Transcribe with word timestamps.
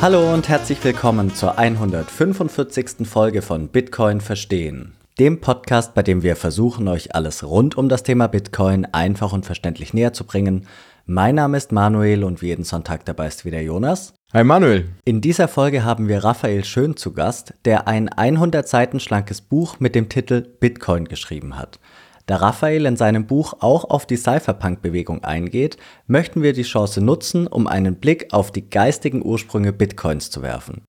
Hallo 0.00 0.32
und 0.32 0.48
herzlich 0.48 0.82
willkommen 0.84 1.34
zur 1.34 1.58
145. 1.58 3.04
Folge 3.04 3.42
von 3.42 3.66
Bitcoin 3.66 4.20
Verstehen, 4.20 4.92
dem 5.18 5.40
Podcast, 5.40 5.92
bei 5.94 6.04
dem 6.04 6.22
wir 6.22 6.36
versuchen, 6.36 6.86
euch 6.86 7.16
alles 7.16 7.42
rund 7.42 7.76
um 7.76 7.88
das 7.88 8.04
Thema 8.04 8.28
Bitcoin 8.28 8.86
einfach 8.92 9.32
und 9.32 9.44
verständlich 9.44 9.94
näher 9.94 10.12
zu 10.12 10.22
bringen. 10.22 10.68
Mein 11.04 11.34
Name 11.34 11.56
ist 11.56 11.72
Manuel 11.72 12.22
und 12.22 12.42
wie 12.42 12.46
jeden 12.46 12.62
Sonntag 12.62 13.06
dabei 13.06 13.26
ist 13.26 13.44
wieder 13.44 13.60
Jonas. 13.60 14.14
Hi 14.32 14.44
Manuel. 14.44 14.88
In 15.04 15.20
dieser 15.20 15.48
Folge 15.48 15.82
haben 15.82 16.06
wir 16.06 16.22
Raphael 16.22 16.64
Schön 16.64 16.96
zu 16.96 17.12
Gast, 17.12 17.54
der 17.64 17.88
ein 17.88 18.08
100 18.08 18.68
Seiten 18.68 19.00
schlankes 19.00 19.40
Buch 19.40 19.80
mit 19.80 19.96
dem 19.96 20.08
Titel 20.08 20.42
Bitcoin 20.42 21.06
geschrieben 21.06 21.58
hat. 21.58 21.80
Da 22.28 22.36
Raphael 22.36 22.86
in 22.86 22.96
seinem 22.96 23.26
Buch 23.26 23.54
auch 23.58 23.90
auf 23.90 24.06
die 24.06 24.16
Cypherpunk-Bewegung 24.16 25.24
eingeht, 25.24 25.76
möchten 26.06 26.42
wir 26.42 26.52
die 26.52 26.62
Chance 26.62 27.00
nutzen, 27.00 27.48
um 27.48 27.66
einen 27.66 27.96
Blick 27.96 28.28
auf 28.32 28.52
die 28.52 28.70
geistigen 28.70 29.24
Ursprünge 29.24 29.72
Bitcoins 29.72 30.30
zu 30.30 30.42
werfen. 30.42 30.84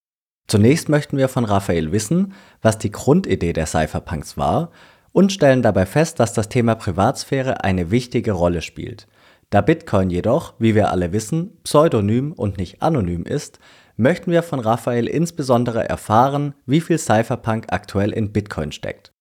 Zunächst 0.48 0.90
möchten 0.90 1.18
wir 1.18 1.30
von 1.30 1.46
Raphael 1.46 1.92
wissen, 1.92 2.34
was 2.62 2.78
die 2.78 2.92
Grundidee 2.92 3.54
der 3.54 3.66
Cypherpunks 3.66 4.38
war 4.38 4.70
und 5.12 5.32
stellen 5.32 5.64
dabei 5.64 5.88
fest, 5.88 6.20
dass 6.20 6.34
das 6.34 6.50
Thema 6.50 6.76
Privatsphäre 6.76 7.64
eine 7.64 7.90
wichtige 7.90 8.34
Rolle 8.34 8.62
spielt– 8.62 9.08
da 9.50 9.62
Bitcoin 9.62 10.12
jedoch, 10.12 10.54
wie 10.60 10.76
wir 10.76 10.92
alle 10.92 11.12
wissen, 11.12 11.58
pseudonym 11.64 12.34
und 12.34 12.60
nicht 12.60 12.84
anonym 12.84 13.24
ist, 13.24 13.60
möchten 13.98 14.32
wir 14.32 14.44
von 14.44 14.60
Raphael 14.60 15.08
insbesondere 15.08 15.90
erfahren, 15.90 16.54
wie 16.68 16.82
viel 16.82 17.00
Cypherpunk 17.00 17.66
aktuell 17.70 18.12
in 18.12 18.32
Bitcoin 18.32 18.72
steckt. 18.72 19.12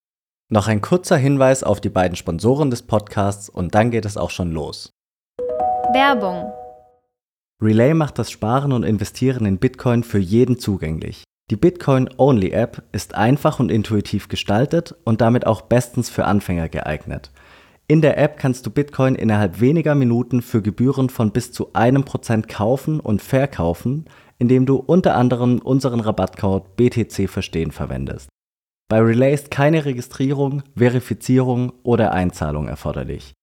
Noch 0.51 0.67
ein 0.67 0.81
kurzer 0.81 1.19
Hinweis 1.19 1.63
auf 1.63 1.79
die 1.79 1.91
beiden 1.91 2.17
Sponsoren 2.17 2.71
des 2.71 2.81
Podcasts 2.81 3.51
und 3.51 3.75
dann 3.75 3.91
geht 3.91 4.07
es 4.07 4.17
auch 4.17 4.31
schon 4.31 4.51
los. 4.51 4.91
Werbung 5.93 6.51
Relay 7.63 7.93
macht 7.93 8.19
das 8.19 8.31
Sparen 8.31 8.73
und 8.73 8.83
Investieren 8.83 9.45
in 9.45 9.59
Bitcoin 9.59 10.03
für 10.03 10.19
jeden 10.19 10.59
zugänglich. 10.59 11.25
Die 11.51 11.57
Bitcoin-Only-App 11.57 12.83
ist 12.93 13.15
einfach 13.15 13.61
und 13.61 13.71
intuitiv 13.71 14.29
gestaltet 14.29 14.95
und 15.05 15.21
damit 15.21 15.47
auch 15.47 15.61
bestens 15.61 16.09
für 16.09 16.25
Anfänger 16.25 16.71
geeignet. 16.71 17.31
In 17.87 18.01
der 18.01 18.17
App 18.17 18.39
kannst 18.39 18.65
du 18.65 18.71
Bitcoin 18.71 19.17
innerhalb 19.17 19.61
weniger 19.61 19.95
Minuten 19.95 20.41
für 20.41 20.63
Gebühren 20.63 21.11
von 21.11 21.31
bis 21.31 21.53
zu 21.53 21.75
einem 21.75 22.05
Prozent 22.05 22.49
kaufen 22.49 23.01
und 23.01 23.21
verkaufen, 23.21 24.07
indem 24.39 24.65
du 24.65 24.77
unter 24.77 25.15
anderem 25.15 25.59
unseren 25.59 26.01
Rabattcode 26.01 26.75
BTC 26.77 27.29
Verstehen 27.29 27.71
verwendest. 27.71 28.29
Bei 28.89 29.01
Relay 29.01 29.35
ist 29.35 29.51
keine 29.51 29.85
Registrierung, 29.85 30.63
Verifizierung 30.75 31.75
oder 31.83 32.13
Einzahlung 32.13 32.69
erforderlich. 32.69 33.35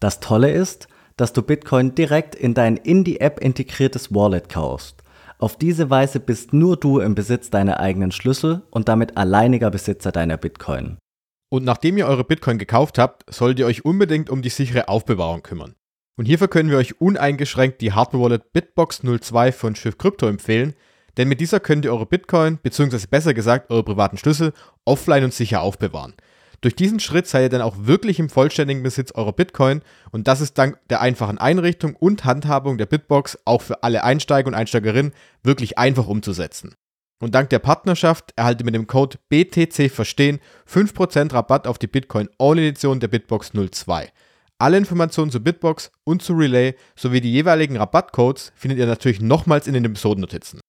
Das 0.00 0.20
Tolle 0.20 0.50
ist, 0.50 0.88
dass 1.16 1.34
du 1.34 1.42
Bitcoin 1.42 1.94
direkt 1.94 2.34
in 2.34 2.54
dein 2.54 2.78
in 2.78 3.04
die 3.04 3.20
App 3.20 3.38
integriertes 3.38 4.14
Wallet 4.14 4.48
kaufst. 4.48 5.02
Auf 5.38 5.58
diese 5.58 5.90
Weise 5.90 6.20
bist 6.20 6.54
nur 6.54 6.78
du 6.78 7.00
im 7.00 7.14
Besitz 7.14 7.50
deiner 7.50 7.80
eigenen 7.80 8.12
Schlüssel 8.12 8.62
und 8.70 8.88
damit 8.88 9.18
alleiniger 9.18 9.70
Besitzer 9.70 10.10
deiner 10.10 10.38
Bitcoin. 10.38 10.96
Und 11.50 11.64
nachdem 11.64 11.98
ihr 11.98 12.06
eure 12.06 12.24
Bitcoin 12.24 12.56
gekauft 12.56 12.98
habt, 12.98 13.32
solltet 13.32 13.58
ihr 13.58 13.66
euch 13.66 13.84
unbedingt 13.84 14.30
um 14.30 14.40
die 14.40 14.48
sichere 14.48 14.88
Aufbewahrung 14.88 15.42
kümmern. 15.42 15.74
Und 16.16 16.24
hierfür 16.24 16.48
können 16.48 16.70
wir 16.70 16.78
euch 16.78 17.00
uneingeschränkt 17.00 17.82
die 17.82 17.92
Hardware-Wallet 17.92 18.52
Bitbox 18.54 19.02
02 19.02 19.52
von 19.52 19.76
Schiff 19.76 19.98
Crypto 19.98 20.26
empfehlen, 20.26 20.74
denn 21.16 21.28
mit 21.28 21.40
dieser 21.40 21.60
könnt 21.60 21.84
ihr 21.84 21.92
eure 21.92 22.06
Bitcoin, 22.06 22.58
beziehungsweise 22.62 23.08
besser 23.08 23.34
gesagt 23.34 23.70
eure 23.70 23.84
privaten 23.84 24.16
Schlüssel, 24.16 24.52
offline 24.84 25.24
und 25.24 25.34
sicher 25.34 25.62
aufbewahren. 25.62 26.14
Durch 26.60 26.74
diesen 26.74 26.98
Schritt 26.98 27.26
seid 27.26 27.42
ihr 27.42 27.48
dann 27.50 27.60
auch 27.60 27.76
wirklich 27.80 28.18
im 28.18 28.30
vollständigen 28.30 28.82
Besitz 28.82 29.12
eurer 29.12 29.34
Bitcoin 29.34 29.82
und 30.12 30.26
das 30.26 30.40
ist 30.40 30.56
dank 30.56 30.78
der 30.88 31.02
einfachen 31.02 31.36
Einrichtung 31.36 31.94
und 31.94 32.24
Handhabung 32.24 32.78
der 32.78 32.86
Bitbox 32.86 33.38
auch 33.44 33.60
für 33.60 33.82
alle 33.82 34.02
Einsteiger 34.02 34.48
und 34.48 34.54
Einsteigerinnen 34.54 35.12
wirklich 35.42 35.76
einfach 35.76 36.06
umzusetzen. 36.06 36.74
Und 37.20 37.34
dank 37.34 37.50
der 37.50 37.58
Partnerschaft 37.58 38.32
erhaltet 38.36 38.62
ihr 38.62 38.64
mit 38.64 38.74
dem 38.74 38.86
Code 38.86 39.18
BTC 39.28 39.90
Verstehen 39.90 40.40
5% 40.66 41.32
Rabatt 41.32 41.66
auf 41.66 41.78
die 41.78 41.86
Bitcoin 41.86 42.28
All 42.38 42.58
Edition 42.58 42.98
der 42.98 43.08
Bitbox 43.08 43.52
02. 43.52 44.10
Alle 44.58 44.78
Informationen 44.78 45.30
zu 45.30 45.40
Bitbox 45.40 45.90
und 46.04 46.22
zu 46.22 46.32
Relay 46.32 46.74
sowie 46.96 47.20
die 47.20 47.32
jeweiligen 47.32 47.76
Rabattcodes 47.76 48.52
findet 48.54 48.78
ihr 48.78 48.86
natürlich 48.86 49.20
nochmals 49.20 49.66
in 49.66 49.74
den 49.74 49.84
Episodennotizen. 49.84 50.60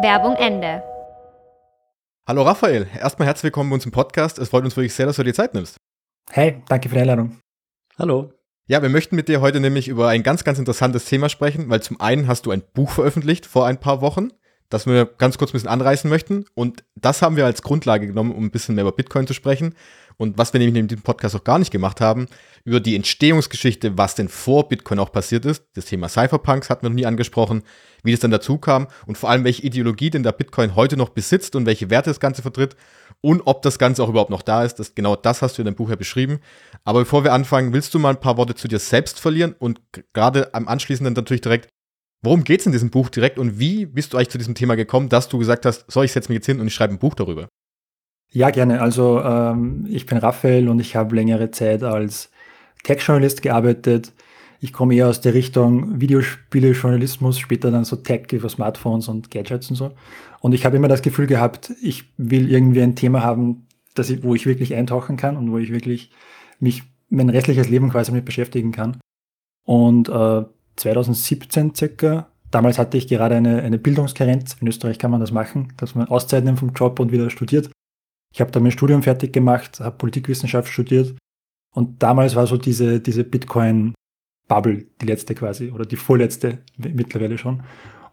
Werbung 0.00 0.36
Ende. 0.36 0.80
Hallo 2.28 2.42
Raphael, 2.42 2.86
erstmal 2.94 3.26
herzlich 3.26 3.44
willkommen 3.44 3.70
bei 3.70 3.74
uns 3.74 3.84
im 3.84 3.90
Podcast. 3.90 4.38
Es 4.38 4.50
freut 4.50 4.62
uns 4.62 4.76
wirklich 4.76 4.94
sehr, 4.94 5.06
dass 5.06 5.16
du 5.16 5.24
dir 5.24 5.34
Zeit 5.34 5.54
nimmst. 5.54 5.76
Hey, 6.30 6.62
danke 6.68 6.88
für 6.88 6.94
die 6.94 7.00
Einladung. 7.00 7.40
Hallo. 7.98 8.32
Ja, 8.68 8.80
wir 8.80 8.90
möchten 8.90 9.16
mit 9.16 9.26
dir 9.26 9.40
heute 9.40 9.58
nämlich 9.58 9.88
über 9.88 10.08
ein 10.08 10.22
ganz, 10.22 10.44
ganz 10.44 10.60
interessantes 10.60 11.06
Thema 11.06 11.28
sprechen, 11.28 11.68
weil 11.68 11.82
zum 11.82 12.00
einen 12.00 12.28
hast 12.28 12.46
du 12.46 12.52
ein 12.52 12.62
Buch 12.74 12.90
veröffentlicht 12.90 13.44
vor 13.44 13.66
ein 13.66 13.80
paar 13.80 14.00
Wochen 14.00 14.30
das 14.70 14.86
wir 14.86 15.06
ganz 15.06 15.38
kurz 15.38 15.50
ein 15.50 15.54
bisschen 15.54 15.68
anreißen 15.68 16.10
möchten. 16.10 16.44
Und 16.54 16.84
das 16.94 17.22
haben 17.22 17.36
wir 17.36 17.46
als 17.46 17.62
Grundlage 17.62 18.06
genommen, 18.06 18.32
um 18.32 18.44
ein 18.44 18.50
bisschen 18.50 18.74
mehr 18.74 18.82
über 18.82 18.92
Bitcoin 18.92 19.26
zu 19.26 19.34
sprechen. 19.34 19.74
Und 20.20 20.36
was 20.36 20.52
wir 20.52 20.58
nämlich 20.58 20.78
in 20.78 20.88
diesem 20.88 21.02
Podcast 21.02 21.36
auch 21.36 21.44
gar 21.44 21.60
nicht 21.60 21.70
gemacht 21.70 22.00
haben, 22.00 22.26
über 22.64 22.80
die 22.80 22.96
Entstehungsgeschichte, 22.96 23.96
was 23.96 24.16
denn 24.16 24.28
vor 24.28 24.68
Bitcoin 24.68 24.98
auch 24.98 25.12
passiert 25.12 25.44
ist. 25.44 25.64
Das 25.74 25.86
Thema 25.86 26.08
Cypherpunks 26.08 26.68
hatten 26.68 26.82
wir 26.82 26.90
noch 26.90 26.96
nie 26.96 27.06
angesprochen, 27.06 27.62
wie 28.02 28.10
das 28.10 28.20
dann 28.20 28.32
dazu 28.32 28.58
kam 28.58 28.88
und 29.06 29.16
vor 29.16 29.30
allem, 29.30 29.44
welche 29.44 29.62
Ideologie 29.62 30.10
denn 30.10 30.24
der 30.24 30.32
Bitcoin 30.32 30.74
heute 30.74 30.96
noch 30.96 31.10
besitzt 31.10 31.54
und 31.54 31.66
welche 31.66 31.88
Werte 31.88 32.10
das 32.10 32.18
Ganze 32.18 32.42
vertritt 32.42 32.74
und 33.20 33.42
ob 33.46 33.62
das 33.62 33.78
Ganze 33.78 34.02
auch 34.02 34.08
überhaupt 34.08 34.30
noch 34.30 34.42
da 34.42 34.64
ist. 34.64 34.80
Das, 34.80 34.96
genau 34.96 35.14
das 35.14 35.40
hast 35.40 35.56
du 35.56 35.62
in 35.62 35.66
deinem 35.66 35.76
Buch 35.76 35.88
ja 35.88 35.96
beschrieben. 35.96 36.40
Aber 36.84 37.00
bevor 37.00 37.22
wir 37.22 37.32
anfangen, 37.32 37.72
willst 37.72 37.94
du 37.94 38.00
mal 38.00 38.10
ein 38.10 38.20
paar 38.20 38.36
Worte 38.36 38.56
zu 38.56 38.66
dir 38.66 38.80
selbst 38.80 39.20
verlieren 39.20 39.54
und 39.58 39.80
gerade 40.12 40.52
am 40.52 40.66
anschließenden 40.68 41.14
natürlich 41.14 41.42
direkt, 41.42 41.68
Worum 42.20 42.42
geht 42.42 42.58
es 42.58 42.66
in 42.66 42.72
diesem 42.72 42.90
Buch 42.90 43.10
direkt 43.10 43.38
und 43.38 43.60
wie 43.60 43.86
bist 43.86 44.12
du 44.12 44.16
eigentlich 44.16 44.30
zu 44.30 44.38
diesem 44.38 44.56
Thema 44.56 44.74
gekommen, 44.74 45.08
dass 45.08 45.28
du 45.28 45.38
gesagt 45.38 45.64
hast, 45.64 45.88
so, 45.88 46.02
ich 46.02 46.10
setze 46.10 46.30
mich 46.30 46.38
jetzt 46.38 46.46
hin 46.46 46.58
und 46.60 46.66
ich 46.66 46.74
schreibe 46.74 46.92
ein 46.92 46.98
Buch 46.98 47.14
darüber? 47.14 47.46
Ja, 48.30 48.50
gerne. 48.50 48.80
Also 48.80 49.20
ähm, 49.22 49.86
ich 49.88 50.06
bin 50.06 50.18
Raphael 50.18 50.68
und 50.68 50.80
ich 50.80 50.96
habe 50.96 51.14
längere 51.14 51.50
Zeit 51.50 51.82
als 51.82 52.30
Tech-Journalist 52.84 53.42
gearbeitet. 53.42 54.12
Ich 54.60 54.72
komme 54.72 54.94
eher 54.94 55.08
aus 55.08 55.20
der 55.20 55.34
Richtung 55.34 56.00
Videospiele-Journalismus, 56.00 57.38
später 57.38 57.70
dann 57.70 57.84
so 57.84 57.96
Tech 57.96 58.32
über 58.32 58.48
Smartphones 58.48 59.08
und 59.08 59.30
Gadgets 59.30 59.70
und 59.70 59.76
so. 59.76 59.92
Und 60.40 60.52
ich 60.52 60.64
habe 60.64 60.76
immer 60.76 60.88
das 60.88 61.02
Gefühl 61.02 61.26
gehabt, 61.26 61.72
ich 61.80 62.04
will 62.16 62.50
irgendwie 62.50 62.82
ein 62.82 62.96
Thema 62.96 63.22
haben, 63.22 63.66
das 63.94 64.10
ich, 64.10 64.22
wo 64.22 64.34
ich 64.34 64.46
wirklich 64.46 64.74
eintauchen 64.74 65.16
kann 65.16 65.36
und 65.36 65.50
wo 65.52 65.58
ich 65.58 65.72
wirklich 65.72 66.10
mich 66.58 66.82
mein 67.08 67.30
restliches 67.30 67.68
Leben 67.68 67.90
quasi 67.90 68.12
mit 68.12 68.24
beschäftigen 68.24 68.72
kann. 68.72 68.98
Und 69.64 70.08
äh, 70.08 70.44
2017 70.76 71.74
circa. 71.74 72.28
Damals 72.50 72.78
hatte 72.78 72.96
ich 72.96 73.08
gerade 73.08 73.36
eine, 73.36 73.62
eine 73.62 73.78
Bildungskarenz. 73.78 74.56
In 74.60 74.68
Österreich 74.68 74.98
kann 74.98 75.10
man 75.10 75.20
das 75.20 75.32
machen, 75.32 75.72
dass 75.76 75.94
man 75.94 76.08
Auszeit 76.08 76.44
nimmt 76.44 76.58
vom 76.58 76.72
Job 76.72 76.98
und 77.00 77.12
wieder 77.12 77.30
studiert. 77.30 77.70
Ich 78.32 78.40
habe 78.40 78.50
da 78.50 78.60
mein 78.60 78.72
Studium 78.72 79.02
fertig 79.02 79.32
gemacht, 79.32 79.80
habe 79.80 79.96
Politikwissenschaft 79.96 80.72
studiert. 80.72 81.14
Und 81.74 82.02
damals 82.02 82.34
war 82.34 82.46
so 82.46 82.56
diese, 82.56 83.00
diese 83.00 83.24
Bitcoin-Bubble, 83.24 84.86
die 85.00 85.06
letzte 85.06 85.34
quasi, 85.34 85.70
oder 85.70 85.86
die 85.86 85.96
vorletzte 85.96 86.58
mittlerweile 86.76 87.38
schon. 87.38 87.62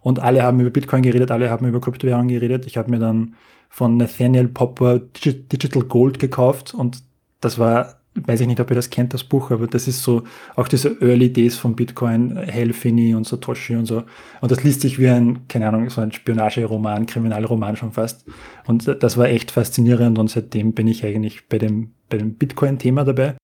Und 0.01 0.19
alle 0.19 0.43
haben 0.43 0.59
über 0.59 0.69
Bitcoin 0.69 1.01
geredet, 1.01 1.31
alle 1.31 1.49
haben 1.49 1.67
über 1.67 1.81
Kryptowährungen 1.81 2.27
geredet. 2.27 2.67
Ich 2.67 2.77
habe 2.77 2.91
mir 2.91 2.99
dann 2.99 3.35
von 3.69 3.97
Nathaniel 3.97 4.47
Popper 4.47 4.99
Digital 4.99 5.83
Gold 5.83 6.19
gekauft 6.19 6.73
und 6.73 7.03
das 7.41 7.57
war 7.57 8.01
weiß 8.15 8.41
ich 8.41 8.47
nicht, 8.47 8.59
ob 8.59 8.69
ihr 8.71 8.75
das 8.75 8.89
kennt, 8.89 9.13
das 9.13 9.23
Buch, 9.23 9.51
aber 9.51 9.67
das 9.67 9.87
ist 9.87 10.01
so 10.01 10.23
auch 10.55 10.67
diese 10.67 11.01
Early 11.01 11.31
Days 11.31 11.57
von 11.57 11.75
Bitcoin, 11.75 12.37
Hal 12.37 12.71
Finney 12.73 13.13
und 13.13 13.27
Satoshi 13.27 13.75
und 13.75 13.85
so. 13.85 14.03
Und 14.41 14.51
das 14.51 14.63
liest 14.63 14.81
sich 14.81 14.99
wie 14.99 15.09
ein, 15.09 15.47
keine 15.47 15.67
Ahnung, 15.67 15.89
so 15.89 16.01
ein 16.01 16.11
Spionageroman, 16.11 17.05
Kriminalroman 17.05 17.75
schon 17.75 17.91
fast. 17.91 18.25
Und 18.65 19.03
das 19.03 19.17
war 19.17 19.27
echt 19.27 19.51
faszinierend 19.51 20.17
und 20.17 20.29
seitdem 20.29 20.73
bin 20.73 20.87
ich 20.87 21.05
eigentlich 21.05 21.49
bei 21.49 21.57
dem, 21.57 21.91
bei 22.09 22.17
dem 22.17 22.35
Bitcoin-Thema 22.35 23.03
dabei. 23.03 23.35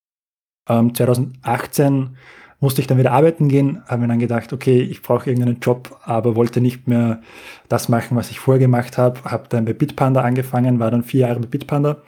Ähm, 0.69 0.95
2018 0.95 2.15
musste 2.61 2.79
ich 2.79 2.87
dann 2.87 2.99
wieder 2.99 3.11
arbeiten 3.11 3.49
gehen, 3.49 3.81
habe 3.87 4.03
mir 4.03 4.07
dann 4.07 4.19
gedacht, 4.19 4.53
okay, 4.53 4.81
ich 4.81 5.01
brauche 5.01 5.29
irgendeinen 5.29 5.59
Job, 5.59 5.99
aber 6.03 6.35
wollte 6.35 6.61
nicht 6.61 6.87
mehr 6.87 7.22
das 7.67 7.90
machen, 7.90 8.16
was 8.16 8.29
ich 8.29 8.40
vorher 8.40 8.59
gemacht 8.59 8.97
habe. 8.97 9.23
Habe 9.25 9.49
dann 9.49 9.66
bei 9.66 9.73
Bitpanda 9.73 10.22
angefangen, 10.22 10.79
war 10.79 10.91
dann 10.91 11.03
vier 11.03 11.22
Jahre 11.22 11.40
bei 11.40 11.47
Bitpanda 11.47 12.03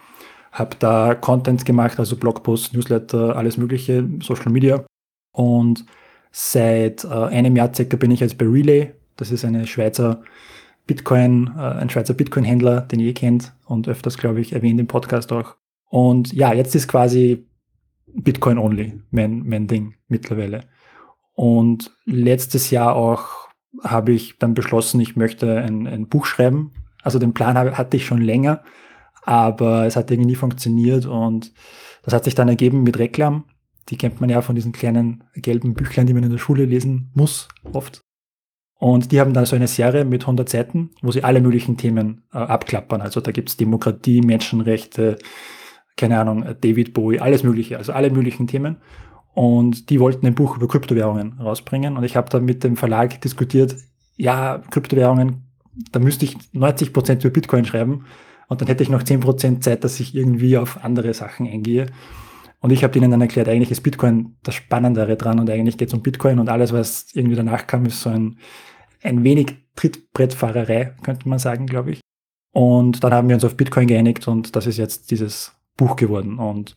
habe 0.54 0.76
da 0.78 1.16
Content 1.16 1.66
gemacht, 1.66 2.00
also 2.00 2.16
Blogposts, 2.16 2.74
Newsletter, 2.74 3.36
alles 3.36 3.58
mögliche, 3.58 4.08
Social 4.22 4.52
Media. 4.52 4.86
Und 5.32 5.84
seit 6.32 7.04
äh, 7.04 7.08
einem 7.08 7.56
Jahr 7.56 7.74
circa 7.74 7.98
bin 7.98 8.12
ich 8.12 8.20
jetzt 8.20 8.38
bei 8.38 8.46
Relay. 8.46 8.94
Das 9.18 9.32
ist 9.32 9.44
eine 9.44 9.66
Schweizer 9.66 10.22
Bitcoin, 10.86 11.52
äh, 11.58 11.60
ein 11.60 11.90
Schweizer 11.90 12.14
Bitcoin-Händler, 12.14 12.82
den 12.82 13.00
ihr 13.00 13.16
kennt 13.16 13.54
und 13.66 13.88
öfters, 13.88 14.18
glaube 14.18 14.42
ich, 14.42 14.54
erwähnt 14.54 14.80
im 14.80 14.88
Podcast 14.88 15.32
auch. 15.34 15.56
Und 15.90 16.32
ja, 16.34 16.54
jetzt 16.54 16.76
ist 16.76 16.88
quasi 16.88 17.48
Bitcoin 18.06 18.60
only 18.60 19.02
mein, 19.10 19.44
mein 19.48 19.68
Ding 19.68 19.96
mittlerweile. 20.08 20.66
Und 21.34 21.92
letztes 22.06 22.70
Jahr 22.70 22.96
auch 22.96 23.50
habe 23.84 24.12
ich 24.12 24.38
dann 24.38 24.54
beschlossen, 24.54 25.02
ich 25.02 25.16
möchte 25.16 25.62
ein, 25.62 25.88
ein 25.88 26.08
Buch 26.08 26.28
schreiben. 26.28 26.72
Also 27.02 27.18
den 27.18 27.34
Plan 27.34 27.58
hatte 27.58 27.98
ich 27.98 28.06
schon 28.06 28.22
länger, 28.22 28.64
aber 29.26 29.86
es 29.86 29.96
hat 29.96 30.12
irgendwie 30.12 30.32
nie 30.32 30.36
funktioniert 30.36 31.06
und 31.06 31.54
das 32.04 32.14
hat 32.14 32.26
sich 32.26 32.36
dann 32.36 32.50
ergeben 32.50 32.84
mit 32.84 33.00
Reklam. 33.00 33.46
Die 33.90 33.98
kennt 33.98 34.22
man 34.22 34.30
ja 34.30 34.42
von 34.42 34.56
diesen 34.56 34.72
kleinen 34.72 35.24
gelben 35.36 35.74
Büchlein, 35.74 36.08
die 36.08 36.14
man 36.14 36.24
in 36.24 36.32
der 36.32 36.38
Schule 36.38 36.66
lesen 36.66 37.12
muss, 37.14 37.48
oft. 37.72 38.02
Und 38.80 39.12
die 39.12 39.22
haben 39.22 39.34
dann 39.34 39.46
so 39.46 39.56
eine 39.56 39.68
Serie 39.68 40.04
mit 40.04 40.24
100 40.24 40.50
Seiten, 40.50 40.92
wo 41.02 41.12
sie 41.12 41.24
alle 41.24 41.42
möglichen 41.42 41.78
Themen 41.78 42.24
äh, 42.34 42.38
abklappern. 42.38 43.02
Also 43.02 43.22
da 43.22 43.32
gibt's 43.32 43.56
Demokratie, 43.56 44.22
Menschenrechte, 44.22 45.18
keine 45.96 46.20
Ahnung, 46.20 46.44
David 46.60 46.94
Bowie, 46.94 47.20
alles 47.20 47.44
Mögliche, 47.44 47.78
also 47.78 47.94
alle 47.94 48.10
möglichen 48.10 48.48
Themen. 48.48 48.78
Und 49.34 49.90
die 49.90 50.00
wollten 50.00 50.26
ein 50.26 50.36
Buch 50.36 50.58
über 50.58 50.68
Kryptowährungen 50.68 51.40
rausbringen. 51.40 51.98
Und 51.98 52.04
ich 52.04 52.16
habe 52.16 52.30
dann 52.30 52.46
mit 52.46 52.64
dem 52.64 52.76
Verlag 52.76 53.22
diskutiert, 53.22 53.76
ja, 54.16 54.62
Kryptowährungen, 54.70 55.44
da 55.92 56.00
müsste 56.00 56.26
ich 56.26 56.36
90 56.54 56.94
Prozent 56.94 57.24
über 57.24 57.34
Bitcoin 57.34 57.66
schreiben. 57.66 58.06
Und 58.48 58.62
dann 58.62 58.68
hätte 58.68 58.84
ich 58.84 58.90
noch 58.90 59.04
10 59.04 59.20
Prozent 59.20 59.64
Zeit, 59.64 59.84
dass 59.84 60.00
ich 60.00 60.16
irgendwie 60.16 60.58
auf 60.58 60.84
andere 60.84 61.14
Sachen 61.14 61.48
eingehe. 61.48 61.88
Und 62.60 62.72
ich 62.72 62.84
habe 62.84 62.98
ihnen 62.98 63.12
dann 63.12 63.22
erklärt, 63.22 63.50
eigentlich 63.50 63.72
ist 63.72 63.82
Bitcoin 63.82 64.38
das 64.44 64.56
Spannendere 64.56 65.18
dran 65.18 65.40
und 65.40 65.50
eigentlich 65.50 65.78
geht 65.78 65.90
es 65.90 65.94
um 65.94 66.02
Bitcoin 66.02 66.40
und 66.40 66.48
alles, 66.48 66.72
was 66.72 67.08
irgendwie 67.14 67.36
danach 67.36 67.68
kam, 67.68 67.86
ist 67.86 68.02
so 68.02 68.10
ein, 68.10 68.38
ein 69.02 69.24
wenig 69.26 69.58
Trittbrettfahrerei, 69.76 70.96
könnte 71.04 71.28
man 71.28 71.40
sagen, 71.40 71.66
glaube 71.66 71.92
ich. 71.92 72.00
Und 72.54 73.04
dann 73.04 73.14
haben 73.14 73.28
wir 73.28 73.36
uns 73.36 73.44
auf 73.44 73.58
Bitcoin 73.58 73.88
geeinigt 73.88 74.28
und 74.30 74.56
das 74.56 74.66
ist 74.66 74.78
jetzt 74.78 75.12
dieses 75.12 75.52
Buch 75.76 75.98
geworden. 75.98 76.40
Und 76.40 76.76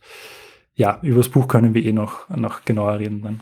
ja, 0.75 0.99
über 1.03 1.17
das 1.17 1.29
Buch 1.29 1.47
können 1.47 1.73
wir 1.73 1.85
eh 1.85 1.93
noch, 1.93 2.27
noch 2.29 2.65
genauer 2.65 2.99
reden 2.99 3.21
dann. 3.21 3.41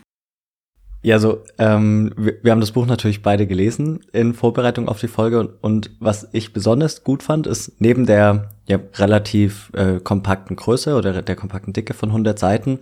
Ja, 1.06 1.20
so, 1.20 1.44
ähm, 1.58 2.12
wir, 2.16 2.42
wir 2.42 2.50
haben 2.50 2.60
das 2.60 2.72
Buch 2.72 2.84
natürlich 2.84 3.22
beide 3.22 3.46
gelesen 3.46 4.00
in 4.12 4.34
Vorbereitung 4.34 4.88
auf 4.88 4.98
die 4.98 5.06
Folge 5.06 5.38
und, 5.38 5.50
und 5.62 5.90
was 6.00 6.28
ich 6.32 6.52
besonders 6.52 7.04
gut 7.04 7.22
fand, 7.22 7.46
ist 7.46 7.80
neben 7.80 8.06
der 8.06 8.50
ja, 8.66 8.80
relativ 8.94 9.70
äh, 9.74 10.00
kompakten 10.00 10.56
Größe 10.56 10.96
oder 10.96 11.22
der 11.22 11.36
kompakten 11.36 11.72
Dicke 11.72 11.94
von 11.94 12.08
100 12.08 12.36
Seiten 12.36 12.80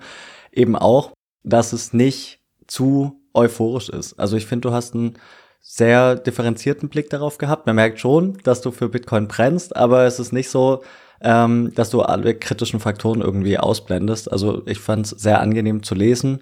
eben 0.52 0.74
auch, 0.74 1.12
dass 1.42 1.74
es 1.74 1.92
nicht 1.92 2.40
zu 2.66 3.20
euphorisch 3.34 3.90
ist. 3.90 4.18
Also 4.18 4.38
ich 4.38 4.46
finde, 4.46 4.70
du 4.70 4.74
hast 4.74 4.94
einen 4.94 5.18
sehr 5.60 6.14
differenzierten 6.14 6.88
Blick 6.88 7.10
darauf 7.10 7.36
gehabt. 7.36 7.66
Man 7.66 7.76
merkt 7.76 8.00
schon, 8.00 8.38
dass 8.42 8.62
du 8.62 8.70
für 8.70 8.88
Bitcoin 8.88 9.28
brennst, 9.28 9.76
aber 9.76 10.06
es 10.06 10.18
ist 10.18 10.32
nicht 10.32 10.48
so, 10.48 10.82
ähm, 11.20 11.72
dass 11.74 11.90
du 11.90 12.00
alle 12.00 12.34
kritischen 12.34 12.80
Faktoren 12.80 13.20
irgendwie 13.20 13.58
ausblendest. 13.58 14.32
Also 14.32 14.62
ich 14.64 14.78
fand 14.78 15.04
es 15.04 15.10
sehr 15.10 15.42
angenehm 15.42 15.82
zu 15.82 15.94
lesen. 15.94 16.40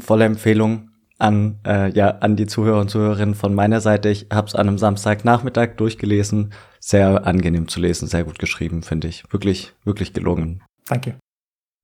Volle 0.00 0.24
Empfehlung 0.24 0.87
an, 1.18 1.58
äh, 1.66 1.90
ja, 1.90 2.18
an 2.18 2.36
die 2.36 2.46
Zuhörer 2.46 2.80
und 2.80 2.90
Zuhörerinnen 2.90 3.34
von 3.34 3.54
meiner 3.54 3.80
Seite. 3.80 4.08
Ich 4.08 4.26
habe 4.32 4.46
es 4.46 4.54
an 4.54 4.68
einem 4.68 4.78
Samstagnachmittag 4.78 5.76
durchgelesen. 5.76 6.52
Sehr 6.80 7.26
angenehm 7.26 7.68
zu 7.68 7.80
lesen, 7.80 8.06
sehr 8.08 8.24
gut 8.24 8.38
geschrieben, 8.38 8.82
finde 8.82 9.08
ich. 9.08 9.24
Wirklich, 9.32 9.74
wirklich 9.84 10.12
gelungen. 10.12 10.62
Danke. 10.86 11.16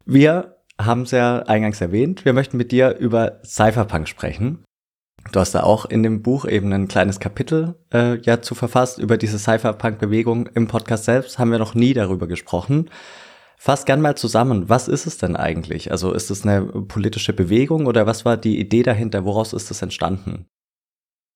Wir 0.06 0.56
haben 0.80 1.02
es 1.02 1.10
ja 1.10 1.40
eingangs 1.40 1.80
erwähnt. 1.80 2.24
Wir 2.24 2.32
möchten 2.32 2.56
mit 2.56 2.72
dir 2.72 2.96
über 2.96 3.40
Cypherpunk 3.44 4.08
sprechen. 4.08 4.64
Du 5.32 5.40
hast 5.40 5.54
da 5.54 5.62
auch 5.62 5.86
in 5.86 6.02
dem 6.02 6.22
Buch 6.22 6.44
eben 6.44 6.72
ein 6.72 6.88
kleines 6.88 7.18
Kapitel 7.18 7.76
äh, 7.92 8.18
ja 8.20 8.42
zu 8.42 8.54
verfasst 8.54 8.98
über 8.98 9.16
diese 9.16 9.38
Cypherpunk-Bewegung. 9.38 10.48
Im 10.54 10.68
Podcast 10.68 11.04
selbst 11.04 11.38
haben 11.38 11.50
wir 11.50 11.58
noch 11.58 11.74
nie 11.74 11.94
darüber 11.94 12.26
gesprochen. 12.26 12.90
Fass 13.64 13.86
gern 13.86 14.02
mal 14.02 14.14
zusammen, 14.14 14.68
was 14.68 14.88
ist 14.88 15.06
es 15.06 15.16
denn 15.16 15.36
eigentlich? 15.36 15.90
Also 15.90 16.12
ist 16.12 16.30
es 16.30 16.44
eine 16.44 16.66
politische 16.66 17.32
Bewegung 17.32 17.86
oder 17.86 18.06
was 18.06 18.26
war 18.26 18.36
die 18.36 18.60
Idee 18.60 18.82
dahinter? 18.82 19.24
Woraus 19.24 19.54
ist 19.54 19.70
es 19.70 19.80
entstanden? 19.80 20.44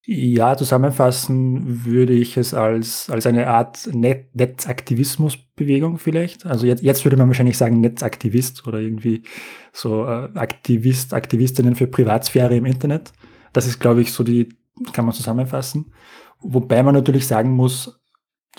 Ja, 0.04 0.54
zusammenfassen 0.54 1.86
würde 1.86 2.12
ich 2.12 2.36
es 2.36 2.52
als, 2.52 3.08
als 3.08 3.24
eine 3.24 3.46
Art 3.46 3.88
Net 3.94 4.26
Netzaktivismusbewegung 4.34 5.96
vielleicht. 5.96 6.44
Also 6.44 6.66
jetzt, 6.66 6.82
jetzt 6.82 7.02
würde 7.06 7.16
man 7.16 7.28
wahrscheinlich 7.28 7.56
sagen 7.56 7.80
Netzaktivist 7.80 8.66
oder 8.66 8.78
irgendwie 8.78 9.22
so 9.72 10.04
äh, 10.04 10.28
Aktivist, 10.34 11.14
Aktivistinnen 11.14 11.76
für 11.76 11.86
Privatsphäre 11.86 12.54
im 12.54 12.66
Internet. 12.66 13.10
Das 13.54 13.66
ist, 13.66 13.78
glaube 13.78 14.02
ich, 14.02 14.12
so 14.12 14.22
die, 14.22 14.50
kann 14.92 15.06
man 15.06 15.14
zusammenfassen. 15.14 15.94
Wobei 16.40 16.82
man 16.82 16.94
natürlich 16.94 17.26
sagen 17.26 17.52
muss, 17.52 17.98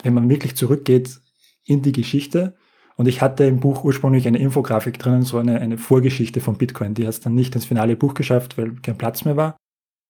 wenn 0.01 0.15
man 0.15 0.27
wirklich 0.27 0.55
zurückgeht 0.55 1.19
in 1.65 1.83
die 1.83 1.91
Geschichte, 1.91 2.55
und 2.99 3.07
ich 3.07 3.21
hatte 3.21 3.45
im 3.45 3.61
Buch 3.61 3.85
ursprünglich 3.85 4.27
eine 4.27 4.39
Infografik 4.39 4.99
drinnen, 4.99 5.21
so 5.21 5.37
eine, 5.37 5.61
eine 5.61 5.77
Vorgeschichte 5.77 6.41
von 6.41 6.57
Bitcoin. 6.57 6.95
Die 6.95 7.03
hat 7.03 7.13
es 7.13 7.21
dann 7.21 7.33
nicht 7.33 7.55
ins 7.55 7.63
finale 7.63 7.95
Buch 7.95 8.13
geschafft, 8.13 8.57
weil 8.57 8.75
kein 8.81 8.97
Platz 8.97 9.23
mehr 9.23 9.37
war. 9.37 9.55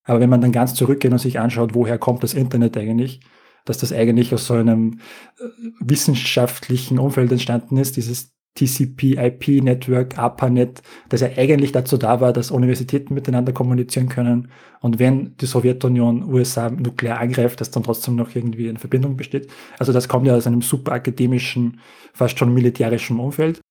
Aber 0.06 0.20
wenn 0.20 0.30
man 0.32 0.42
dann 0.42 0.52
ganz 0.52 0.74
zurückgeht 0.74 1.12
und 1.12 1.20
sich 1.20 1.40
anschaut, 1.40 1.76
woher 1.76 2.00
kommt 2.00 2.24
das 2.24 2.34
Internet 2.34 2.76
eigentlich, 2.78 3.20
dass 3.66 3.78
das 3.78 3.94
eigentlich 3.94 4.34
aus 4.34 4.48
so 4.48 4.56
einem 4.56 5.02
äh, 5.38 5.44
wissenschaftlichen 5.82 6.98
Umfeld 6.98 7.32
entstanden 7.32 7.78
ist, 7.78 7.96
dieses 7.96 8.32
TCP-IP-Network, 8.56 10.18
ARPANET, 10.18 10.82
das 11.10 11.22
ja 11.22 11.30
eigentlich 11.38 11.72
dazu 11.72 11.98
da 11.98 12.20
war, 12.20 12.34
dass 12.34 12.52
Universitäten 12.52 13.14
miteinander 13.14 13.54
kommunizieren 13.54 14.10
können 14.10 14.50
und 14.82 15.00
wenn 15.00 15.36
die 15.38 15.46
Sowjetunion 15.46 16.24
USA 16.24 16.70
nuklear 16.70 17.20
angreift, 17.20 17.62
dass 17.62 17.72
dann 17.72 17.84
trotzdem 17.84 18.16
noch 18.16 18.36
irgendwie 18.36 18.70
eine 18.70 18.80
Verbindung 18.80 19.18
besteht. 19.18 19.50
Also 19.78 19.94
das 19.94 20.08
kommt 20.08 20.28
ja 20.28 20.36
aus 20.36 20.48
einem 20.48 20.62
super 20.62 20.94
akademischen, 20.94 21.80
fast 22.14 22.40
schon 22.40 22.54
militärischen 22.54 23.20
Umfeld. 23.20 23.62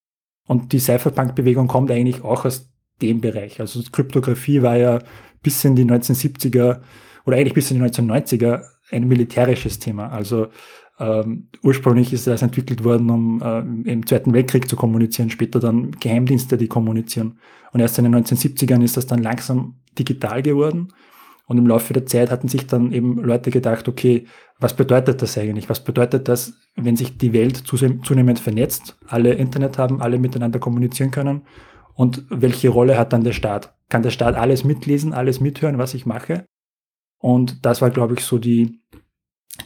Und 0.46 0.72
die 0.72 0.78
Cypherpunk-Bewegung 0.78 1.66
kommt 1.68 1.90
eigentlich 1.90 2.24
auch 2.24 2.44
aus 2.44 2.70
dem 3.02 3.20
Bereich. 3.20 3.60
Also 3.60 3.80
Kryptographie 3.92 4.62
war 4.62 4.76
ja 4.76 4.98
bis 5.42 5.64
in 5.64 5.76
die 5.76 5.84
1970er 5.84 6.80
oder 7.24 7.36
eigentlich 7.36 7.54
bis 7.54 7.70
in 7.70 7.78
die 7.78 7.88
1990er 7.88 8.62
ein 8.90 9.06
militärisches 9.06 9.78
Thema. 9.78 10.08
Also 10.08 10.48
ähm, 10.98 11.48
ursprünglich 11.62 12.12
ist 12.12 12.26
das 12.26 12.42
entwickelt 12.42 12.82
worden, 12.82 13.10
um 13.10 13.40
äh, 13.40 13.60
im 13.90 14.06
Zweiten 14.06 14.32
Weltkrieg 14.32 14.68
zu 14.68 14.76
kommunizieren, 14.76 15.30
später 15.30 15.60
dann 15.60 15.92
Geheimdienste, 15.92 16.56
die 16.56 16.66
kommunizieren. 16.66 17.38
Und 17.72 17.80
erst 17.80 17.98
in 17.98 18.04
den 18.04 18.16
1970ern 18.16 18.82
ist 18.82 18.96
das 18.96 19.06
dann 19.06 19.22
langsam 19.22 19.76
digital 19.98 20.42
geworden. 20.42 20.92
Und 21.46 21.56
im 21.56 21.66
Laufe 21.66 21.94
der 21.94 22.04
Zeit 22.04 22.30
hatten 22.30 22.48
sich 22.48 22.66
dann 22.66 22.92
eben 22.92 23.16
Leute 23.22 23.50
gedacht, 23.50 23.88
okay, 23.88 24.26
was 24.58 24.74
bedeutet 24.74 25.22
das 25.22 25.38
eigentlich? 25.38 25.70
Was 25.70 25.82
bedeutet 25.82 26.28
das, 26.28 26.52
wenn 26.76 26.96
sich 26.96 27.16
die 27.16 27.32
Welt 27.32 27.56
zunehmend 27.56 28.38
vernetzt, 28.38 28.98
alle 29.06 29.32
Internet 29.32 29.78
haben, 29.78 30.02
alle 30.02 30.18
miteinander 30.18 30.58
kommunizieren 30.58 31.10
können? 31.10 31.42
Und 31.94 32.24
welche 32.28 32.68
Rolle 32.68 32.98
hat 32.98 33.12
dann 33.12 33.24
der 33.24 33.32
Staat? 33.32 33.74
Kann 33.88 34.02
der 34.02 34.10
Staat 34.10 34.34
alles 34.34 34.64
mitlesen, 34.64 35.14
alles 35.14 35.40
mithören, 35.40 35.78
was 35.78 35.94
ich 35.94 36.06
mache? 36.06 36.44
Und 37.18 37.64
das 37.64 37.80
war, 37.80 37.90
glaube 37.90 38.14
ich, 38.14 38.20
so 38.20 38.38
die, 38.38 38.80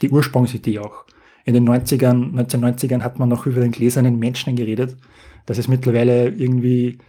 die 0.01 0.09
Ursprungsidee 0.09 0.79
auch 0.79 1.05
in 1.45 1.53
den 1.53 1.67
90ern, 1.67 2.33
1990ern 2.33 3.01
hat 3.01 3.19
man 3.19 3.29
noch 3.29 3.45
über 3.45 3.61
den 3.61 3.71
gläsernen 3.71 4.17
Menschen 4.17 4.55
geredet. 4.55 4.97
Das 5.45 5.57
ist 5.57 5.67
mittlerweile 5.67 6.29
irgendwie, 6.29 6.99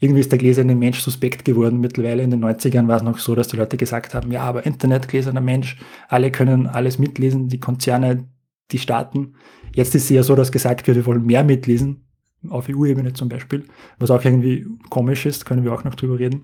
irgendwie 0.00 0.20
ist 0.20 0.32
der 0.32 0.38
gläserne 0.38 0.74
Mensch 0.74 1.00
suspekt 1.00 1.44
geworden. 1.44 1.80
Mittlerweile 1.80 2.22
in 2.22 2.30
den 2.30 2.44
90ern 2.44 2.88
war 2.88 2.96
es 2.96 3.02
noch 3.02 3.18
so, 3.18 3.34
dass 3.34 3.48
die 3.48 3.56
Leute 3.56 3.76
gesagt 3.76 4.14
haben, 4.14 4.32
ja, 4.32 4.42
aber 4.42 4.64
Internet, 4.64 5.08
gläserner 5.08 5.40
Mensch, 5.40 5.78
alle 6.08 6.30
können 6.30 6.66
alles 6.66 6.98
mitlesen, 6.98 7.48
die 7.48 7.60
Konzerne, 7.60 8.28
die 8.70 8.78
Staaten. 8.78 9.34
Jetzt 9.74 9.94
ist 9.94 10.04
es 10.04 10.10
ja 10.10 10.22
so, 10.22 10.34
dass 10.34 10.52
gesagt 10.52 10.86
wird, 10.86 10.96
wir 10.96 11.06
wollen 11.06 11.26
mehr 11.26 11.44
mitlesen, 11.44 12.04
auf 12.48 12.68
EU-Ebene 12.68 13.12
zum 13.12 13.28
Beispiel, 13.28 13.64
was 13.98 14.10
auch 14.10 14.24
irgendwie 14.24 14.66
komisch 14.90 15.26
ist, 15.26 15.44
können 15.44 15.64
wir 15.64 15.72
auch 15.72 15.84
noch 15.84 15.94
drüber 15.94 16.18
reden. 16.18 16.42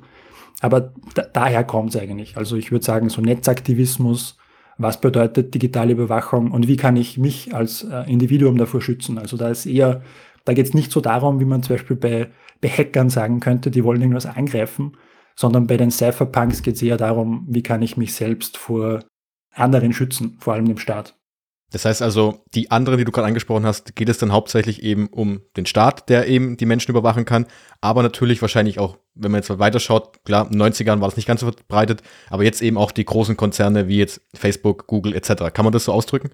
Aber 0.61 0.93
da, 1.14 1.23
daher 1.23 1.64
kommt 1.64 1.95
es 1.95 2.00
eigentlich. 2.00 2.37
Also 2.37 2.57
ich 2.57 2.71
würde 2.73 2.85
sagen, 2.85 3.09
so 3.09 3.21
Netzaktivismus, 3.21 4.38
was 4.79 5.01
bedeutet 5.01 5.55
digitale 5.55 5.93
Überwachung 5.93 6.53
und 6.53 6.69
wie 6.69 6.77
kann 6.77 6.97
ich 6.97 7.19
mich 7.19 7.55
als 7.55 7.83
äh, 7.83 8.11
Individuum 8.11 8.57
davor 8.57 8.81
schützen. 8.81 9.19
Also 9.19 9.37
da 9.37 9.49
ist 9.49 9.67
eher, 9.67 10.03
da 10.45 10.55
geht 10.55 10.67
es 10.67 10.75
nicht 10.75 10.93
so 10.93 11.01
darum, 11.01 11.41
wie 11.41 11.45
man 11.45 11.63
zum 11.63 11.75
Beispiel 11.77 11.97
bei, 11.97 12.31
bei 12.61 12.69
Hackern 12.69 13.11
sagen 13.11 13.41
könnte, 13.41 13.71
die 13.71 13.85
wollen 13.85 14.01
irgendwas 14.01 14.27
angreifen, 14.27 14.97
sondern 15.35 15.67
bei 15.67 15.77
den 15.77 15.91
Cypherpunks 15.91 16.63
geht 16.63 16.77
es 16.77 16.83
eher 16.83 16.97
darum, 16.97 17.45
wie 17.49 17.63
kann 17.63 17.83
ich 17.83 17.97
mich 17.97 18.15
selbst 18.15 18.57
vor 18.57 19.05
anderen 19.53 19.93
schützen, 19.93 20.37
vor 20.39 20.55
allem 20.55 20.67
dem 20.67 20.79
Staat. 20.79 21.18
Das 21.71 21.85
heißt 21.85 22.01
also, 22.01 22.43
die 22.55 22.71
anderen, 22.71 22.99
die 22.99 23.05
du 23.05 23.13
gerade 23.13 23.27
angesprochen 23.27 23.67
hast, 23.67 23.95
geht 23.95 24.09
es 24.09 24.17
dann 24.17 24.33
hauptsächlich 24.33 24.83
eben 24.83 25.09
um 25.09 25.43
den 25.57 25.67
Staat, 25.67 26.09
der 26.09 26.27
eben 26.27 26.57
die 26.57 26.65
Menschen 26.65 26.91
überwachen 26.91 27.27
kann, 27.27 27.47
aber 27.83 28.03
natürlich 28.03 28.41
wahrscheinlich 28.41 28.79
auch, 28.79 28.97
wenn 29.15 29.31
man 29.31 29.43
jetzt 29.43 29.59
weiterschaut, 29.59 30.25
klar, 30.25 30.47
in 30.47 30.59
den 30.59 30.63
90ern 30.63 31.01
war 31.01 31.09
das 31.09 31.17
nicht 31.17 31.29
ganz 31.29 31.41
so 31.41 31.47
verbreitet, 31.47 32.03
aber 32.31 32.43
jetzt 32.43 32.63
eben 32.63 32.79
auch 32.79 32.91
die 32.91 33.05
großen 33.05 33.37
Konzerne 33.37 33.87
wie 33.87 33.99
jetzt 33.99 34.23
Facebook, 34.35 34.87
Google 34.87 35.15
etc. 35.15 35.53
Kann 35.53 35.65
man 35.65 35.73
das 35.73 35.85
so 35.85 35.93
ausdrücken? 35.93 36.31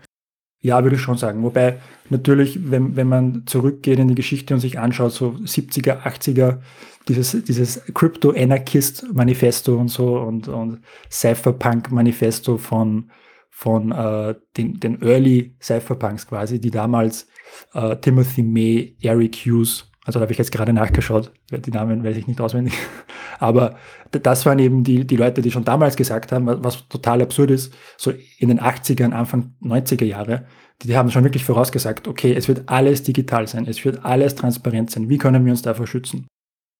Ja, 0.60 0.82
würde 0.82 0.96
ich 0.96 1.02
schon 1.02 1.18
sagen. 1.18 1.42
Wobei 1.42 1.80
natürlich, 2.08 2.70
wenn, 2.70 2.96
wenn 2.96 3.08
man 3.08 3.42
zurückgeht 3.46 3.98
in 3.98 4.08
die 4.08 4.14
Geschichte 4.14 4.54
und 4.54 4.60
sich 4.60 4.78
anschaut, 4.78 5.12
so 5.12 5.36
70er, 5.44 6.02
80er, 6.04 6.60
dieses, 7.08 7.44
dieses 7.44 7.82
Crypto-Anarchist-Manifesto 7.92 9.76
und 9.76 9.88
so 9.88 10.16
und, 10.16 10.48
und 10.48 10.80
Cypherpunk-Manifesto 11.10 12.56
von 12.56 13.10
von 13.56 13.92
äh, 13.92 14.34
den, 14.56 14.80
den 14.80 15.00
Early 15.00 15.54
Cypherpunks 15.62 16.26
quasi, 16.26 16.60
die 16.60 16.72
damals 16.72 17.28
äh, 17.72 17.94
Timothy 17.96 18.42
May, 18.42 18.96
Eric 19.00 19.36
Hughes, 19.36 19.92
also 20.04 20.18
da 20.18 20.24
habe 20.24 20.32
ich 20.32 20.38
jetzt 20.38 20.50
gerade 20.50 20.72
nachgeschaut, 20.72 21.32
die 21.52 21.70
Namen 21.70 22.02
weiß 22.02 22.16
ich 22.16 22.26
nicht 22.26 22.40
auswendig, 22.40 22.74
aber 23.38 23.76
das 24.10 24.44
waren 24.44 24.58
eben 24.58 24.82
die, 24.82 25.06
die 25.06 25.16
Leute, 25.16 25.40
die 25.40 25.52
schon 25.52 25.64
damals 25.64 25.94
gesagt 25.94 26.32
haben, 26.32 26.46
was, 26.64 26.88
total 26.88 27.22
absurd 27.22 27.52
ist, 27.52 27.72
so 27.96 28.12
in 28.38 28.48
den 28.48 28.60
80ern, 28.60 29.12
Anfang 29.12 29.54
90er 29.62 30.04
Jahre, 30.04 30.46
die, 30.82 30.88
die 30.88 30.96
haben 30.96 31.12
schon 31.12 31.22
wirklich 31.22 31.44
vorausgesagt, 31.44 32.08
okay, 32.08 32.34
es 32.34 32.48
wird 32.48 32.68
alles 32.68 33.04
digital 33.04 33.46
sein, 33.46 33.68
es 33.68 33.84
wird 33.84 34.04
alles 34.04 34.34
transparent 34.34 34.90
sein, 34.90 35.08
wie 35.08 35.18
können 35.18 35.44
wir 35.44 35.52
uns 35.52 35.62
davor 35.62 35.86
schützen? 35.86 36.26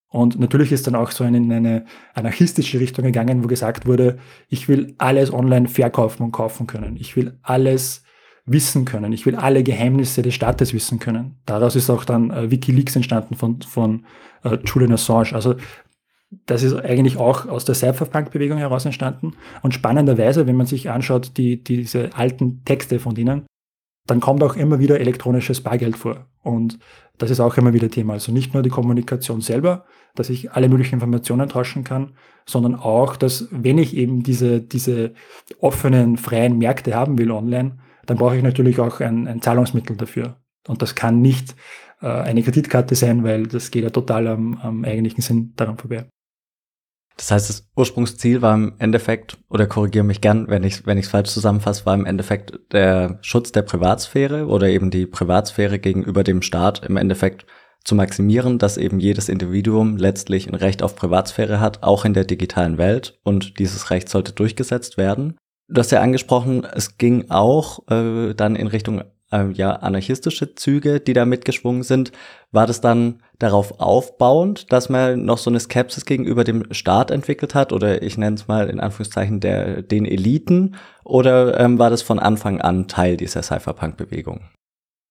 Und 0.09 0.39
natürlich 0.39 0.71
ist 0.71 0.87
dann 0.87 0.95
auch 0.95 1.11
so 1.11 1.23
in 1.23 1.51
eine 1.51 1.85
anarchistische 2.13 2.79
Richtung 2.79 3.03
gegangen, 3.03 3.43
wo 3.43 3.47
gesagt 3.47 3.85
wurde, 3.85 4.17
ich 4.47 4.69
will 4.69 4.95
alles 4.97 5.33
online 5.33 5.67
verkaufen 5.67 6.23
und 6.23 6.31
kaufen 6.31 6.67
können. 6.67 6.95
Ich 6.95 7.15
will 7.15 7.37
alles 7.41 8.03
wissen 8.45 8.85
können. 8.85 9.11
Ich 9.11 9.25
will 9.25 9.35
alle 9.35 9.63
Geheimnisse 9.63 10.21
des 10.21 10.35
Staates 10.35 10.73
wissen 10.73 10.99
können. 10.99 11.39
Daraus 11.45 11.75
ist 11.75 11.89
auch 11.89 12.05
dann 12.05 12.29
äh, 12.29 12.51
Wikileaks 12.51 12.95
entstanden 12.95 13.35
von, 13.35 13.61
von 13.61 14.05
äh, 14.43 14.57
Julian 14.65 14.93
Assange. 14.93 15.33
Also 15.33 15.55
das 16.45 16.63
ist 16.63 16.75
eigentlich 16.75 17.17
auch 17.17 17.47
aus 17.47 17.65
der 17.65 17.75
Cypherpunk-Bewegung 17.75 18.57
heraus 18.57 18.85
entstanden. 18.85 19.33
Und 19.61 19.73
spannenderweise, 19.73 20.47
wenn 20.47 20.55
man 20.55 20.67
sich 20.67 20.89
anschaut, 20.89 21.37
die, 21.37 21.63
diese 21.63 22.15
alten 22.15 22.63
Texte 22.65 22.99
von 22.99 23.15
denen, 23.15 23.45
dann 24.07 24.19
kommt 24.19 24.43
auch 24.43 24.55
immer 24.55 24.79
wieder 24.79 24.99
elektronisches 24.99 25.61
Bargeld 25.61 25.97
vor. 25.97 26.27
Und 26.43 26.79
das 27.17 27.31
ist 27.31 27.39
auch 27.39 27.57
immer 27.57 27.73
wieder 27.73 27.89
Thema. 27.89 28.13
Also 28.13 28.31
nicht 28.31 28.53
nur 28.53 28.61
die 28.61 28.69
Kommunikation 28.69 29.41
selber, 29.41 29.85
dass 30.15 30.29
ich 30.29 30.51
alle 30.51 30.69
möglichen 30.69 30.95
Informationen 30.95 31.49
tauschen 31.49 31.83
kann, 31.83 32.13
sondern 32.45 32.75
auch, 32.75 33.15
dass 33.15 33.47
wenn 33.51 33.77
ich 33.77 33.95
eben 33.95 34.23
diese, 34.23 34.61
diese 34.61 35.13
offenen, 35.59 36.17
freien 36.17 36.57
Märkte 36.57 36.93
haben 36.93 37.17
will 37.17 37.31
online, 37.31 37.79
dann 38.05 38.17
brauche 38.17 38.37
ich 38.37 38.43
natürlich 38.43 38.79
auch 38.79 38.99
ein, 38.99 39.27
ein 39.27 39.41
Zahlungsmittel 39.41 39.97
dafür. 39.97 40.37
Und 40.67 40.81
das 40.81 40.95
kann 40.95 41.21
nicht 41.21 41.55
äh, 42.01 42.07
eine 42.07 42.43
Kreditkarte 42.43 42.95
sein, 42.95 43.23
weil 43.23 43.47
das 43.47 43.71
geht 43.71 43.83
ja 43.83 43.89
total 43.89 44.27
am, 44.27 44.57
am 44.61 44.85
eigentlichen 44.85 45.21
Sinn 45.21 45.53
daran 45.55 45.77
vorbei. 45.77 46.05
Das 47.17 47.31
heißt, 47.31 47.49
das 47.49 47.67
Ursprungsziel 47.75 48.41
war 48.41 48.55
im 48.55 48.75
Endeffekt, 48.77 49.37
oder 49.49 49.67
korrigiere 49.67 50.03
mich 50.03 50.19
gern, 50.19 50.47
wenn 50.49 50.63
ich 50.63 50.85
wenn 50.85 50.97
ich 50.97 51.05
es 51.05 51.11
falsch 51.11 51.29
zusammenfasse, 51.29 51.85
war 51.85 51.93
im 51.93 52.05
Endeffekt 52.05 52.59
der 52.73 53.19
Schutz 53.21 53.51
der 53.51 53.61
Privatsphäre 53.61 54.47
oder 54.47 54.67
eben 54.67 54.91
die 54.91 55.05
Privatsphäre 55.05 55.79
gegenüber 55.79 56.23
dem 56.23 56.41
Staat 56.41 56.85
im 56.85 56.97
Endeffekt 56.97 57.45
zu 57.85 57.95
maximieren, 57.95 58.57
dass 58.57 58.77
eben 58.77 58.99
jedes 58.99 59.29
Individuum 59.29 59.95
letztlich 59.95 60.47
ein 60.47 60.55
Recht 60.55 60.83
auf 60.83 60.95
Privatsphäre 60.95 61.59
hat, 61.59 61.83
auch 61.83 62.03
in 62.03 62.13
der 62.13 62.25
digitalen 62.25 62.77
Welt 62.77 63.19
und 63.23 63.59
dieses 63.59 63.91
Recht 63.91 64.09
sollte 64.09 64.33
durchgesetzt 64.33 64.97
werden. 64.97 65.37
Du 65.67 65.79
hast 65.79 65.91
ja 65.91 66.01
angesprochen, 66.01 66.65
es 66.75 66.97
ging 66.97 67.29
auch 67.29 67.87
äh, 67.89 68.33
dann 68.33 68.55
in 68.55 68.67
Richtung 68.67 69.03
äh, 69.35 69.51
ja 69.51 69.73
anarchistische 69.73 70.55
Züge, 70.55 70.99
die 70.99 71.13
da 71.13 71.25
mitgeschwungen 71.25 71.83
sind. 71.83 72.11
War 72.51 72.67
das 72.67 72.81
dann 72.81 73.21
darauf 73.39 73.79
aufbauend, 73.79 74.71
dass 74.71 74.89
man 74.89 75.25
noch 75.25 75.37
so 75.37 75.49
eine 75.49 75.59
Skepsis 75.59 76.05
gegenüber 76.05 76.43
dem 76.43 76.71
Staat 76.71 77.11
entwickelt 77.11 77.53
hat 77.53 77.73
oder 77.73 78.01
ich 78.01 78.17
nenne 78.17 78.35
es 78.35 78.47
mal 78.47 78.69
in 78.69 78.79
Anführungszeichen 78.79 79.39
der 79.39 79.81
den 79.81 80.05
Eliten 80.05 80.75
oder 81.03 81.59
ähm, 81.59 81.77
war 81.79 81.89
das 81.89 82.01
von 82.01 82.19
Anfang 82.19 82.61
an 82.61 82.87
Teil 82.87 83.17
dieser 83.17 83.43
Cypherpunk-Bewegung? 83.43 84.41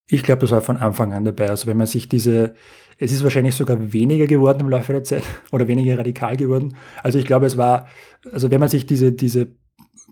Ich 0.08 0.22
glaube, 0.22 0.42
das 0.42 0.50
war 0.50 0.60
von 0.60 0.76
Anfang 0.76 1.12
an 1.12 1.24
dabei. 1.24 1.48
Also 1.48 1.66
wenn 1.66 1.76
man 1.76 1.86
sich 1.86 2.08
diese, 2.08 2.54
es 2.98 3.12
ist 3.12 3.22
wahrscheinlich 3.22 3.54
sogar 3.54 3.92
weniger 3.92 4.26
geworden 4.26 4.60
im 4.60 4.68
Laufe 4.68 4.92
der 4.92 5.04
Zeit 5.04 5.22
oder 5.52 5.68
weniger 5.68 5.98
radikal 5.98 6.36
geworden. 6.36 6.76
Also 7.02 7.18
ich 7.18 7.26
glaube, 7.26 7.46
es 7.46 7.56
war, 7.56 7.88
also 8.30 8.50
wenn 8.50 8.60
man 8.60 8.68
sich 8.68 8.86
diese, 8.86 9.12
diese 9.12 9.48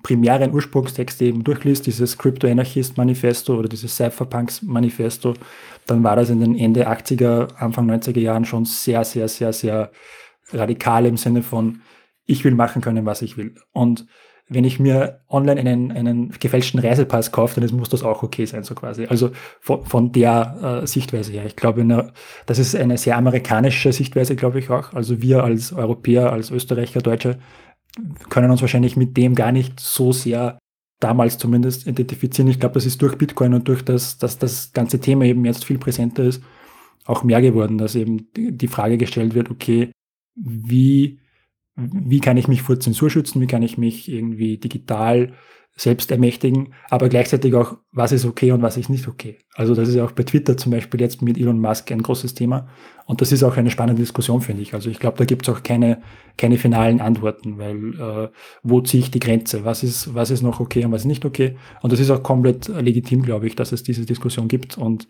primären 0.03 0.53
Ursprungstexte 0.53 1.25
eben 1.25 1.45
durchliest, 1.45 1.87
dieses 1.87 2.19
Crypto-Anarchist-Manifesto 2.19 3.57
oder 3.57 3.69
dieses 3.69 3.97
Cypherpunks-Manifesto, 3.97 5.35
dann 5.87 6.03
war 6.03 6.17
das 6.17 6.31
in 6.31 6.41
den 6.41 6.57
Ende 6.57 6.89
80er, 6.89 7.55
Anfang 7.57 7.91
90er 7.91 8.21
Jahren 8.21 8.45
schon 8.45 8.65
sehr, 8.65 9.05
sehr, 9.05 9.29
sehr, 9.29 9.53
sehr 9.53 9.91
radikal 10.53 11.07
im 11.07 11.17
Sinne 11.17 11.43
von, 11.43 11.81
ich 12.25 12.45
will 12.45 12.55
machen 12.55 12.83
können, 12.83 13.07
was 13.07 13.23
ich 13.23 13.37
will. 13.37 13.55
Und 13.73 14.07
wenn 14.49 14.65
ich 14.65 14.79
mir 14.79 15.21
online 15.29 15.61
einen, 15.61 15.93
einen 15.93 16.31
gefälschten 16.39 16.81
Reisepass 16.81 17.33
kaufe, 17.33 17.61
dann 17.61 17.75
muss 17.77 17.89
das 17.89 18.03
auch 18.03 18.23
okay 18.23 18.45
sein, 18.45 18.65
so 18.65 18.75
quasi. 18.75 19.07
Also 19.07 19.31
von, 19.61 19.85
von 19.87 20.13
der 20.13 20.83
äh, 20.83 20.87
Sichtweise 20.87 21.33
her. 21.33 21.47
Ich 21.47 21.57
glaube, 21.57 22.13
das 22.47 22.59
ist 22.59 22.77
eine 22.77 22.99
sehr 22.99 23.17
amerikanische 23.17 23.93
Sichtweise, 23.93 24.37
glaube 24.37 24.59
ich 24.59 24.69
auch. 24.69 24.93
Also 24.93 25.23
wir 25.23 25.45
als 25.45 25.73
Europäer, 25.73 26.33
als 26.33 26.51
Österreicher, 26.51 27.01
Deutsche 27.01 27.39
können 28.29 28.51
uns 28.51 28.61
wahrscheinlich 28.61 28.97
mit 28.97 29.17
dem 29.17 29.35
gar 29.35 29.53
nicht 29.53 29.81
so 29.81 30.13
sehr 30.13 30.59
damals 31.01 31.39
zumindest 31.39 31.87
identifizieren. 31.87 32.51
Ich 32.51 32.61
glaube, 32.61 32.75
das 32.75 32.87
ist 32.87 33.03
durch 33.03 33.17
Bitcoin 33.17 33.55
und 33.55 33.67
durch 33.69 33.83
das, 33.85 34.19
dass 34.19 34.39
das 34.39 34.73
ganze 34.73 35.01
Thema 35.01 35.25
eben 35.25 35.45
jetzt 35.45 35.65
viel 35.65 35.79
präsenter 35.79 36.25
ist, 36.25 36.43
auch 37.05 37.25
mehr 37.25 37.43
geworden, 37.43 37.79
dass 37.79 37.95
eben 37.95 38.29
die 38.37 38.69
Frage 38.69 38.97
gestellt 38.97 39.35
wird, 39.35 39.51
okay, 39.51 39.91
wie, 40.37 41.19
wie 41.75 42.21
kann 42.21 42.37
ich 42.37 42.49
mich 42.49 42.63
vor 42.63 42.79
Zensur 42.79 43.11
schützen, 43.11 43.41
wie 43.41 43.47
kann 43.47 43.63
ich 43.63 43.79
mich 43.79 44.11
irgendwie 44.11 44.59
digital 44.59 45.33
selbst 45.75 46.11
ermächtigen, 46.11 46.75
aber 46.91 47.09
gleichzeitig 47.09 47.55
auch, 47.55 47.79
was 47.93 48.13
ist 48.13 48.27
okay 48.27 48.53
und 48.53 48.61
was 48.61 48.77
ist 48.77 48.91
nicht 48.91 49.09
okay. 49.09 49.39
Also 49.55 49.75
das 49.75 49.89
ist 49.89 49.99
auch 49.99 50.13
bei 50.13 50.23
Twitter 50.23 50.57
zum 50.57 50.71
Beispiel 50.71 51.01
jetzt 51.01 51.23
mit 51.23 51.39
Elon 51.39 51.59
Musk 51.59 51.91
ein 51.91 52.03
großes 52.03 52.35
Thema. 52.35 52.69
Und 53.07 53.21
das 53.21 53.33
ist 53.33 53.43
auch 53.43 53.57
eine 53.57 53.71
spannende 53.71 54.01
Diskussion, 54.01 54.43
finde 54.43 54.63
ich. 54.63 54.75
Also 54.75 54.91
ich 54.91 54.99
glaube, 54.99 55.19
da 55.19 55.25
gibt 55.25 55.49
es 55.49 55.55
auch 55.55 55.63
keine, 55.63 56.03
keine 56.37 56.57
finalen 56.57 57.01
Antworten, 57.01 57.59
weil 57.59 57.95
äh, 57.99 58.29
wo 58.63 58.81
ziehe 58.83 59.03
ich 59.03 59.11
die 59.11 59.19
Grenze? 59.19 59.65
Was 59.65 59.83
ist, 59.83 60.15
was 60.15 60.31
ist 60.31 60.43
noch 60.43 60.61
okay 60.61 60.85
und 60.85 60.93
was 60.93 61.03
ist 61.03 61.07
nicht 61.07 61.25
okay? 61.25 61.57
Und 61.81 61.93
das 61.93 62.01
ist 62.01 62.11
auch 62.11 62.23
komplett 62.23 62.69
legitim, 62.69 63.23
glaube 63.23 63.47
ich, 63.47 63.57
dass 63.57 63.73
es 63.73 63.83
diese 63.83 64.07
Diskussion 64.07 64.49
gibt. 64.49 64.79
Und 64.79 65.09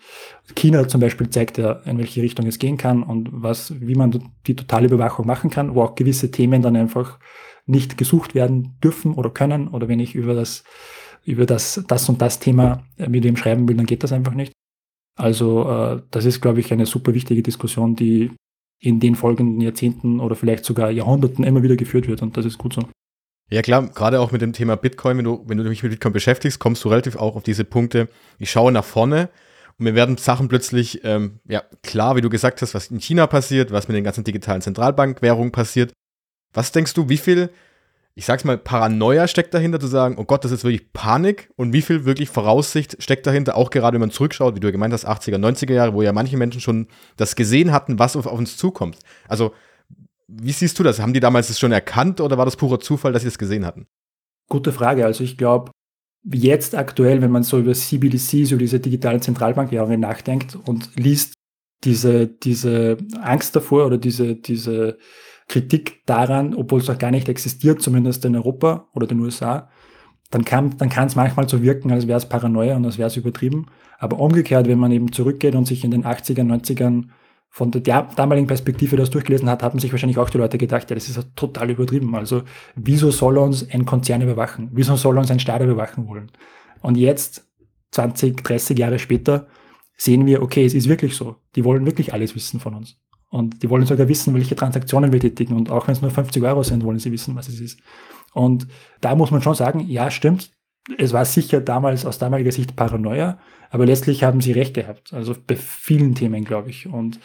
China 0.55 0.87
zum 0.89 1.01
Beispiel 1.01 1.29
zeigt 1.29 1.59
ja, 1.59 1.73
in 1.85 1.99
welche 1.99 2.23
Richtung 2.23 2.47
es 2.47 2.59
gehen 2.59 2.77
kann 2.77 3.03
und 3.03 3.29
was, 3.33 3.75
wie 3.81 3.95
man 3.95 4.31
die 4.47 4.57
totale 4.57 4.87
Überwachung 4.87 5.27
machen 5.27 5.51
kann, 5.51 5.75
wo 5.75 5.83
auch 5.83 5.95
gewisse 5.97 6.31
Themen 6.31 6.63
dann 6.63 6.77
einfach 6.77 7.19
nicht 7.67 7.97
gesucht 7.97 8.35
werden 8.35 8.77
dürfen 8.83 9.15
oder 9.15 9.31
können 9.31 9.69
oder 9.69 9.89
wenn 9.89 10.01
ich 10.01 10.15
über 10.15 10.35
das, 10.35 10.65
über 11.25 11.47
das, 11.47 11.83
das 11.87 12.09
und 12.09 12.21
das 12.21 12.39
Thema 12.39 12.85
mit 12.97 13.25
dem 13.25 13.37
schreiben 13.37 13.69
will, 13.69 13.77
dann 13.77 13.87
geht 13.87 14.03
das 14.03 14.13
einfach 14.13 14.35
nicht. 14.35 14.53
Also 15.17 15.69
äh, 15.69 16.03
das 16.11 16.25
ist, 16.25 16.41
glaube 16.41 16.61
ich, 16.61 16.73
eine 16.73 16.87
super 16.87 17.15
wichtige 17.15 17.43
Diskussion, 17.43 17.97
die 17.97 18.33
in 18.81 18.99
den 18.99 19.15
folgenden 19.15 19.61
Jahrzehnten 19.61 20.19
oder 20.19 20.35
vielleicht 20.35 20.65
sogar 20.65 20.91
Jahrhunderten 20.91 21.45
immer 21.45 21.63
wieder 21.63 21.77
geführt 21.77 22.09
wird 22.09 22.23
und 22.23 22.37
das 22.37 22.45
ist 22.45 22.59
gut 22.59 22.73
so. 22.73 22.83
Ja 23.49 23.63
klar, 23.63 23.87
gerade 23.89 24.21
auch 24.21 24.33
mit 24.33 24.41
dem 24.41 24.55
Thema 24.55 24.77
Bitcoin, 24.77 25.19
wenn 25.19 25.25
du, 25.25 25.45
wenn 25.47 25.59
du 25.59 25.65
dich 25.65 25.83
mit 25.83 25.93
Bitcoin 25.93 26.13
beschäftigst, 26.13 26.59
kommst 26.59 26.83
du 26.85 26.89
relativ 26.89 27.17
auch 27.17 27.37
auf 27.37 27.43
diese 27.43 27.65
Punkte, 27.65 28.09
ich 28.39 28.51
schaue 28.51 28.73
nach 28.73 28.85
vorne 28.85 29.29
und 29.79 29.85
mir 29.85 29.95
werden 29.95 30.17
Sachen 30.17 30.49
plötzlich, 30.49 31.05
ähm, 31.05 31.39
ja 31.47 31.63
klar, 31.83 32.17
wie 32.17 32.23
du 32.23 32.31
gesagt 32.31 32.63
hast, 32.63 32.75
was 32.75 32.89
in 32.89 32.99
China 32.99 33.27
passiert, 33.27 33.71
was 33.71 33.89
mit 33.89 33.97
den 33.97 34.05
ganzen 34.05 34.25
digitalen 34.25 34.63
Zentralbankwährungen 34.63 35.53
passiert 35.53 35.93
was 36.53 36.73
denkst 36.73 36.95
du, 36.95 37.09
wie 37.09 37.17
viel, 37.17 37.51
ich 38.15 38.25
sag's 38.25 38.45
mal, 38.45 38.59
Paranoia 38.59 39.27
steckt 39.27 39.55
dahinter, 39.55 39.81
zu 39.81 39.87
sagen, 39.87 40.17
oh 40.19 40.25
Gott, 40.25 40.45
das 40.45 40.53
ist 40.53 40.65
wirklich 40.65 40.93
Panik 40.93 41.51
und 41.57 41.73
wie 41.73 41.83
viel 41.83 42.05
wirklich 42.05 42.29
Voraussicht 42.29 43.03
steckt 43.03 43.27
dahinter, 43.27 43.57
auch 43.57 43.71
gerade 43.71 43.95
wenn 43.95 44.01
man 44.01 44.11
zurückschaut, 44.11 44.55
wie 44.55 44.61
du 44.61 44.69
ja 44.69 44.73
gemeint 44.73 44.93
hast, 44.93 45.09
80er, 45.09 45.39
90er 45.39 45.73
Jahre, 45.73 45.95
wo 45.95 46.03
ja 46.03 46.13
manche 46.13 46.37
Menschen 46.37 46.61
schon 46.61 46.89
das 47.17 47.37
gesehen 47.37 47.73
hatten, 47.73 47.99
was 47.99 48.17
auf, 48.17 48.27
auf 48.27 48.39
uns 48.39 48.57
zukommt. 48.57 48.99
Also, 49.29 49.53
wie 50.29 50.53
siehst 50.53 50.79
du 50.79 50.83
das? 50.83 50.99
Haben 50.99 51.13
die 51.13 51.21
damals 51.21 51.49
das 51.49 51.59
schon 51.59 51.73
erkannt 51.73 52.21
oder 52.21 52.39
war 52.39 52.45
das 52.45 52.57
purer 52.57 52.81
Zufall, 52.81 53.13
dass 53.13 53.23
sie 53.23 53.29
das 53.29 53.39
gesehen 53.39 53.67
hatten? 53.67 53.87
Gute 54.49 54.73
Frage. 54.73 55.05
Also 55.05 55.25
ich 55.25 55.37
glaube, 55.37 55.71
jetzt 56.25 56.75
aktuell, 56.75 57.21
wenn 57.21 57.31
man 57.31 57.43
so 57.43 57.59
über 57.59 57.75
CBDC, 57.75 58.47
so 58.47 58.57
diese 58.57 58.81
digitalen 58.81 59.21
Zentralbankwährungen 59.21 60.01
nachdenkt 60.01 60.57
und 60.57 60.91
liest 60.97 61.35
diese, 61.85 62.29
diese 62.29 62.97
Angst 63.21 63.57
davor 63.57 63.87
oder 63.87 63.99
diese, 63.99 64.37
diese 64.37 64.99
Kritik 65.49 66.05
daran, 66.07 66.55
obwohl 66.55 66.81
es 66.81 66.91
auch 66.91 66.99
gar 66.99 67.11
nicht 67.11 67.29
existiert, 67.29 67.83
zumindest 67.83 68.25
in 68.25 68.37
Europa 68.37 68.89
oder 68.95 69.07
den 69.07 69.21
USA, 69.21 69.69
dann 70.31 70.45
kann 70.45 70.77
dann 70.79 70.89
kann 70.89 71.09
es 71.09 71.17
manchmal 71.17 71.49
so 71.49 71.63
wirken, 71.63 71.93
als 71.93 72.07
wäre 72.07 72.19
es 72.19 72.29
Paranoia 72.29 72.77
und 72.77 72.87
als 72.87 72.99
wäre 72.99 73.09
es 73.09 73.17
übertrieben. 73.17 73.67
Aber 73.99 74.19
umgekehrt, 74.19 74.67
wenn 74.67 74.79
man 74.79 74.93
eben 74.93 75.13
zurückgeht 75.13 75.55
und 75.55 75.67
sich 75.67 75.85
in 75.85 75.91
den 75.91 76.05
80er, 76.05 76.43
90ern 76.43 77.09
von 77.55 77.71
der 77.71 77.83
damaligen 78.17 78.47
Perspektive 78.47 78.97
das 78.97 79.11
durchgelesen 79.11 79.49
hat, 79.51 79.63
haben 79.63 79.79
sich 79.79 79.93
wahrscheinlich 79.93 80.17
auch 80.17 80.31
die 80.31 80.39
Leute 80.39 80.57
gedacht, 80.57 80.89
ja, 80.89 80.95
das 80.95 81.07
ist 81.11 81.37
total 81.37 81.69
übertrieben. 81.69 82.15
Also, 82.17 82.45
wieso 82.75 83.11
soll 83.11 83.37
uns 83.37 83.69
ein 83.71 83.85
Konzern 83.85 84.23
überwachen? 84.23 84.71
Wieso 84.73 84.97
soll 84.97 85.19
uns 85.19 85.31
ein 85.31 85.39
Staat 85.39 85.61
überwachen 85.61 86.09
wollen? 86.09 86.33
Und 86.81 86.97
jetzt, 86.97 87.47
20, 87.91 88.43
30 88.43 88.79
Jahre 88.79 88.99
später, 88.99 89.49
sehen 89.99 90.25
wir, 90.25 90.43
okay, 90.43 90.65
es 90.65 90.73
ist 90.73 90.89
wirklich 90.89 91.15
so. 91.15 91.37
Die 91.55 91.65
wollen 91.65 91.85
wirklich 91.85 92.15
alles 92.15 92.35
wissen 92.35 92.59
von 92.59 92.75
uns. 92.75 92.97
Und 93.33 93.63
die 93.63 93.71
wollen 93.71 93.87
sogar 93.87 94.09
wissen, 94.09 94.35
welche 94.35 94.55
Transaktionen 94.55 95.11
wir 95.11 95.19
tätigen. 95.19 95.57
Und 95.57 95.71
auch 95.71 95.89
wenn 95.89 95.95
es 95.95 96.03
nur 96.03 96.11
50 96.11 96.43
Euro 96.43 96.63
sind, 96.63 96.85
wollen 96.85 96.99
sie 96.99 97.13
wissen, 97.13 97.35
was 97.35 97.49
es 97.49 97.61
ist. 97.61 97.81
Und 98.35 98.69
da 99.01 99.15
muss 99.15 99.31
man 99.31 99.41
schon 99.41 99.55
sagen, 99.55 99.81
ja, 99.89 100.11
stimmt. 100.11 100.53
Es 100.99 101.15
war 101.15 101.25
sicher 101.25 101.63
damals 101.63 102.05
aus 102.05 102.19
damaliger 102.19 102.53
Sicht 102.53 102.77
Paranoia, 102.77 103.39
aber 103.71 103.87
letztlich 103.87 104.23
haben 104.23 104.43
sie 104.43 104.53
recht 104.53 104.75
gehabt. 104.75 105.15
Also 105.15 105.35
bei 105.47 105.57
vielen 105.57 106.15
Themen, 106.15 106.45
glaube 106.45 106.69
ich. 106.69 106.87
Und 106.87 107.21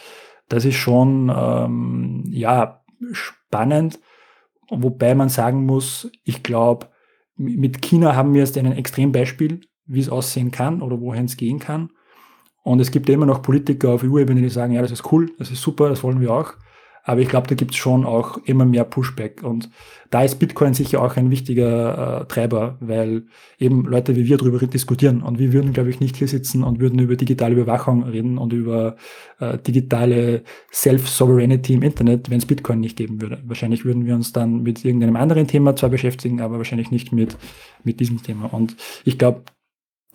das 0.48 0.64
ist 0.64 0.78
schon, 0.78 1.30
ähm, 1.36 2.24
ja, 2.30 2.86
spannend. 3.12 4.00
Wobei 4.70 5.14
man 5.14 5.28
sagen 5.28 5.66
muss, 5.66 6.10
ich 6.24 6.42
glaube, 6.42 6.88
mit 7.36 7.82
China 7.82 8.16
haben 8.16 8.34
wir 8.34 8.40
jetzt 8.40 8.58
ein 8.58 8.72
Extrembeispiel, 8.72 9.60
wie 9.86 10.00
es 10.00 10.10
aussehen 10.10 10.52
kann 10.52 10.82
oder 10.82 11.02
wohin 11.02 11.26
es 11.26 11.36
gehen 11.36 11.60
kann. 11.60 11.90
Und 12.68 12.82
es 12.82 12.92
gibt 12.92 13.08
immer 13.08 13.26
noch 13.26 13.42
Politiker 13.42 13.92
auf 13.92 14.04
EU-Ebene, 14.04 14.42
die 14.42 14.50
sagen, 14.50 14.74
ja, 14.74 14.82
das 14.82 14.92
ist 14.92 15.10
cool, 15.14 15.32
das 15.40 15.52
ist 15.52 15.62
super, 15.62 15.88
das 15.88 16.04
wollen 16.04 16.20
wir 16.20 16.34
auch. 16.34 16.52
Aber 17.06 17.22
ich 17.22 17.30
glaube, 17.30 17.48
da 17.48 17.56
gibt 17.56 17.72
es 17.72 17.78
schon 17.78 18.06
auch 18.06 18.40
immer 18.44 18.66
mehr 18.66 18.84
Pushback. 18.84 19.42
Und 19.42 19.70
da 20.10 20.24
ist 20.24 20.36
Bitcoin 20.36 20.74
sicher 20.74 21.02
auch 21.02 21.16
ein 21.16 21.32
wichtiger 21.32 22.24
äh, 22.24 22.26
Treiber, 22.26 22.76
weil 22.82 23.24
eben 23.58 23.86
Leute 23.86 24.18
wie 24.18 24.26
wir 24.28 24.38
darüber 24.38 24.60
diskutieren. 24.60 25.22
Und 25.22 25.40
wir 25.40 25.54
würden, 25.54 25.72
glaube 25.72 25.90
ich, 25.90 26.02
nicht 26.02 26.18
hier 26.18 26.28
sitzen 26.28 26.62
und 26.62 26.82
würden 26.82 27.00
über 27.00 27.16
digitale 27.16 27.54
Überwachung 27.56 28.04
reden 28.04 28.38
und 28.38 28.52
über 28.52 28.98
äh, 29.40 29.58
digitale 29.58 30.44
Self-Sovereignty 30.74 31.76
im 31.76 31.84
Internet, 31.84 32.30
wenn 32.30 32.40
es 32.40 32.46
Bitcoin 32.46 32.82
nicht 32.82 32.98
geben 32.98 33.22
würde. 33.22 33.42
Wahrscheinlich 33.46 33.86
würden 33.86 34.06
wir 34.06 34.14
uns 34.14 34.34
dann 34.34 34.64
mit 34.64 34.84
irgendeinem 34.84 35.16
anderen 35.16 35.48
Thema 35.48 35.74
zwar 35.78 35.90
beschäftigen, 35.90 36.42
aber 36.42 36.58
wahrscheinlich 36.58 36.92
nicht 36.92 37.14
mit, 37.14 37.38
mit 37.86 38.02
diesem 38.02 38.22
Thema. 38.22 38.54
Und 38.54 38.76
ich 39.06 39.18
glaube, 39.18 39.44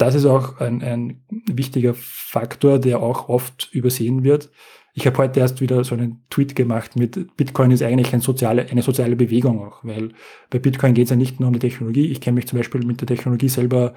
das 0.02 0.14
ist 0.14 0.26
auch 0.26 0.58
ein, 0.58 0.82
ein 0.82 1.24
wichtiger 1.46 1.94
Faktor, 1.94 2.78
der 2.78 3.00
auch 3.00 3.28
oft 3.28 3.68
übersehen 3.72 4.24
wird 4.24 4.50
ich 4.94 5.06
habe 5.06 5.18
heute 5.18 5.40
erst 5.40 5.60
wieder 5.60 5.82
so 5.84 5.94
einen 5.94 6.24
Tweet 6.28 6.54
gemacht 6.54 6.96
mit 6.96 7.36
Bitcoin 7.36 7.70
ist 7.70 7.82
eigentlich 7.82 8.12
ein 8.12 8.20
soziale, 8.20 8.68
eine 8.70 8.82
soziale 8.82 9.16
Bewegung 9.16 9.60
auch, 9.60 9.82
weil 9.84 10.12
bei 10.50 10.58
Bitcoin 10.58 10.94
geht 10.94 11.04
es 11.04 11.10
ja 11.10 11.16
nicht 11.16 11.40
nur 11.40 11.48
um 11.48 11.54
die 11.54 11.60
Technologie. 11.60 12.08
Ich 12.08 12.20
kenne 12.20 12.34
mich 12.34 12.46
zum 12.46 12.58
Beispiel 12.58 12.84
mit 12.84 13.00
der 13.00 13.08
Technologie 13.08 13.48
selber 13.48 13.94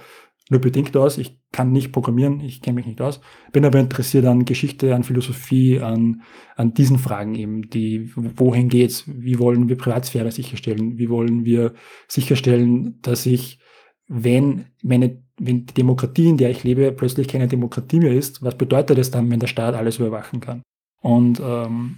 nur 0.49 0.61
bedingt 0.61 0.95
aus. 0.95 1.17
Ich 1.17 1.37
kann 1.51 1.71
nicht 1.71 1.91
programmieren, 1.91 2.39
ich 2.39 2.61
kenne 2.61 2.75
mich 2.75 2.85
nicht 2.85 3.01
aus. 3.01 3.19
Bin 3.51 3.65
aber 3.65 3.79
interessiert 3.79 4.25
an 4.25 4.45
Geschichte, 4.45 4.95
an 4.95 5.03
Philosophie, 5.03 5.81
an, 5.81 6.21
an 6.55 6.73
diesen 6.73 6.99
Fragen 6.99 7.35
eben, 7.35 7.69
die, 7.69 8.11
wohin 8.15 8.69
geht's? 8.69 9.03
Wie 9.07 9.39
wollen 9.39 9.67
wir 9.67 9.77
Privatsphäre 9.77 10.31
sicherstellen? 10.31 10.97
Wie 10.97 11.09
wollen 11.09 11.45
wir 11.45 11.73
sicherstellen, 12.07 13.01
dass 13.01 13.25
ich, 13.25 13.59
wenn 14.07 14.67
meine, 14.81 15.24
wenn 15.37 15.65
die 15.65 15.73
Demokratie, 15.73 16.29
in 16.29 16.37
der 16.37 16.49
ich 16.49 16.63
lebe, 16.63 16.91
plötzlich 16.91 17.27
keine 17.27 17.47
Demokratie 17.47 17.99
mehr 17.99 18.13
ist, 18.13 18.41
was 18.41 18.55
bedeutet 18.55 18.97
es 18.97 19.11
dann, 19.11 19.29
wenn 19.29 19.39
der 19.39 19.47
Staat 19.47 19.75
alles 19.75 19.99
überwachen 19.99 20.39
kann? 20.39 20.61
Und 21.01 21.39
ähm, 21.39 21.97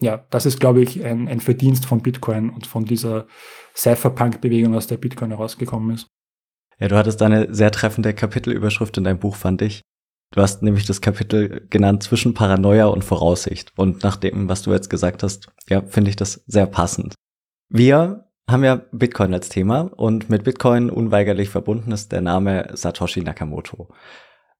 ja, 0.00 0.24
das 0.30 0.46
ist, 0.46 0.60
glaube 0.60 0.82
ich, 0.82 1.04
ein, 1.04 1.28
ein 1.28 1.40
Verdienst 1.40 1.86
von 1.86 2.02
Bitcoin 2.02 2.50
und 2.50 2.66
von 2.66 2.84
dieser 2.84 3.26
Cypherpunk-Bewegung, 3.74 4.74
aus 4.74 4.86
der 4.86 4.96
Bitcoin 4.96 5.30
herausgekommen 5.30 5.94
ist. 5.94 6.06
Ja, 6.78 6.88
du 6.88 6.96
hattest 6.96 7.20
eine 7.22 7.52
sehr 7.52 7.72
treffende 7.72 8.14
Kapitelüberschrift 8.14 8.96
in 8.96 9.04
deinem 9.04 9.18
Buch, 9.18 9.36
fand 9.36 9.62
ich. 9.62 9.82
Du 10.30 10.42
hast 10.42 10.62
nämlich 10.62 10.84
das 10.84 11.00
Kapitel 11.00 11.66
genannt 11.70 12.02
zwischen 12.02 12.34
Paranoia 12.34 12.86
und 12.86 13.02
Voraussicht. 13.02 13.72
Und 13.76 14.02
nach 14.04 14.16
dem, 14.16 14.48
was 14.48 14.62
du 14.62 14.72
jetzt 14.72 14.90
gesagt 14.90 15.22
hast, 15.22 15.48
ja, 15.68 15.82
finde 15.82 16.10
ich 16.10 16.16
das 16.16 16.44
sehr 16.46 16.66
passend. 16.66 17.14
Wir 17.68 18.27
haben 18.48 18.64
ja 18.64 18.80
Bitcoin 18.92 19.34
als 19.34 19.48
Thema 19.48 19.90
und 19.96 20.30
mit 20.30 20.44
Bitcoin 20.44 20.90
unweigerlich 20.90 21.50
verbunden 21.50 21.92
ist 21.92 22.12
der 22.12 22.22
Name 22.22 22.68
Satoshi 22.72 23.20
Nakamoto. 23.20 23.88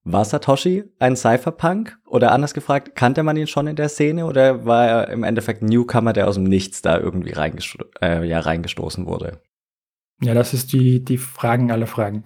War 0.04 0.24
Satoshi 0.24 0.84
ein 0.98 1.16
Cypherpunk? 1.16 1.98
Oder 2.06 2.32
anders 2.32 2.54
gefragt, 2.54 2.94
kannte 2.94 3.22
man 3.22 3.36
ihn 3.36 3.46
schon 3.46 3.66
in 3.66 3.76
der 3.76 3.88
Szene 3.88 4.24
oder 4.24 4.64
war 4.64 4.86
er 4.86 5.08
im 5.08 5.22
Endeffekt 5.22 5.62
ein 5.62 5.68
Newcomer, 5.68 6.12
der 6.12 6.28
aus 6.28 6.36
dem 6.36 6.44
Nichts 6.44 6.80
da 6.80 6.98
irgendwie 6.98 7.32
reingesto 7.32 7.84
äh, 8.00 8.26
ja, 8.26 8.40
reingestoßen 8.40 9.06
wurde? 9.06 9.42
Ja, 10.20 10.34
das 10.34 10.54
ist 10.54 10.72
die, 10.72 11.04
die 11.04 11.18
Fragen 11.18 11.70
aller 11.70 11.86
Fragen. 11.86 12.24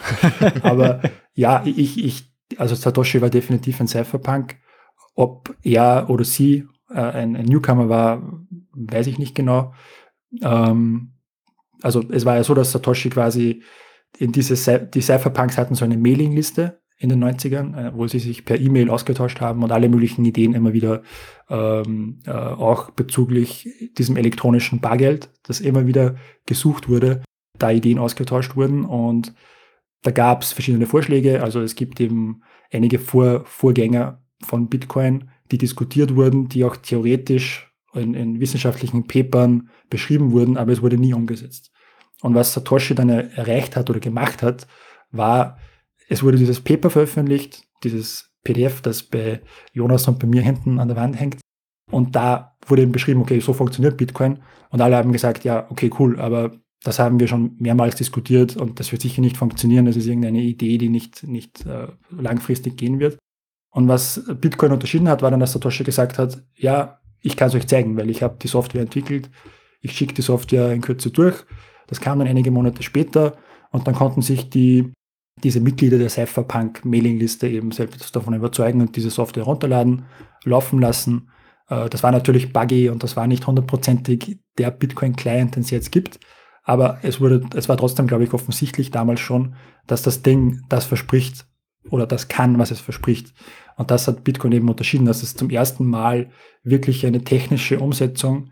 Aber 0.62 1.00
ja, 1.34 1.62
ich, 1.64 2.04
ich, 2.04 2.32
also 2.58 2.74
Satoshi 2.74 3.22
war 3.22 3.30
definitiv 3.30 3.80
ein 3.80 3.88
Cypherpunk. 3.88 4.56
Ob 5.14 5.54
er 5.62 6.06
oder 6.08 6.24
sie 6.24 6.66
äh, 6.90 7.00
ein, 7.00 7.36
ein, 7.36 7.46
Newcomer 7.46 7.88
war, 7.88 8.22
weiß 8.72 9.06
ich 9.06 9.18
nicht 9.18 9.34
genau. 9.34 9.74
Ähm, 10.40 11.12
also 11.82 12.02
es 12.10 12.24
war 12.24 12.36
ja 12.36 12.44
so, 12.44 12.54
dass 12.54 12.72
Satoshi 12.72 13.10
quasi 13.10 13.62
in 14.18 14.32
diese, 14.32 14.80
die 14.80 15.00
Cypherpunks 15.00 15.58
hatten 15.58 15.74
so 15.74 15.84
eine 15.84 15.96
Mailingliste 15.96 16.80
in 16.98 17.08
den 17.08 17.22
90ern, 17.22 17.76
äh, 17.76 17.94
wo 17.94 18.06
sie 18.06 18.20
sich 18.20 18.44
per 18.44 18.60
E-Mail 18.60 18.88
ausgetauscht 18.88 19.40
haben 19.40 19.62
und 19.62 19.72
alle 19.72 19.88
möglichen 19.88 20.24
Ideen 20.24 20.54
immer 20.54 20.72
wieder 20.72 21.02
ähm, 21.50 22.20
äh, 22.26 22.30
auch 22.30 22.90
bezüglich 22.90 23.68
diesem 23.98 24.16
elektronischen 24.16 24.80
Bargeld, 24.80 25.30
das 25.42 25.60
immer 25.60 25.86
wieder 25.86 26.14
gesucht 26.46 26.88
wurde, 26.88 27.22
da 27.58 27.70
Ideen 27.70 27.98
ausgetauscht 27.98 28.54
wurden 28.54 28.84
und 28.84 29.34
da 30.02 30.10
gab 30.10 30.42
es 30.42 30.52
verschiedene 30.52 30.86
Vorschläge. 30.86 31.42
Also 31.42 31.60
es 31.60 31.74
gibt 31.74 32.00
eben 32.00 32.42
einige 32.72 32.98
Vor 32.98 33.44
Vorgänger 33.46 34.22
von 34.42 34.68
Bitcoin, 34.68 35.30
die 35.50 35.58
diskutiert 35.58 36.16
wurden, 36.16 36.48
die 36.48 36.64
auch 36.64 36.76
theoretisch 36.76 37.71
in, 37.94 38.14
in 38.14 38.40
wissenschaftlichen 38.40 39.06
Papern 39.06 39.68
beschrieben 39.90 40.32
wurden, 40.32 40.56
aber 40.56 40.72
es 40.72 40.82
wurde 40.82 40.98
nie 40.98 41.14
umgesetzt. 41.14 41.70
Und 42.22 42.34
was 42.34 42.52
Satoshi 42.52 42.94
dann 42.94 43.08
erreicht 43.08 43.76
hat 43.76 43.90
oder 43.90 44.00
gemacht 44.00 44.42
hat, 44.42 44.66
war 45.10 45.58
es 46.08 46.22
wurde 46.22 46.36
dieses 46.36 46.60
Paper 46.60 46.90
veröffentlicht, 46.90 47.64
dieses 47.84 48.30
PDF, 48.44 48.80
das 48.82 49.02
bei 49.02 49.40
Jonas 49.72 50.08
und 50.08 50.18
bei 50.18 50.26
mir 50.26 50.42
hinten 50.42 50.78
an 50.78 50.88
der 50.88 50.96
Wand 50.96 51.18
hängt. 51.18 51.40
Und 51.90 52.16
da 52.16 52.56
wurde 52.66 52.82
eben 52.82 52.92
beschrieben, 52.92 53.20
okay, 53.20 53.40
so 53.40 53.52
funktioniert 53.52 53.96
Bitcoin. 53.96 54.42
Und 54.70 54.80
alle 54.80 54.96
haben 54.96 55.12
gesagt, 55.12 55.44
ja, 55.44 55.66
okay, 55.70 55.90
cool, 55.98 56.18
aber 56.20 56.52
das 56.82 56.98
haben 56.98 57.20
wir 57.20 57.28
schon 57.28 57.56
mehrmals 57.58 57.94
diskutiert 57.94 58.56
und 58.56 58.80
das 58.80 58.90
wird 58.90 59.02
sicher 59.02 59.20
nicht 59.20 59.36
funktionieren. 59.36 59.86
Das 59.86 59.96
ist 59.96 60.06
irgendeine 60.06 60.40
Idee, 60.40 60.78
die 60.78 60.88
nicht, 60.88 61.22
nicht 61.22 61.64
äh, 61.66 61.88
langfristig 62.10 62.76
gehen 62.76 62.98
wird. 62.98 63.18
Und 63.70 63.88
was 63.88 64.22
Bitcoin 64.40 64.72
unterschieden 64.72 65.08
hat, 65.08 65.22
war 65.22 65.30
dann, 65.30 65.40
dass 65.40 65.52
Satoshi 65.52 65.84
gesagt 65.84 66.18
hat, 66.18 66.42
ja, 66.54 67.00
ich 67.22 67.36
kann 67.36 67.48
es 67.48 67.54
euch 67.54 67.66
zeigen, 67.66 67.96
weil 67.96 68.10
ich 68.10 68.22
habe 68.22 68.36
die 68.40 68.48
Software 68.48 68.82
entwickelt. 68.82 69.30
Ich 69.80 69.92
schicke 69.92 70.14
die 70.14 70.22
Software 70.22 70.72
in 70.72 70.80
Kürze 70.80 71.10
durch. 71.10 71.44
Das 71.86 72.00
kam 72.00 72.18
dann 72.18 72.28
einige 72.28 72.50
Monate 72.50 72.82
später 72.82 73.36
und 73.70 73.86
dann 73.86 73.94
konnten 73.94 74.22
sich 74.22 74.50
die 74.50 74.92
diese 75.42 75.60
Mitglieder 75.60 75.98
der 75.98 76.10
Cypherpunk-Mailingliste 76.10 77.48
eben 77.48 77.72
selbst 77.72 78.14
davon 78.14 78.34
überzeugen 78.34 78.80
und 78.80 78.94
diese 78.96 79.10
Software 79.10 79.44
runterladen, 79.44 80.04
laufen 80.44 80.80
lassen. 80.80 81.30
Äh, 81.68 81.88
das 81.88 82.02
war 82.02 82.12
natürlich 82.12 82.52
buggy 82.52 82.90
und 82.90 83.02
das 83.02 83.16
war 83.16 83.26
nicht 83.26 83.46
hundertprozentig 83.46 84.38
der 84.58 84.70
Bitcoin-Client, 84.70 85.56
den 85.56 85.62
es 85.62 85.70
jetzt 85.70 85.90
gibt. 85.90 86.20
Aber 86.64 86.98
es 87.02 87.20
wurde, 87.20 87.40
es 87.56 87.68
war 87.68 87.76
trotzdem, 87.76 88.06
glaube 88.06 88.24
ich, 88.24 88.32
offensichtlich 88.32 88.90
damals 88.90 89.20
schon, 89.20 89.56
dass 89.86 90.02
das 90.02 90.22
Ding 90.22 90.62
das 90.68 90.84
verspricht 90.84 91.46
oder 91.90 92.06
das 92.06 92.28
kann, 92.28 92.58
was 92.58 92.70
es 92.70 92.80
verspricht. 92.80 93.32
Und 93.76 93.90
das 93.90 94.06
hat 94.06 94.24
Bitcoin 94.24 94.52
eben 94.52 94.68
unterschieden, 94.68 95.06
dass 95.06 95.22
es 95.22 95.34
zum 95.34 95.50
ersten 95.50 95.86
Mal 95.86 96.30
wirklich 96.62 97.06
eine 97.06 97.24
technische 97.24 97.80
Umsetzung 97.80 98.50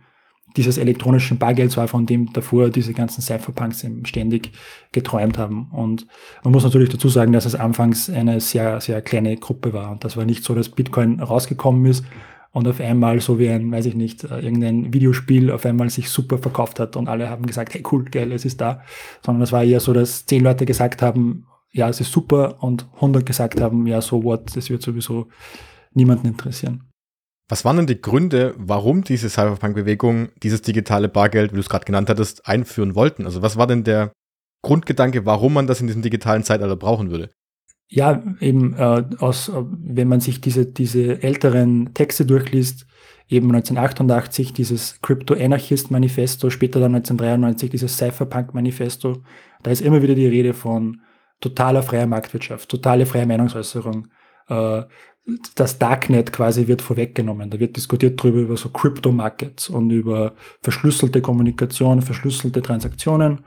dieses 0.57 0.79
elektronischen 0.79 1.38
Bargelds 1.38 1.77
war, 1.77 1.87
von 1.87 2.07
dem 2.07 2.33
davor 2.33 2.71
diese 2.71 2.93
ganzen 2.93 3.23
Cypherpunks 3.23 3.87
ständig 4.05 4.51
geträumt 4.93 5.38
haben. 5.38 5.71
Und 5.71 6.07
man 6.43 6.53
muss 6.53 6.64
natürlich 6.64 6.88
dazu 6.88 7.09
sagen, 7.09 7.33
dass 7.33 7.45
es 7.45 7.55
anfangs 7.55 8.11
eine 8.11 8.40
sehr, 8.40 8.81
sehr 8.81 9.01
kleine 9.01 9.37
Gruppe 9.37 9.73
war. 9.73 9.93
Und 9.93 10.05
das 10.05 10.16
war 10.16 10.25
nicht 10.25 10.43
so, 10.43 10.55
dass 10.55 10.69
Bitcoin 10.69 11.21
rausgekommen 11.21 11.87
ist 11.87 12.05
und 12.53 12.66
auf 12.66 12.81
einmal 12.81 13.21
so 13.21 13.38
wie 13.38 13.49
ein, 13.49 13.71
weiß 13.71 13.87
ich 13.87 13.95
nicht, 13.95 14.25
äh, 14.25 14.40
irgendein 14.40 14.93
Videospiel 14.93 15.53
auf 15.53 15.64
einmal 15.64 15.88
sich 15.88 16.11
super 16.11 16.38
verkauft 16.38 16.81
hat 16.81 16.97
und 16.97 17.09
alle 17.09 17.31
haben 17.31 17.47
gesagt, 17.47 17.75
hey 17.75 17.85
cool, 17.93 18.05
geil, 18.05 18.33
es 18.33 18.45
ist 18.45 18.61
da. 18.61 18.83
Sondern 19.25 19.43
es 19.43 19.53
war 19.53 19.62
eher 19.62 19.81
so, 19.81 19.93
dass 19.93 20.27
zehn 20.27 20.43
Leute 20.43 20.66
gesagt 20.66 21.01
haben, 21.01 21.47
ja, 21.73 21.89
es 21.89 22.01
ist 22.01 22.13
super 22.13 22.63
und 22.63 22.89
100 22.95 23.25
gesagt 23.25 23.61
haben, 23.61 23.87
ja, 23.87 24.01
so 24.01 24.25
what, 24.25 24.57
das 24.57 24.71
wird 24.71 24.83
sowieso 24.83 25.29
niemanden 25.93 26.29
interessieren. 26.29 26.91
Was 27.49 27.65
waren 27.65 27.79
denn 27.79 27.87
die 27.87 28.01
Gründe, 28.01 28.55
warum 28.57 29.03
diese 29.03 29.29
Cyberpunk-Bewegung 29.29 30.29
dieses 30.43 30.63
digitale 30.63 31.09
Bargeld, 31.09 31.51
wie 31.51 31.57
du 31.57 31.61
es 31.61 31.69
gerade 31.69 31.85
genannt 31.85 32.09
hattest, 32.09 32.47
einführen 32.47 32.95
wollten? 32.95 33.25
Also 33.25 33.43
was 33.43 33.57
war 33.57 33.67
denn 33.67 33.83
der 33.83 34.13
Grundgedanke, 34.63 35.27
warum 35.27 35.55
man 35.55 35.67
das 35.67 35.81
in 35.81 35.89
diesem 35.89 36.03
digitalen 36.03 36.45
Zeitalter 36.45 36.77
brauchen 36.77 37.11
würde? 37.11 37.31
Ja, 37.89 38.23
eben 38.39 38.75
äh, 38.75 39.05
aus, 39.19 39.49
äh, 39.49 39.65
wenn 39.67 40.07
man 40.07 40.21
sich 40.21 40.41
diese, 40.41 40.65
diese 40.65 41.25
älteren 41.25 41.93
Texte 41.93 42.25
durchliest, 42.25 42.87
eben 43.29 43.49
1988 43.49 44.53
dieses 44.53 45.01
Crypto 45.03 45.35
Anarchist 45.35 45.91
Manifesto, 45.91 46.51
später 46.51 46.79
dann 46.79 46.95
1993 46.95 47.71
dieses 47.71 47.97
Cypherpunk 47.97 48.55
Manifesto, 48.55 49.25
da 49.65 49.73
ist 49.73 49.83
immer 49.83 50.03
wieder 50.03 50.15
die 50.15 50.27
Rede 50.29 50.55
von 50.55 51.01
totaler 51.40 51.83
freier 51.83 52.07
Marktwirtschaft, 52.07 52.68
totale 52.68 53.07
freie 53.07 53.26
Meinungsäußerung, 53.26 54.09
äh, 54.48 54.83
das 55.55 55.79
Darknet 55.79 56.33
quasi 56.33 56.66
wird 56.66 56.83
vorweggenommen. 56.83 57.50
Da 57.50 57.61
wird 57.61 57.76
diskutiert 57.76 58.18
darüber 58.18 58.40
über 58.40 58.57
so 58.57 58.70
Crypto-Markets 58.70 59.68
und 59.68 59.90
über 59.90 60.35
verschlüsselte 60.62 61.20
Kommunikation, 61.20 62.03
verschlüsselte 62.03 62.62
Transaktionen. 62.62 63.44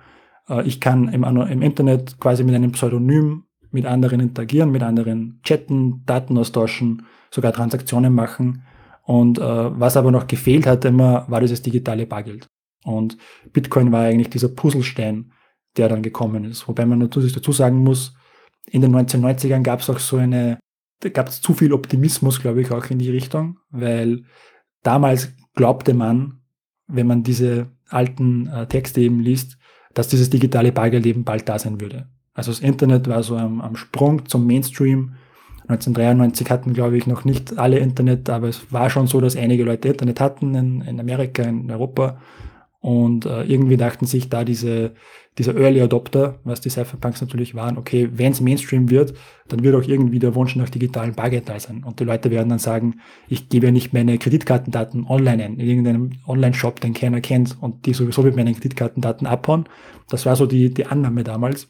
Äh, 0.49 0.65
ich 0.67 0.79
kann 0.79 1.09
im, 1.09 1.23
im, 1.23 1.61
Internet 1.61 2.19
quasi 2.19 2.43
mit 2.43 2.55
einem 2.55 2.71
Pseudonym 2.71 3.43
mit 3.71 3.85
anderen 3.87 4.19
interagieren, 4.19 4.71
mit 4.71 4.83
anderen 4.83 5.39
chatten, 5.43 6.03
Daten 6.05 6.37
austauschen, 6.37 7.07
sogar 7.31 7.53
Transaktionen 7.53 8.13
machen. 8.13 8.63
Und 9.01 9.39
äh, 9.39 9.41
was 9.41 9.97
aber 9.97 10.11
noch 10.11 10.27
gefehlt 10.27 10.67
hat 10.67 10.85
immer, 10.85 11.25
war 11.27 11.41
dieses 11.41 11.61
digitale 11.61 12.05
Bargeld. 12.05 12.47
Und 12.85 13.17
Bitcoin 13.51 13.91
war 13.91 14.03
eigentlich 14.03 14.29
dieser 14.29 14.49
Puzzlestein, 14.49 15.31
der 15.77 15.89
dann 15.89 16.03
gekommen 16.03 16.45
ist. 16.45 16.67
Wobei 16.67 16.85
man 16.85 16.99
natürlich 16.99 17.33
dazu 17.33 17.51
sagen 17.51 17.83
muss, 17.83 18.13
in 18.65 18.81
den 18.81 18.95
1990ern 18.95 19.63
gab 19.63 19.81
es 19.81 19.89
auch 19.89 19.99
so 19.99 20.17
eine 20.17 20.57
da 21.03 21.09
gab 21.09 21.27
es 21.27 21.41
zu 21.41 21.53
viel 21.53 21.73
Optimismus, 21.73 22.41
glaube 22.41 22.61
ich, 22.61 22.71
auch 22.71 22.85
in 22.89 22.99
die 22.99 23.09
Richtung, 23.09 23.59
weil 23.69 24.23
damals 24.83 25.33
glaubte 25.53 25.93
man, 25.93 26.39
wenn 26.87 27.07
man 27.07 27.23
diese 27.23 27.67
alten 27.89 28.47
äh, 28.47 28.67
Texte 28.67 29.01
eben 29.01 29.19
liest, 29.19 29.57
dass 29.93 30.07
dieses 30.07 30.29
digitale 30.29 30.71
Bargeld 30.71 31.25
bald 31.25 31.47
da 31.47 31.59
sein 31.59 31.79
würde. 31.79 32.07
Also 32.33 32.51
das 32.51 32.61
Internet 32.61 33.07
war 33.07 33.21
so 33.21 33.35
am, 33.37 33.61
am 33.61 33.75
Sprung 33.75 34.25
zum 34.25 34.47
Mainstream 34.47 35.15
1993 35.67 36.49
hatten, 36.49 36.73
glaube 36.73 36.97
ich, 36.97 37.07
noch 37.07 37.23
nicht 37.23 37.57
alle 37.57 37.79
Internet, 37.79 38.29
aber 38.29 38.49
es 38.49 38.71
war 38.73 38.89
schon 38.89 39.07
so, 39.07 39.21
dass 39.21 39.37
einige 39.37 39.63
Leute 39.63 39.89
Internet 39.89 40.19
hatten 40.19 40.55
in, 40.55 40.81
in 40.81 40.99
Amerika, 40.99 41.43
in 41.43 41.69
Europa. 41.71 42.19
Und 42.79 43.25
äh, 43.25 43.43
irgendwie 43.43 43.77
dachten 43.77 44.05
sich 44.05 44.27
da 44.27 44.43
diese, 44.43 44.93
dieser 45.37 45.55
Early 45.55 45.81
Adopter, 45.81 46.39
was 46.43 46.61
die 46.61 46.69
Cypherpunks 46.69 47.21
natürlich 47.21 47.55
waren, 47.55 47.77
okay, 47.77 48.09
wenn 48.13 48.31
es 48.31 48.41
Mainstream 48.41 48.89
wird, 48.89 49.13
dann 49.47 49.63
wird 49.63 49.75
auch 49.75 49.87
irgendwie 49.87 50.19
der 50.19 50.35
Wunsch 50.35 50.55
nach 50.55 50.69
digitalen 50.69 51.13
Bargeld 51.13 51.49
da 51.49 51.59
sein. 51.59 51.83
Und 51.83 51.99
die 51.99 52.03
Leute 52.03 52.29
werden 52.29 52.49
dann 52.49 52.59
sagen, 52.59 52.99
ich 53.27 53.49
gebe 53.49 53.67
ja 53.67 53.71
nicht 53.71 53.93
meine 53.93 54.17
Kreditkartendaten 54.17 55.05
online 55.07 55.43
ein, 55.43 55.53
in 55.55 55.67
irgendeinem 55.67 56.11
Online-Shop, 56.27 56.79
den 56.79 56.93
keiner 56.93 57.21
kennt 57.21 57.57
und 57.61 57.85
die 57.85 57.93
sowieso 57.93 58.21
mit 58.21 58.35
meinen 58.35 58.53
Kreditkartendaten 58.53 59.25
abhauen. 59.25 59.65
Das 60.09 60.25
war 60.25 60.35
so 60.35 60.45
die, 60.45 60.71
die 60.71 60.85
Annahme 60.85 61.23
damals. 61.23 61.67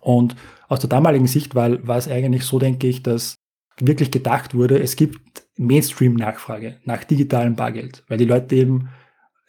Und 0.00 0.36
aus 0.68 0.78
der 0.78 0.88
damaligen 0.88 1.26
Sicht 1.26 1.54
war, 1.54 1.86
war 1.86 1.98
es 1.98 2.08
eigentlich 2.08 2.44
so, 2.44 2.58
denke 2.58 2.86
ich, 2.86 3.02
dass 3.02 3.36
wirklich 3.78 4.10
gedacht 4.10 4.54
wurde, 4.54 4.78
es 4.78 4.96
gibt 4.96 5.46
Mainstream-Nachfrage 5.56 6.78
nach 6.84 7.04
digitalem 7.04 7.56
Bargeld, 7.56 8.04
weil 8.08 8.18
die 8.18 8.24
Leute 8.24 8.54
eben 8.54 8.88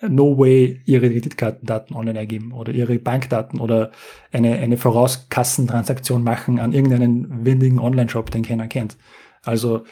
no 0.10 0.38
way 0.38 0.82
ihre 0.86 1.10
Kreditkartendaten 1.10 1.96
online 1.96 2.20
ergeben 2.20 2.52
oder 2.52 2.72
ihre 2.72 3.00
Bankdaten 3.00 3.60
oder 3.60 3.92
eine, 4.32 4.56
eine 4.56 4.78
Vorauskassentransaktion 4.78 6.24
machen 6.24 6.60
an 6.60 6.74
irgendeinen 6.74 7.46
windigen 7.46 7.80
Online-Shop, 7.80 8.32
den 8.32 8.44
keiner 8.44 8.68
kennt. 8.68 8.98
Also 9.44 9.84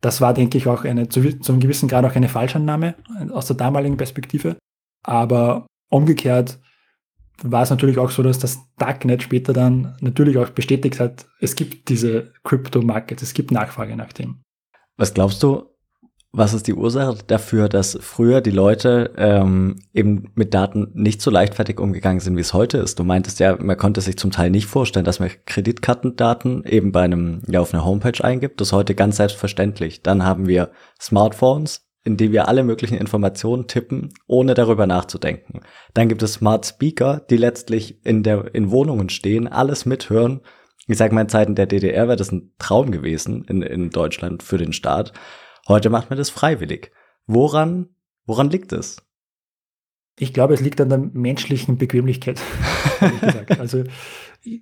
das 0.00 0.20
war, 0.20 0.34
denke 0.34 0.58
ich, 0.58 0.66
auch 0.66 0.84
eine, 0.84 1.08
zu, 1.08 1.40
zu 1.40 1.52
einem 1.52 1.60
gewissen 1.60 1.88
Grad 1.88 2.04
auch 2.04 2.14
eine 2.14 2.28
Falschannahme 2.28 2.94
aus 3.32 3.46
der 3.46 3.56
damaligen 3.56 3.96
Perspektive. 3.96 4.56
Aber 5.02 5.66
umgekehrt 5.90 6.58
war 7.42 7.62
es 7.62 7.70
natürlich 7.70 7.98
auch 7.98 8.10
so, 8.10 8.22
dass 8.22 8.38
das 8.38 8.60
Darknet 8.76 9.22
später 9.22 9.52
dann 9.52 9.96
natürlich 10.00 10.38
auch 10.38 10.50
bestätigt 10.50 11.00
hat, 11.00 11.26
es 11.40 11.56
gibt 11.56 11.88
diese 11.88 12.32
Crypto-Markets, 12.44 13.22
es 13.22 13.34
gibt 13.34 13.50
Nachfrage 13.50 13.96
nach 13.96 14.12
dem. 14.12 14.42
Was 14.96 15.14
glaubst 15.14 15.42
du, 15.42 15.73
was 16.36 16.52
ist 16.52 16.66
die 16.66 16.74
Ursache 16.74 17.18
dafür, 17.28 17.68
dass 17.68 17.96
früher 18.00 18.40
die 18.40 18.50
Leute 18.50 19.12
ähm, 19.16 19.76
eben 19.92 20.32
mit 20.34 20.52
Daten 20.52 20.90
nicht 20.92 21.22
so 21.22 21.30
leichtfertig 21.30 21.78
umgegangen 21.78 22.18
sind, 22.18 22.36
wie 22.36 22.40
es 22.40 22.52
heute 22.52 22.78
ist? 22.78 22.98
Du 22.98 23.04
meintest 23.04 23.38
ja, 23.38 23.56
man 23.56 23.76
konnte 23.76 24.00
sich 24.00 24.18
zum 24.18 24.32
Teil 24.32 24.50
nicht 24.50 24.66
vorstellen, 24.66 25.04
dass 25.04 25.20
man 25.20 25.30
Kreditkartendaten 25.46 26.64
eben 26.64 26.90
bei 26.90 27.02
einem, 27.02 27.42
ja, 27.46 27.60
auf 27.60 27.72
einer 27.72 27.84
Homepage 27.84 28.22
eingibt. 28.22 28.60
Das 28.60 28.68
ist 28.68 28.72
heute 28.72 28.96
ganz 28.96 29.16
selbstverständlich. 29.16 30.02
Dann 30.02 30.24
haben 30.24 30.48
wir 30.48 30.72
Smartphones, 31.00 31.86
in 32.02 32.16
die 32.16 32.32
wir 32.32 32.48
alle 32.48 32.64
möglichen 32.64 32.98
Informationen 32.98 33.68
tippen, 33.68 34.12
ohne 34.26 34.54
darüber 34.54 34.88
nachzudenken. 34.88 35.60
Dann 35.94 36.08
gibt 36.08 36.24
es 36.24 36.34
Smart 36.34 36.66
Speaker, 36.66 37.22
die 37.30 37.36
letztlich 37.36 38.04
in 38.04 38.24
der, 38.24 38.52
in 38.56 38.72
Wohnungen 38.72 39.08
stehen, 39.08 39.46
alles 39.46 39.86
mithören. 39.86 40.40
Ich 40.88 40.98
sage 40.98 41.14
mal, 41.14 41.22
in 41.22 41.28
Zeiten 41.28 41.54
der 41.54 41.66
DDR 41.66 42.08
wäre 42.08 42.16
das 42.16 42.32
ein 42.32 42.50
Traum 42.58 42.90
gewesen 42.90 43.44
in, 43.44 43.62
in 43.62 43.90
Deutschland 43.90 44.42
für 44.42 44.58
den 44.58 44.72
Staat. 44.72 45.12
Heute 45.68 45.90
macht 45.90 46.10
man 46.10 46.18
das 46.18 46.30
freiwillig. 46.30 46.92
Woran, 47.26 47.88
woran 48.26 48.50
liegt 48.50 48.72
es? 48.72 49.02
Ich 50.18 50.32
glaube, 50.32 50.54
es 50.54 50.60
liegt 50.60 50.80
an 50.80 50.88
der 50.88 50.98
menschlichen 50.98 51.78
Bequemlichkeit. 51.78 52.40
Also, 53.58 53.84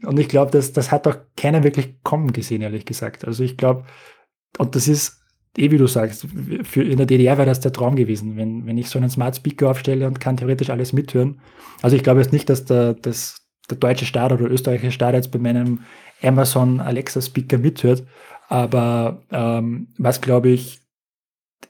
und 0.05 0.19
ich 0.19 0.29
glaube, 0.29 0.51
das, 0.51 0.73
das 0.73 0.91
hat 0.91 1.07
auch 1.07 1.17
keiner 1.37 1.63
wirklich 1.63 2.03
kommen 2.03 2.33
gesehen, 2.33 2.63
ehrlich 2.63 2.87
gesagt. 2.87 3.25
Also 3.25 3.45
ich 3.45 3.57
glaube, 3.57 3.85
und 4.59 4.75
das 4.75 4.89
ist, 4.89 5.23
eh 5.57 5.71
wie 5.71 5.79
du 5.79 5.87
sagst, 5.87 6.27
für, 6.63 6.83
in 6.83 6.97
der 6.97 7.07
DDR 7.07 7.39
wäre 7.39 7.47
das 7.47 7.61
der 7.61 7.73
Traum 7.73 7.95
gewesen, 7.95 8.37
wenn, 8.37 8.67
wenn 8.67 8.79
ich 8.79 8.89
so 8.89 8.99
einen 8.99 9.11
Smart 9.11 9.37
Speaker 9.37 9.71
aufstelle 9.71 10.07
und 10.07 10.19
kann 10.19 10.37
theoretisch 10.37 10.71
alles 10.71 10.93
mithören. 10.93 11.41
Also 11.83 11.95
ich 11.95 12.03
glaube 12.03 12.21
jetzt 12.21 12.33
nicht, 12.33 12.49
dass 12.49 12.65
der, 12.65 12.95
dass 12.95 13.43
der 13.71 13.77
deutsche 13.77 14.07
Staat 14.07 14.33
oder 14.33 14.45
der 14.45 14.53
österreichische 14.53 14.93
Staat 14.93 15.15
jetzt 15.15 15.31
bei 15.31 15.39
meinem 15.39 15.81
Amazon 16.23 16.81
Alexa 16.81 17.21
Speaker 17.21 17.59
mithört. 17.59 18.05
Aber 18.49 19.23
ähm, 19.31 19.89
was, 19.99 20.21
glaube 20.21 20.51
ich, 20.51 20.82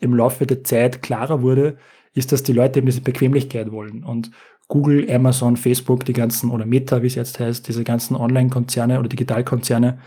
im 0.01 0.15
Laufe 0.15 0.47
der 0.47 0.65
Zeit 0.65 1.03
klarer 1.03 1.43
wurde, 1.43 1.77
ist, 2.15 2.33
dass 2.33 2.43
die 2.43 2.53
Leute 2.53 2.79
eben 2.79 2.87
diese 2.87 3.01
Bequemlichkeit 3.01 3.73
wollen. 3.73 4.05
Und 4.05 4.31
Google, 4.69 5.11
Amazon, 5.11 5.57
Facebook, 5.57 6.05
die 6.05 6.13
ganzen, 6.13 6.51
oder 6.51 6.67
Meta, 6.67 7.03
wie 7.03 7.07
es 7.07 7.15
jetzt 7.15 7.41
heißt, 7.41 7.67
diese 7.69 7.85
ganzen 7.85 8.17
Online-Konzerne 8.17 8.99
oder 8.99 9.09
Digitalkonzerne, 9.09 9.99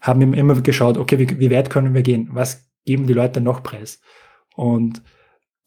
haben 0.00 0.20
eben 0.22 0.34
immer 0.34 0.60
geschaut, 0.60 0.98
okay, 0.98 1.18
wie, 1.18 1.38
wie 1.38 1.50
weit 1.50 1.70
können 1.70 1.94
wir 1.94 2.02
gehen? 2.02 2.28
Was 2.32 2.70
geben 2.84 3.06
die 3.06 3.12
Leute 3.12 3.40
noch 3.40 3.62
preis? 3.62 4.00
Und 4.56 5.02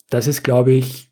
das 0.09 0.27
ist, 0.27 0.43
glaube 0.43 0.71
ich, 0.71 1.11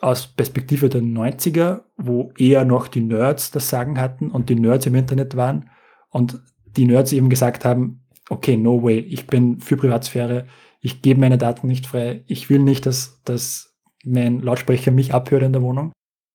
aus 0.00 0.26
Perspektive 0.26 0.88
der 0.88 1.02
90er, 1.02 1.82
wo 1.96 2.32
eher 2.38 2.64
noch 2.64 2.88
die 2.88 3.00
Nerds 3.00 3.50
das 3.50 3.68
Sagen 3.68 4.00
hatten 4.00 4.30
und 4.30 4.48
die 4.48 4.56
Nerds 4.56 4.86
im 4.86 4.94
Internet 4.94 5.36
waren 5.36 5.70
und 6.10 6.40
die 6.64 6.86
Nerds 6.86 7.12
eben 7.12 7.30
gesagt 7.30 7.64
haben, 7.64 8.04
okay, 8.28 8.56
no 8.56 8.82
way, 8.82 8.98
ich 8.98 9.26
bin 9.26 9.60
für 9.60 9.76
Privatsphäre, 9.76 10.46
ich 10.80 11.02
gebe 11.02 11.20
meine 11.20 11.38
Daten 11.38 11.66
nicht 11.66 11.86
frei, 11.86 12.24
ich 12.26 12.50
will 12.50 12.60
nicht, 12.60 12.86
dass, 12.86 13.20
dass 13.24 13.76
mein 14.04 14.40
Lautsprecher 14.40 14.90
mich 14.90 15.14
abhört 15.14 15.42
in 15.42 15.52
der 15.52 15.62
Wohnung, 15.62 15.92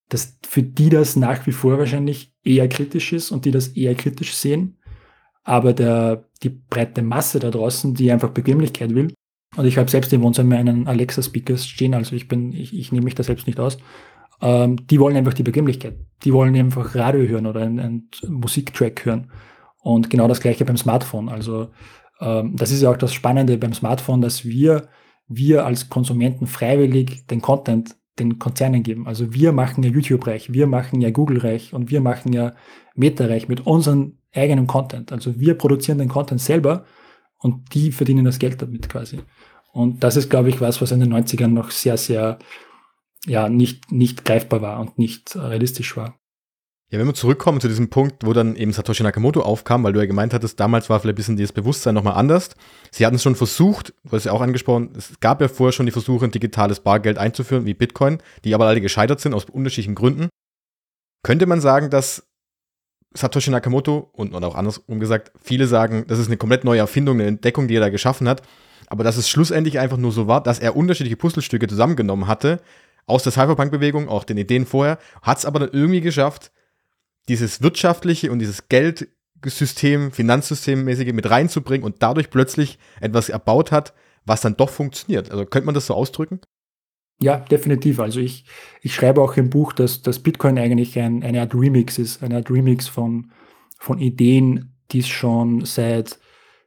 dass 0.10 0.38
für 0.46 0.64
die 0.64 0.90
das 0.90 1.16
nach 1.16 1.48
wie 1.48 1.52
vor 1.52 1.78
wahrscheinlich 1.78 2.34
eher 2.44 2.68
kritisch 2.68 3.14
ist 3.14 3.32
und 3.32 3.46
die 3.46 3.52
das 3.52 3.70
eher 3.70 3.96
kritisch 3.96 4.34
sehen. 4.34 4.78
Aber 5.44 5.74
der, 5.74 6.30
die 6.44 6.50
breite 6.50 7.02
Masse 7.02 7.40
da 7.40 7.50
draußen, 7.50 7.94
die 7.96 8.12
einfach 8.12 8.30
Bequemlichkeit 8.30 8.94
will, 8.94 9.14
und 9.58 9.66
ich 9.66 9.78
habe 9.78 9.90
selbst 9.90 10.14
im 10.14 10.22
Wohnzimmer 10.22 10.58
einen 10.58 10.88
Alexa-Speaker 10.88 11.58
stehen, 11.58 11.94
also 11.94 12.16
ich 12.16 12.28
bin, 12.28 12.54
ich, 12.54 12.74
ich 12.74 12.92
nehme 12.92 13.06
mich 13.06 13.16
da 13.16 13.24
selbst 13.24 13.48
nicht 13.48 13.60
aus, 13.60 13.78
ähm, 14.42 14.88
die 14.88 15.00
wollen 15.00 15.18
einfach 15.18 15.34
die 15.34 15.44
Bequemlichkeit. 15.44 15.98
Die 16.24 16.34
wollen 16.34 16.56
einfach 16.56 16.96
Radio 16.96 17.28
hören 17.28 17.46
oder 17.46 17.62
einen, 17.62 17.80
einen 17.80 18.10
Musiktrack 18.28 19.06
hören. 19.06 19.32
Und 19.82 20.10
genau 20.10 20.28
das 20.28 20.40
gleiche 20.40 20.66
beim 20.66 20.78
Smartphone. 20.78 21.30
Also 21.30 21.70
ähm, 22.22 22.56
das 22.56 22.72
ist 22.72 22.82
ja 22.82 22.92
auch 22.92 22.98
das 22.98 23.14
Spannende 23.14 23.58
beim 23.58 23.74
Smartphone, 23.74 24.22
dass 24.22 24.46
wir, 24.46 24.88
wir 25.28 25.66
als 25.66 25.90
Konsumenten 25.90 26.48
freiwillig 26.48 27.28
den 27.28 27.42
Content 27.42 27.96
den 28.20 28.40
Konzernen 28.40 28.84
geben. 28.84 29.08
Also 29.08 29.34
wir 29.34 29.52
machen 29.52 29.84
ja 29.84 29.90
YouTube 29.90 30.28
reich, 30.28 30.52
wir 30.54 30.68
machen 30.68 31.02
ja 31.02 31.10
Google 31.10 31.40
reich 31.40 31.74
und 31.74 31.90
wir 31.90 32.02
machen 32.02 32.34
ja 32.34 32.54
Meta 32.94 33.26
reich 33.26 33.48
mit 33.48 33.66
unserem 33.66 34.18
eigenen 34.34 34.68
Content. 34.68 35.12
Also 35.12 35.40
wir 35.40 35.56
produzieren 35.56 35.98
den 35.98 36.10
Content 36.10 36.42
selber 36.42 36.86
und 37.40 37.74
die 37.74 37.92
verdienen 37.92 38.26
das 38.26 38.40
Geld 38.40 38.62
damit 38.62 38.90
quasi. 38.90 39.20
Und 39.74 40.04
das 40.04 40.18
ist, 40.18 40.30
glaube 40.30 40.50
ich, 40.50 40.60
was, 40.62 40.82
was 40.82 40.92
in 40.92 41.00
den 41.00 41.14
90ern 41.14 41.48
noch 41.48 41.72
sehr, 41.72 41.98
sehr, 41.98 42.38
ja, 43.26 43.48
nicht, 43.50 43.92
nicht 43.92 44.26
greifbar 44.26 44.62
war 44.62 44.80
und 44.80 44.98
nicht 44.98 45.36
realistisch 45.36 45.96
war. 45.96 46.21
Ja, 46.92 47.00
wenn 47.00 47.08
wir 47.08 47.14
zurückkommen 47.14 47.62
zu 47.62 47.70
diesem 47.70 47.90
Punkt, 47.90 48.26
wo 48.26 48.34
dann 48.34 48.58
eben 48.58 48.74
Satoshi 48.74 49.02
Nakamoto 49.02 49.42
aufkam, 49.42 49.82
weil 49.86 49.94
du 49.94 50.02
ja 50.02 50.06
gemeint 50.06 50.34
hattest, 50.34 50.60
damals 50.60 50.90
war 50.90 51.00
vielleicht 51.00 51.14
ein 51.14 51.16
bisschen 51.16 51.38
dieses 51.38 51.54
Bewusstsein 51.54 51.96
nochmal 51.96 52.16
anders. 52.16 52.50
Sie 52.92 53.06
hatten 53.06 53.16
es 53.16 53.24
schon 53.24 53.38
versucht, 53.38 53.94
du 54.04 54.12
hast 54.12 54.26
ja 54.26 54.34
auch 54.34 54.42
angesprochen, 54.42 54.92
es 54.98 55.14
gab 55.22 55.40
ja 55.40 55.48
vorher 55.48 55.72
schon 55.72 55.86
die 55.86 55.94
Versuche, 55.94 56.26
ein 56.26 56.32
digitales 56.32 56.82
Bargeld 56.82 57.18
einzuführen, 57.18 57.66
wie 57.66 57.74
Bitcoin, 57.74 58.18
die 58.44 58.54
aber 58.54 58.66
alle 58.66 58.82
gescheitert 58.82 59.22
sind 59.22 59.34
aus 59.34 59.46
unterschiedlichen 59.46 59.96
Gründen. 59.96 60.28
Könnte 61.24 61.46
man 61.46 61.62
sagen, 61.62 61.90
dass 61.90 62.28
Satoshi 63.14 63.52
Nakamoto 63.52 64.10
und, 64.12 64.34
und 64.34 64.44
auch 64.44 64.56
andersrum 64.56 65.00
gesagt, 65.00 65.32
viele 65.42 65.68
sagen, 65.68 66.04
das 66.10 66.20
ist 66.20 66.28
eine 66.28 66.38
komplett 66.38 66.66
neue 66.66 66.80
Erfindung, 66.80 67.22
eine 67.22 67.28
Entdeckung, 67.28 67.70
die 67.70 67.78
er 67.78 67.82
da 67.82 67.90
geschaffen 67.90 68.28
hat, 68.28 68.42
aber 68.88 69.06
dass 69.06 69.16
es 69.16 69.30
schlussendlich 69.30 69.80
einfach 69.80 69.98
nur 69.98 70.12
so 70.12 70.28
war, 70.28 70.44
dass 70.44 70.60
er 70.60 70.76
unterschiedliche 70.76 71.16
Puzzlestücke 71.16 71.68
zusammengenommen 71.68 72.28
hatte, 72.28 72.60
aus 73.06 73.24
der 73.24 73.32
Cypherpunk-Bewegung, 73.32 74.10
auch 74.10 74.26
den 74.26 74.38
Ideen 74.38 74.66
vorher, 74.66 75.00
hat 75.22 75.38
es 75.38 75.46
aber 75.46 75.60
dann 75.60 75.70
irgendwie 75.72 76.02
geschafft, 76.02 76.52
dieses 77.32 77.62
wirtschaftliche 77.62 78.30
und 78.30 78.39
dieses 78.39 78.67
Geldsystem, 78.67 80.12
Finanzsystemmäßige 80.12 81.13
mit 81.13 81.30
reinzubringen 81.30 81.86
und 81.86 82.04
dadurch 82.04 82.30
plötzlich 82.30 82.78
etwas 83.00 83.30
erbaut 83.30 83.72
hat, 83.72 83.94
was 84.26 84.41
dann 84.41 84.58
doch 84.58 84.70
funktioniert. 84.70 85.32
Also 85.32 85.46
könnte 85.46 85.65
man 85.65 85.74
das 85.74 85.88
so 85.88 85.94
ausdrücken? 85.94 86.41
Ja, 87.22 87.38
definitiv. 87.38 88.02
Also 88.02 88.20
ich, 88.20 88.44
ich 88.82 88.94
schreibe 88.94 89.22
auch 89.22 89.38
im 89.38 89.50
Buch, 89.50 89.72
dass, 89.72 90.02
dass 90.02 90.20
Bitcoin 90.20 90.60
eigentlich 90.60 91.00
ein, 91.00 91.24
eine 91.24 91.39
Art 91.39 91.56
Remix 91.56 91.98
ist, 91.98 92.22
eine 92.22 92.36
Art 92.36 92.52
Remix 92.52 92.89
von, 92.89 93.32
von 93.80 94.00
Ideen, 94.00 94.76
die 94.91 95.00
es 95.00 95.08
schon 95.08 95.63
seit, 95.63 96.20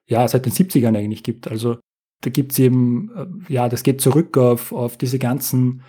ja, 0.06 0.26
seit 0.26 0.46
den 0.46 0.52
70ern 0.52 0.96
eigentlich 0.96 1.24
gibt. 1.24 1.46
Also 1.46 1.76
da 2.22 2.30
gibt 2.30 2.52
es 2.52 2.58
eben, 2.58 3.10
äh, 3.14 3.52
ja, 3.52 3.68
das 3.68 3.82
geht 3.82 4.00
zurück 4.00 4.38
auf, 4.38 4.72
auf 4.72 4.96
diese 4.96 5.18
ganzen 5.18 5.82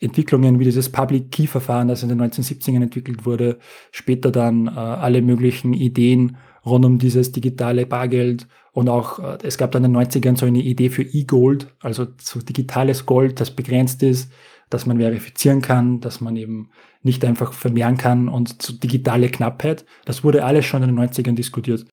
Entwicklungen 0.00 0.58
wie 0.58 0.64
dieses 0.64 0.90
Public 0.90 1.30
Key 1.30 1.46
Verfahren, 1.46 1.88
das 1.88 2.02
in 2.02 2.08
den 2.08 2.20
1970ern 2.20 2.82
entwickelt 2.82 3.26
wurde, 3.26 3.58
später 3.90 4.30
dann 4.30 4.66
äh, 4.66 4.70
alle 4.70 5.22
möglichen 5.22 5.72
Ideen 5.72 6.36
rund 6.64 6.84
um 6.84 6.98
dieses 6.98 7.32
digitale 7.32 7.86
Bargeld 7.86 8.46
und 8.78 8.88
auch 8.88 9.18
äh, 9.18 9.38
es 9.42 9.58
gab 9.58 9.72
dann 9.72 9.84
in 9.84 9.92
den 9.92 10.02
90ern 10.02 10.38
so 10.38 10.46
eine 10.46 10.60
Idee 10.60 10.90
für 10.90 11.02
E-Gold, 11.02 11.74
also 11.80 12.06
so 12.20 12.40
digitales 12.40 13.06
Gold, 13.06 13.40
das 13.40 13.50
begrenzt 13.50 14.04
ist, 14.04 14.30
dass 14.70 14.86
man 14.86 14.98
verifizieren 14.98 15.62
kann, 15.62 15.98
dass 16.00 16.20
man 16.20 16.36
eben 16.36 16.70
nicht 17.02 17.24
einfach 17.24 17.52
vermehren 17.52 17.96
kann 17.96 18.28
und 18.28 18.62
so 18.62 18.72
digitale 18.72 19.30
Knappheit. 19.30 19.84
Das 20.04 20.22
wurde 20.22 20.44
alles 20.44 20.64
schon 20.64 20.84
in 20.84 20.94
den 20.94 21.08
90ern 21.08 21.34
diskutiert. 21.34 21.86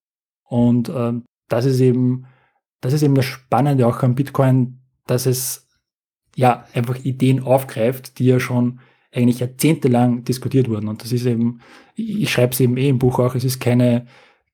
Und 0.43 0.89
äh, 0.89 1.13
das 1.47 1.65
ist 1.65 1.79
eben, 1.79 2.27
das 2.81 2.93
ist 2.93 3.01
eben 3.01 3.15
das 3.15 3.25
Spannende 3.25 3.87
auch 3.87 4.03
am 4.03 4.13
Bitcoin, 4.13 4.81
dass 5.07 5.25
es 5.25 5.64
ja, 6.35 6.65
einfach 6.73 7.03
Ideen 7.03 7.41
aufgreift, 7.41 8.19
die 8.19 8.25
ja 8.25 8.39
schon 8.39 8.79
eigentlich 9.11 9.39
jahrzehntelang 9.39 10.23
diskutiert 10.23 10.69
wurden. 10.69 10.87
Und 10.89 11.03
das 11.03 11.11
ist 11.11 11.25
eben, 11.25 11.61
ich 11.95 12.29
schreibe 12.29 12.53
es 12.53 12.59
eben 12.59 12.77
eh 12.77 12.89
im 12.89 12.99
Buch 12.99 13.19
auch, 13.19 13.33
es 13.33 13.43
ist 13.43 13.59
keine, 13.59 14.05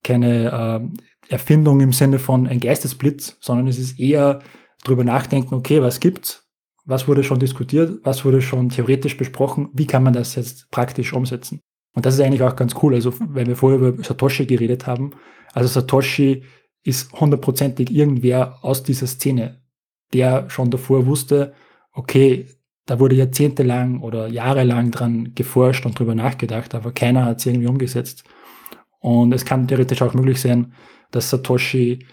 keine, 0.03 0.81
äh, 0.85 1.01
Erfindung 1.31 1.79
im 1.79 1.93
Sinne 1.93 2.19
von 2.19 2.45
ein 2.47 2.59
Geistesblitz, 2.59 3.37
sondern 3.39 3.67
es 3.67 3.79
ist 3.79 3.99
eher 3.99 4.39
drüber 4.83 5.03
nachdenken, 5.03 5.55
okay, 5.55 5.81
was 5.81 5.99
gibt's? 5.99 6.47
Was 6.85 7.07
wurde 7.07 7.23
schon 7.23 7.39
diskutiert? 7.39 7.99
Was 8.03 8.25
wurde 8.25 8.41
schon 8.41 8.69
theoretisch 8.69 9.15
besprochen? 9.15 9.69
Wie 9.73 9.85
kann 9.85 10.03
man 10.03 10.13
das 10.13 10.35
jetzt 10.35 10.69
praktisch 10.71 11.13
umsetzen? 11.13 11.61
Und 11.93 12.05
das 12.05 12.15
ist 12.15 12.21
eigentlich 12.21 12.43
auch 12.43 12.55
ganz 12.55 12.75
cool. 12.81 12.95
Also, 12.95 13.13
weil 13.19 13.47
wir 13.47 13.55
vorher 13.55 13.79
über 13.79 14.03
Satoshi 14.03 14.45
geredet 14.45 14.87
haben. 14.87 15.11
Also 15.53 15.69
Satoshi 15.69 16.43
ist 16.83 17.13
hundertprozentig 17.13 17.91
irgendwer 17.91 18.57
aus 18.61 18.83
dieser 18.83 19.07
Szene, 19.07 19.61
der 20.13 20.49
schon 20.49 20.71
davor 20.71 21.05
wusste, 21.05 21.53
okay, 21.93 22.47
da 22.85 22.99
wurde 22.99 23.15
jahrzehntelang 23.15 24.01
oder 24.01 24.27
jahrelang 24.27 24.91
dran 24.91 25.33
geforscht 25.35 25.85
und 25.85 25.97
drüber 25.97 26.15
nachgedacht, 26.15 26.75
aber 26.75 26.91
keiner 26.91 27.25
hat 27.25 27.39
es 27.39 27.45
irgendwie 27.45 27.67
umgesetzt. 27.67 28.23
Und 28.99 29.33
es 29.33 29.45
kann 29.45 29.67
theoretisch 29.67 30.01
auch 30.01 30.13
möglich 30.13 30.41
sein, 30.41 30.73
dass 31.11 31.29
Satoshi 31.29 32.05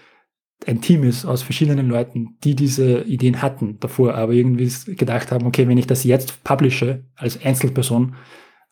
ein 0.66 0.80
Team 0.80 1.04
ist 1.04 1.24
aus 1.24 1.42
verschiedenen 1.42 1.88
Leuten, 1.88 2.36
die 2.42 2.54
diese 2.54 3.02
Ideen 3.02 3.42
hatten 3.42 3.78
davor, 3.78 4.14
aber 4.14 4.32
irgendwie 4.32 4.70
gedacht 4.94 5.30
haben, 5.30 5.46
okay, 5.46 5.68
wenn 5.68 5.78
ich 5.78 5.86
das 5.86 6.04
jetzt 6.04 6.42
publische 6.42 7.04
als 7.14 7.42
Einzelperson 7.44 8.16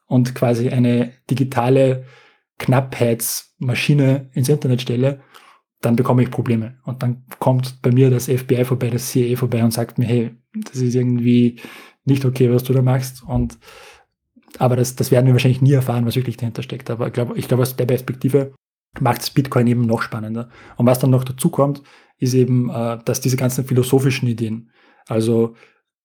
und 0.06 0.34
quasi 0.34 0.70
eine 0.70 1.12
digitale 1.30 2.04
Knappheitsmaschine 2.58 4.30
ins 4.32 4.48
Internet 4.48 4.82
stelle, 4.82 5.20
dann 5.80 5.96
bekomme 5.96 6.22
ich 6.22 6.30
Probleme. 6.30 6.78
Und 6.84 7.02
dann 7.02 7.24
kommt 7.38 7.80
bei 7.82 7.92
mir 7.92 8.10
das 8.10 8.26
FBI 8.26 8.64
vorbei, 8.64 8.90
das 8.90 9.10
CIA 9.10 9.36
vorbei 9.36 9.62
und 9.62 9.72
sagt 9.72 9.98
mir, 9.98 10.06
hey, 10.06 10.30
das 10.54 10.76
ist 10.76 10.94
irgendwie 10.94 11.60
nicht 12.04 12.24
okay, 12.24 12.50
was 12.50 12.64
du 12.64 12.72
da 12.72 12.82
machst. 12.82 13.22
Und 13.26 13.58
aber 14.58 14.76
das, 14.76 14.96
das 14.96 15.10
werden 15.10 15.26
wir 15.26 15.34
wahrscheinlich 15.34 15.62
nie 15.62 15.72
erfahren, 15.72 16.06
was 16.06 16.16
wirklich 16.16 16.36
dahinter 16.36 16.62
steckt. 16.62 16.90
Aber 16.90 17.06
ich 17.06 17.12
glaube, 17.12 17.36
ich 17.36 17.48
glaube, 17.48 17.62
aus 17.62 17.76
der 17.76 17.86
Perspektive 17.86 18.52
macht 19.00 19.20
es 19.20 19.30
Bitcoin 19.30 19.66
eben 19.66 19.82
noch 19.82 20.02
spannender. 20.02 20.48
Und 20.76 20.86
was 20.86 20.98
dann 20.98 21.10
noch 21.10 21.24
dazu 21.24 21.50
kommt, 21.50 21.82
ist 22.18 22.34
eben, 22.34 22.70
äh, 22.70 22.98
dass 23.04 23.20
diese 23.20 23.36
ganzen 23.36 23.64
philosophischen 23.64 24.28
Ideen, 24.28 24.70
also 25.06 25.54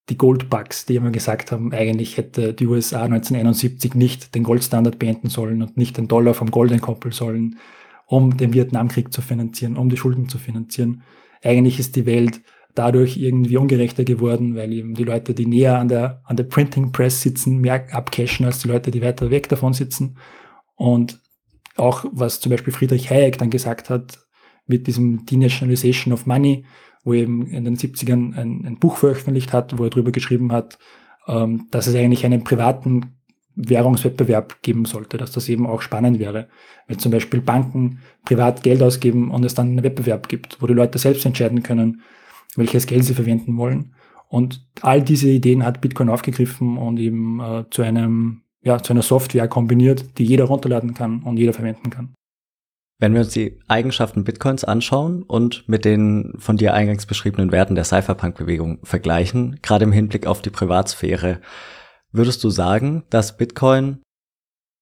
die 0.09 0.17
Goldbugs, 0.17 0.85
die 0.85 0.95
immer 0.95 1.11
gesagt 1.11 1.51
haben, 1.51 1.71
eigentlich 1.71 2.17
hätte 2.17 2.53
die 2.53 2.67
USA 2.67 3.03
1971 3.03 3.93
nicht 3.93 4.35
den 4.35 4.43
Goldstandard 4.43 4.99
beenden 4.99 5.29
sollen 5.29 5.61
und 5.61 5.77
nicht 5.77 5.97
den 5.97 6.07
Dollar 6.07 6.33
vom 6.33 6.51
Gold 6.51 6.71
entkoppeln 6.71 7.13
sollen, 7.13 7.57
um 8.11 8.35
den 8.35 8.53
Vietnamkrieg 8.53 9.13
zu 9.13 9.21
finanzieren, 9.21 9.77
um 9.77 9.87
die 9.87 9.95
Schulden 9.95 10.27
zu 10.27 10.37
finanzieren. 10.37 11.03
Eigentlich 11.41 11.79
ist 11.79 11.95
die 11.95 12.05
Welt 12.05 12.41
dadurch 12.75 13.15
irgendwie 13.15 13.55
ungerechter 13.55 14.03
geworden, 14.03 14.53
weil 14.53 14.73
eben 14.73 14.95
die 14.95 15.05
Leute, 15.05 15.33
die 15.33 15.45
näher 15.45 15.79
an 15.79 15.87
der, 15.87 16.21
an 16.25 16.35
der 16.35 16.43
Printing 16.43 16.91
Press 16.91 17.21
sitzen, 17.21 17.59
mehr 17.59 17.85
abcashen 17.93 18.45
als 18.45 18.59
die 18.59 18.67
Leute, 18.67 18.91
die 18.91 19.01
weiter 19.01 19.31
weg 19.31 19.47
davon 19.47 19.71
sitzen. 19.71 20.17
Und 20.75 21.21
auch 21.77 22.03
was 22.11 22.41
zum 22.41 22.49
Beispiel 22.49 22.73
Friedrich 22.73 23.09
Hayek 23.09 23.37
dann 23.37 23.49
gesagt 23.49 23.89
hat 23.89 24.19
mit 24.67 24.87
diesem 24.87 25.25
Denationalization 25.25 26.13
of 26.13 26.25
Money, 26.25 26.65
wo 27.05 27.13
er 27.13 27.21
eben 27.21 27.47
in 27.47 27.63
den 27.63 27.77
70ern 27.77 28.35
ein, 28.35 28.65
ein 28.65 28.77
Buch 28.77 28.97
veröffentlicht 28.97 29.53
hat, 29.53 29.77
wo 29.77 29.85
er 29.85 29.89
darüber 29.89 30.11
geschrieben 30.11 30.51
hat, 30.51 30.79
ähm, 31.27 31.67
dass 31.71 31.87
es 31.87 31.95
eigentlich 31.95 32.25
einen 32.25 32.43
privaten 32.43 33.20
Währungswettbewerb 33.55 34.61
geben 34.61 34.85
sollte, 34.85 35.17
dass 35.17 35.31
das 35.31 35.49
eben 35.49 35.67
auch 35.67 35.81
spannend 35.81 36.19
wäre. 36.19 36.47
Wenn 36.87 36.99
zum 36.99 37.11
Beispiel 37.11 37.41
Banken 37.41 37.99
privat 38.25 38.63
Geld 38.63 38.81
ausgeben 38.81 39.31
und 39.31 39.43
es 39.45 39.53
dann 39.53 39.67
einen 39.67 39.83
Wettbewerb 39.83 40.29
gibt, 40.29 40.61
wo 40.61 40.67
die 40.67 40.73
Leute 40.73 40.97
selbst 40.97 41.25
entscheiden 41.25 41.63
können, 41.63 42.01
welches 42.55 42.87
Geld 42.87 43.03
sie 43.03 43.13
verwenden 43.13 43.57
wollen. 43.57 43.93
Und 44.27 44.65
all 44.81 45.01
diese 45.01 45.29
Ideen 45.29 45.65
hat 45.65 45.81
Bitcoin 45.81 46.09
aufgegriffen 46.09 46.77
und 46.77 46.97
eben 46.99 47.39
äh, 47.39 47.65
zu 47.69 47.81
einem 47.81 48.43
ja, 48.63 48.81
zu 48.81 48.93
einer 48.93 49.01
Software 49.01 49.47
kombiniert, 49.47 50.17
die 50.17 50.23
jeder 50.23 50.45
runterladen 50.45 50.93
kann 50.93 51.23
und 51.23 51.37
jeder 51.37 51.53
verwenden 51.53 51.89
kann. 51.89 52.13
Wenn 52.99 53.13
wir 53.13 53.21
uns 53.21 53.33
die 53.33 53.59
Eigenschaften 53.67 54.23
Bitcoins 54.23 54.63
anschauen 54.63 55.23
und 55.23 55.67
mit 55.67 55.85
den 55.85 56.33
von 56.37 56.57
dir 56.57 56.75
eingangs 56.75 57.07
beschriebenen 57.07 57.51
Werten 57.51 57.73
der 57.73 57.83
Cypherpunk-Bewegung 57.83 58.77
vergleichen, 58.83 59.59
gerade 59.63 59.85
im 59.85 59.91
Hinblick 59.91 60.27
auf 60.27 60.43
die 60.43 60.51
Privatsphäre, 60.51 61.39
würdest 62.11 62.43
du 62.43 62.49
sagen, 62.49 63.03
dass 63.09 63.37
Bitcoin 63.37 64.01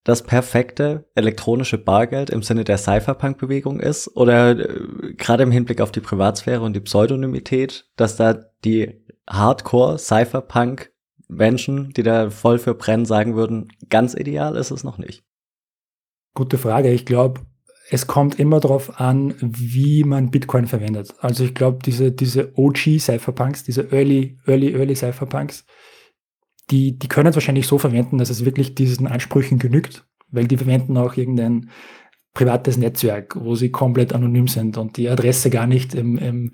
das 0.03 0.23
perfekte 0.23 1.05
elektronische 1.15 1.77
Bargeld 1.77 2.29
im 2.29 2.41
Sinne 2.41 2.63
der 2.63 2.77
Cypherpunk-Bewegung 2.77 3.79
ist? 3.79 4.07
Oder 4.15 4.57
äh, 4.57 5.13
gerade 5.13 5.43
im 5.43 5.51
Hinblick 5.51 5.81
auf 5.81 5.91
die 5.91 5.99
Privatsphäre 5.99 6.61
und 6.61 6.73
die 6.73 6.79
Pseudonymität, 6.81 7.89
dass 7.95 8.15
da 8.15 8.45
die 8.63 9.05
Hardcore-Cypherpunk 9.29 10.91
Menschen, 11.27 11.91
die 11.91 12.03
da 12.03 12.29
voll 12.29 12.57
für 12.57 12.73
brennen, 12.73 13.05
sagen 13.05 13.35
würden, 13.35 13.69
ganz 13.89 14.15
ideal 14.15 14.55
ist 14.55 14.71
es 14.71 14.83
noch 14.83 14.97
nicht? 14.97 15.23
Gute 16.33 16.57
Frage. 16.57 16.91
Ich 16.91 17.05
glaube, 17.05 17.41
es 17.91 18.07
kommt 18.07 18.39
immer 18.39 18.59
darauf 18.59 18.99
an, 18.99 19.35
wie 19.39 20.03
man 20.03 20.31
Bitcoin 20.31 20.67
verwendet. 20.67 21.13
Also 21.19 21.43
ich 21.43 21.55
glaube, 21.55 21.79
diese, 21.83 22.11
diese 22.11 22.53
OG-Cypherpunks, 22.57 23.63
diese 23.63 23.91
Early, 23.91 24.39
Early, 24.45 24.73
Early 24.73 24.95
Cypherpunks, 24.95 25.65
die, 26.71 26.97
die 26.97 27.07
können 27.07 27.27
es 27.27 27.35
wahrscheinlich 27.35 27.67
so 27.67 27.77
verwenden, 27.77 28.17
dass 28.17 28.29
es 28.29 28.45
wirklich 28.45 28.75
diesen 28.75 29.07
Ansprüchen 29.07 29.59
genügt, 29.59 30.05
weil 30.29 30.47
die 30.47 30.57
verwenden 30.57 30.97
auch 30.97 31.17
irgendein 31.17 31.69
privates 32.33 32.77
Netzwerk, 32.77 33.35
wo 33.39 33.55
sie 33.55 33.71
komplett 33.71 34.13
anonym 34.13 34.47
sind 34.47 34.77
und 34.77 34.97
die 34.97 35.09
Adresse 35.09 35.49
gar 35.49 35.67
nicht 35.67 35.95
im, 35.95 36.17
im 36.17 36.51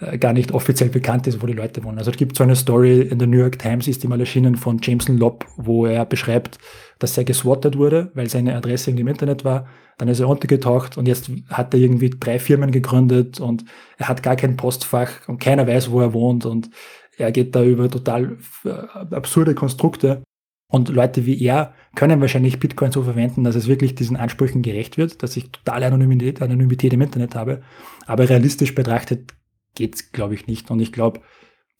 äh, 0.00 0.16
gar 0.16 0.32
nicht 0.32 0.52
offiziell 0.52 0.90
bekannt 0.90 1.26
ist, 1.26 1.42
wo 1.42 1.46
die 1.46 1.54
Leute 1.54 1.82
wohnen. 1.82 1.98
Also 1.98 2.12
es 2.12 2.16
gibt 2.16 2.36
so 2.36 2.44
eine 2.44 2.54
Story 2.54 3.00
in 3.00 3.18
der 3.18 3.26
New 3.26 3.38
York 3.38 3.58
Times, 3.58 3.88
ist 3.88 4.02
die 4.02 4.08
mal 4.08 4.20
erschienen 4.20 4.56
von 4.56 4.78
Jameson 4.80 5.18
Lobb, 5.18 5.44
wo 5.56 5.86
er 5.86 6.04
beschreibt, 6.04 6.58
dass 7.00 7.18
er 7.18 7.24
geswattet 7.24 7.76
wurde, 7.76 8.10
weil 8.14 8.28
seine 8.28 8.54
Adresse 8.54 8.92
im 8.92 9.08
Internet 9.08 9.44
war. 9.44 9.66
Dann 9.98 10.06
ist 10.06 10.20
er 10.20 10.28
untergetaucht 10.28 10.96
und 10.96 11.08
jetzt 11.08 11.30
hat 11.48 11.74
er 11.74 11.80
irgendwie 11.80 12.10
drei 12.10 12.38
Firmen 12.38 12.70
gegründet 12.70 13.40
und 13.40 13.64
er 13.96 14.08
hat 14.08 14.22
gar 14.22 14.36
kein 14.36 14.56
Postfach 14.56 15.26
und 15.26 15.40
keiner 15.40 15.66
weiß, 15.66 15.90
wo 15.90 16.00
er 16.00 16.12
wohnt 16.12 16.46
und 16.46 16.70
er 17.18 17.32
geht 17.32 17.54
da 17.54 17.64
über 17.64 17.90
total 17.90 18.38
äh, 18.64 18.70
absurde 19.14 19.54
Konstrukte. 19.54 20.22
Und 20.70 20.90
Leute 20.90 21.24
wie 21.24 21.42
er 21.42 21.74
können 21.94 22.20
wahrscheinlich 22.20 22.60
Bitcoin 22.60 22.92
so 22.92 23.02
verwenden, 23.02 23.42
dass 23.42 23.54
es 23.56 23.68
wirklich 23.68 23.94
diesen 23.94 24.16
Ansprüchen 24.16 24.62
gerecht 24.62 24.98
wird, 24.98 25.22
dass 25.22 25.36
ich 25.36 25.50
totale 25.50 25.86
Anonymität, 25.86 26.42
Anonymität 26.42 26.92
im 26.92 27.00
Internet 27.00 27.34
habe. 27.34 27.62
Aber 28.06 28.28
realistisch 28.28 28.74
betrachtet 28.74 29.34
geht's, 29.74 30.12
glaube 30.12 30.34
ich, 30.34 30.46
nicht. 30.46 30.70
Und 30.70 30.80
ich 30.80 30.92
glaube, 30.92 31.20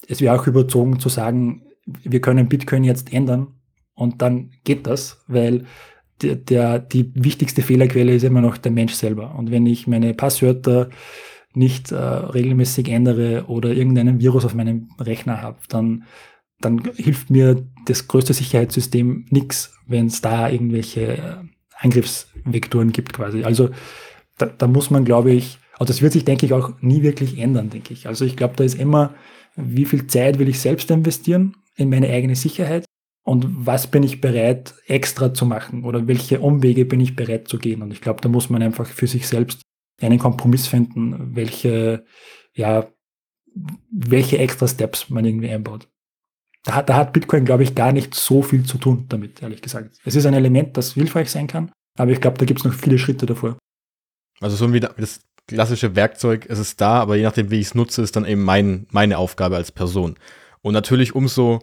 es 0.07 0.20
wäre 0.20 0.38
auch 0.38 0.46
überzogen 0.46 1.01
zu 1.01 1.11
sagen, 1.11 1.66
wir 1.87 2.20
können 2.20 2.48
Bitcoin 2.48 2.85
jetzt 2.85 3.12
ändern 3.12 3.48
und 3.94 4.22
dann 4.22 4.53
geht 4.64 4.87
das, 4.87 5.22
weil 5.27 5.64
der, 6.22 6.37
der, 6.37 6.79
die 6.79 7.12
wichtigste 7.14 7.62
Fehlerquelle 7.62 8.14
ist 8.14 8.24
immer 8.24 8.40
noch 8.40 8.57
der 8.57 8.72
Mensch 8.72 8.94
selber. 8.94 9.35
Und 9.35 9.51
wenn 9.51 9.66
ich 9.66 9.87
meine 9.87 10.14
Passwörter 10.14 10.90
nicht 11.59 11.92
äh, 11.92 11.97
regelmäßig 11.97 12.88
ändere 12.88 13.44
oder 13.49 13.71
irgendeinen 13.71 14.21
Virus 14.21 14.44
auf 14.44 14.55
meinem 14.55 14.88
Rechner 14.99 15.42
habe, 15.42 15.59
dann, 15.68 16.05
dann 16.61 16.83
hilft 16.97 17.31
mir 17.31 17.66
das 17.87 18.09
größte 18.09 18.33
Sicherheitssystem 18.33 19.27
nichts, 19.31 19.75
wenn 19.87 20.07
es 20.07 20.21
da 20.21 20.49
irgendwelche 20.49 21.18
äh, 21.18 21.35
Angriffsvektoren 21.77 22.92
gibt 22.92 23.12
quasi. 23.12 23.44
Also 23.44 23.71
da, 24.38 24.47
da 24.47 24.66
muss 24.66 24.90
man, 24.90 25.05
glaube 25.05 25.33
ich, 25.33 25.59
aber 25.75 25.87
das 25.87 26.01
wird 26.01 26.12
sich, 26.12 26.25
denke 26.25 26.47
ich, 26.47 26.53
auch 26.53 26.73
nie 26.81 27.03
wirklich 27.03 27.38
ändern, 27.38 27.71
denke 27.71 27.92
ich. 27.92 28.07
Also 28.07 28.25
ich 28.25 28.37
glaube, 28.37 28.55
da 28.57 28.64
ist 28.64 28.79
immer, 28.79 29.14
wie 29.57 29.85
viel 29.85 30.07
Zeit 30.07 30.38
will 30.38 30.49
ich 30.49 30.61
selbst 30.61 30.90
investieren 30.90 31.57
in 31.77 31.90
meine 31.90 32.09
eigene 32.09 32.37
Sicherheit 32.37 32.85
und 33.25 33.47
was 33.49 33.88
bin 33.88 34.03
ich 34.03 34.21
bereit 34.21 34.75
extra 34.87 35.35
zu 35.35 35.47
machen 35.47 35.85
oder 35.85 36.07
welche 36.07 36.40
Umwege 36.40 36.85
bin 36.85 37.01
ich 37.01 37.14
bereit 37.14 37.49
zu 37.49 37.59
gehen. 37.59 37.83
Und 37.83 37.92
ich 37.92 38.01
glaube, 38.01 38.21
da 38.21 38.29
muss 38.29 38.49
man 38.51 38.62
einfach 38.62 38.87
für 38.87 39.07
sich 39.07 39.29
selbst 39.29 39.61
einen 40.01 40.19
Kompromiss 40.19 40.67
finden, 40.67 41.35
welche, 41.35 42.05
ja, 42.55 42.87
welche 43.91 44.39
extra 44.39 44.69
Steps 44.69 45.11
man 45.11 45.25
irgendwie 45.25 45.51
einbaut. 45.51 45.89
Da 46.65 46.75
hat, 46.75 46.89
da 46.89 46.97
hat 46.97 47.13
Bitcoin, 47.13 47.45
glaube 47.45 47.63
ich, 47.63 47.75
gar 47.75 47.93
nicht 47.93 48.15
so 48.15 48.43
viel 48.43 48.65
zu 48.65 48.79
tun 48.79 49.07
damit, 49.09 49.43
ehrlich 49.43 49.63
gesagt. 49.63 49.97
Es 50.05 50.15
ist 50.15 50.27
ein 50.27 50.35
Element, 50.35 50.77
das 50.77 50.95
hilfreich 50.95 51.31
sein 51.31 51.47
kann, 51.47 51.73
aber 51.97 52.11
ich 52.11 52.21
glaube, 52.21 52.39
da 52.39 52.45
gibt 52.45 52.61
es 52.61 52.65
noch 52.65 52.75
viele 52.75 52.99
Schritte 52.99 53.27
davor. 53.27 53.59
Also 54.41 54.57
so 54.57 54.73
wie 54.73 54.81
das 54.81 55.21
klassische 55.47 55.97
Werkzeug, 55.97 56.47
es 56.49 56.59
ist 56.59 56.81
da, 56.81 57.01
aber 57.01 57.17
je 57.17 57.23
nachdem, 57.23 57.51
wie 57.51 57.59
ich 57.59 57.69
es 57.69 57.75
nutze, 57.75 58.03
ist 58.03 58.15
dann 58.17 58.27
eben 58.27 58.43
mein, 58.43 58.87
meine 58.91 59.19
Aufgabe 59.19 59.57
als 59.57 59.73
Person. 59.73 60.17
Und 60.61 60.75
natürlich 60.75 61.15
umso, 61.15 61.61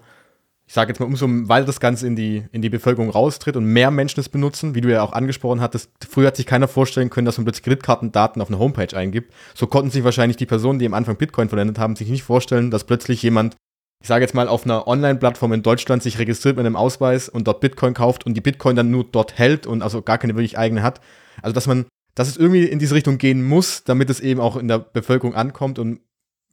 ich 0.68 0.74
sage 0.74 0.90
jetzt 0.90 1.00
mal, 1.00 1.06
umso, 1.06 1.28
weil 1.30 1.64
das 1.64 1.80
Ganze 1.80 2.08
in 2.08 2.16
die, 2.16 2.44
in 2.52 2.62
die 2.62 2.70
Bevölkerung 2.70 3.10
raustritt 3.10 3.56
und 3.56 3.66
mehr 3.66 3.92
Menschen 3.92 4.20
es 4.20 4.30
benutzen, 4.30 4.74
wie 4.74 4.82
du 4.82 4.92
ja 4.92 5.04
auch 5.04 5.14
angesprochen 5.14 5.62
hattest, 5.62 5.92
früher 6.10 6.28
hat 6.28 6.36
sich 6.36 6.48
keiner 6.48 6.68
vorstellen 6.68 7.12
können, 7.12 7.26
dass 7.26 7.38
man 7.38 7.46
plötzlich 7.46 7.64
Kreditkartendaten 7.64 8.42
auf 8.42 8.50
eine 8.50 8.58
Homepage 8.58 8.96
eingibt. 8.98 9.32
So 9.54 9.68
konnten 9.68 9.92
sich 9.92 10.04
wahrscheinlich 10.04 10.38
die 10.38 10.48
Personen, 10.48 10.80
die 10.80 10.88
am 10.88 10.96
Anfang 10.96 11.18
Bitcoin 11.18 11.50
verwendet 11.50 11.78
haben, 11.78 11.96
sich 11.96 12.10
nicht 12.10 12.24
vorstellen, 12.24 12.72
dass 12.72 12.84
plötzlich 12.84 13.22
jemand, 13.22 13.56
ich 14.02 14.08
sage 14.08 14.24
jetzt 14.24 14.34
mal, 14.34 14.48
auf 14.48 14.66
einer 14.66 14.88
Online-Plattform 14.88 15.54
in 15.54 15.62
Deutschland 15.62 16.02
sich 16.02 16.18
registriert 16.18 16.58
mit 16.58 16.66
einem 16.66 16.76
Ausweis 16.76 17.30
und 17.30 17.48
dort 17.48 17.62
Bitcoin 17.62 17.94
kauft 17.94 18.26
und 18.26 18.34
die 18.34 18.42
Bitcoin 18.42 18.76
dann 18.76 18.90
nur 18.90 19.04
dort 19.04 19.38
hält 19.38 19.68
und 19.68 19.84
also 19.84 20.02
gar 20.02 20.18
keine 20.18 20.34
wirklich 20.34 20.58
eigene 20.58 20.82
hat. 20.82 21.00
Also 21.44 21.54
dass 21.54 21.68
man 21.68 21.86
dass 22.16 22.30
es 22.30 22.38
irgendwie 22.38 22.64
in 22.64 22.80
diese 22.80 22.96
Richtung 22.96 23.18
gehen 23.18 23.44
muss, 23.44 23.84
damit 23.84 24.10
es 24.10 24.22
eben 24.22 24.40
auch 24.40 24.56
in 24.56 24.70
der 24.70 24.80
Bevölkerung 24.80 25.36
ankommt 25.36 25.78
und 25.78 26.00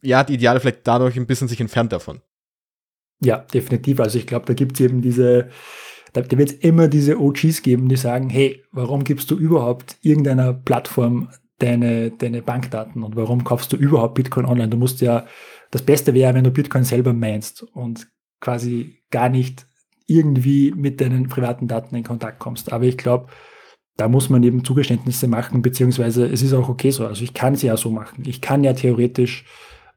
ja, 0.01 0.23
die 0.25 0.33
Ideale 0.33 0.59
vielleicht 0.59 0.85
dadurch 0.85 1.15
ein 1.15 1.25
bisschen 1.25 1.47
sich 1.47 1.61
entfernt 1.61 1.93
davon. 1.93 2.21
Ja, 3.23 3.37
definitiv. 3.37 3.99
Also 3.99 4.17
ich 4.17 4.27
glaube, 4.27 4.45
da 4.45 4.53
gibt 4.53 4.73
es 4.73 4.81
eben 4.81 5.01
diese, 5.01 5.49
da, 6.11 6.29
wird 6.29 6.51
es 6.51 6.55
immer 6.57 6.87
diese 6.87 7.19
OGs 7.19 7.61
geben, 7.61 7.89
die 7.89 7.95
sagen, 7.95 8.29
hey, 8.29 8.63
warum 8.71 9.03
gibst 9.03 9.31
du 9.31 9.37
überhaupt 9.37 9.97
irgendeiner 10.01 10.53
Plattform 10.53 11.29
deine, 11.59 12.11
deine 12.11 12.41
Bankdaten 12.41 13.03
und 13.03 13.15
warum 13.15 13.43
kaufst 13.43 13.71
du 13.71 13.77
überhaupt 13.77 14.15
Bitcoin 14.15 14.45
online? 14.45 14.69
Du 14.69 14.77
musst 14.77 15.01
ja, 15.01 15.25
das 15.71 15.81
Beste 15.81 16.13
wäre, 16.13 16.33
wenn 16.33 16.43
du 16.43 16.51
Bitcoin 16.51 16.83
selber 16.83 17.13
meinst 17.13 17.63
und 17.63 18.07
quasi 18.41 19.03
gar 19.09 19.29
nicht 19.29 19.65
irgendwie 20.05 20.73
mit 20.75 20.99
deinen 20.99 21.29
privaten 21.29 21.67
Daten 21.67 21.95
in 21.95 22.03
Kontakt 22.03 22.39
kommst. 22.39 22.73
Aber 22.73 22.83
ich 22.83 22.97
glaube, 22.97 23.27
da 23.95 24.07
muss 24.07 24.29
man 24.29 24.43
eben 24.43 24.65
Zugeständnisse 24.65 25.27
machen, 25.27 25.61
beziehungsweise 25.61 26.25
es 26.25 26.41
ist 26.41 26.53
auch 26.53 26.67
okay 26.67 26.91
so. 26.91 27.05
Also 27.05 27.23
ich 27.23 27.33
kann 27.33 27.53
es 27.53 27.61
ja 27.61 27.77
so 27.77 27.89
machen. 27.89 28.23
Ich 28.27 28.41
kann 28.41 28.63
ja 28.63 28.73
theoretisch 28.73 29.45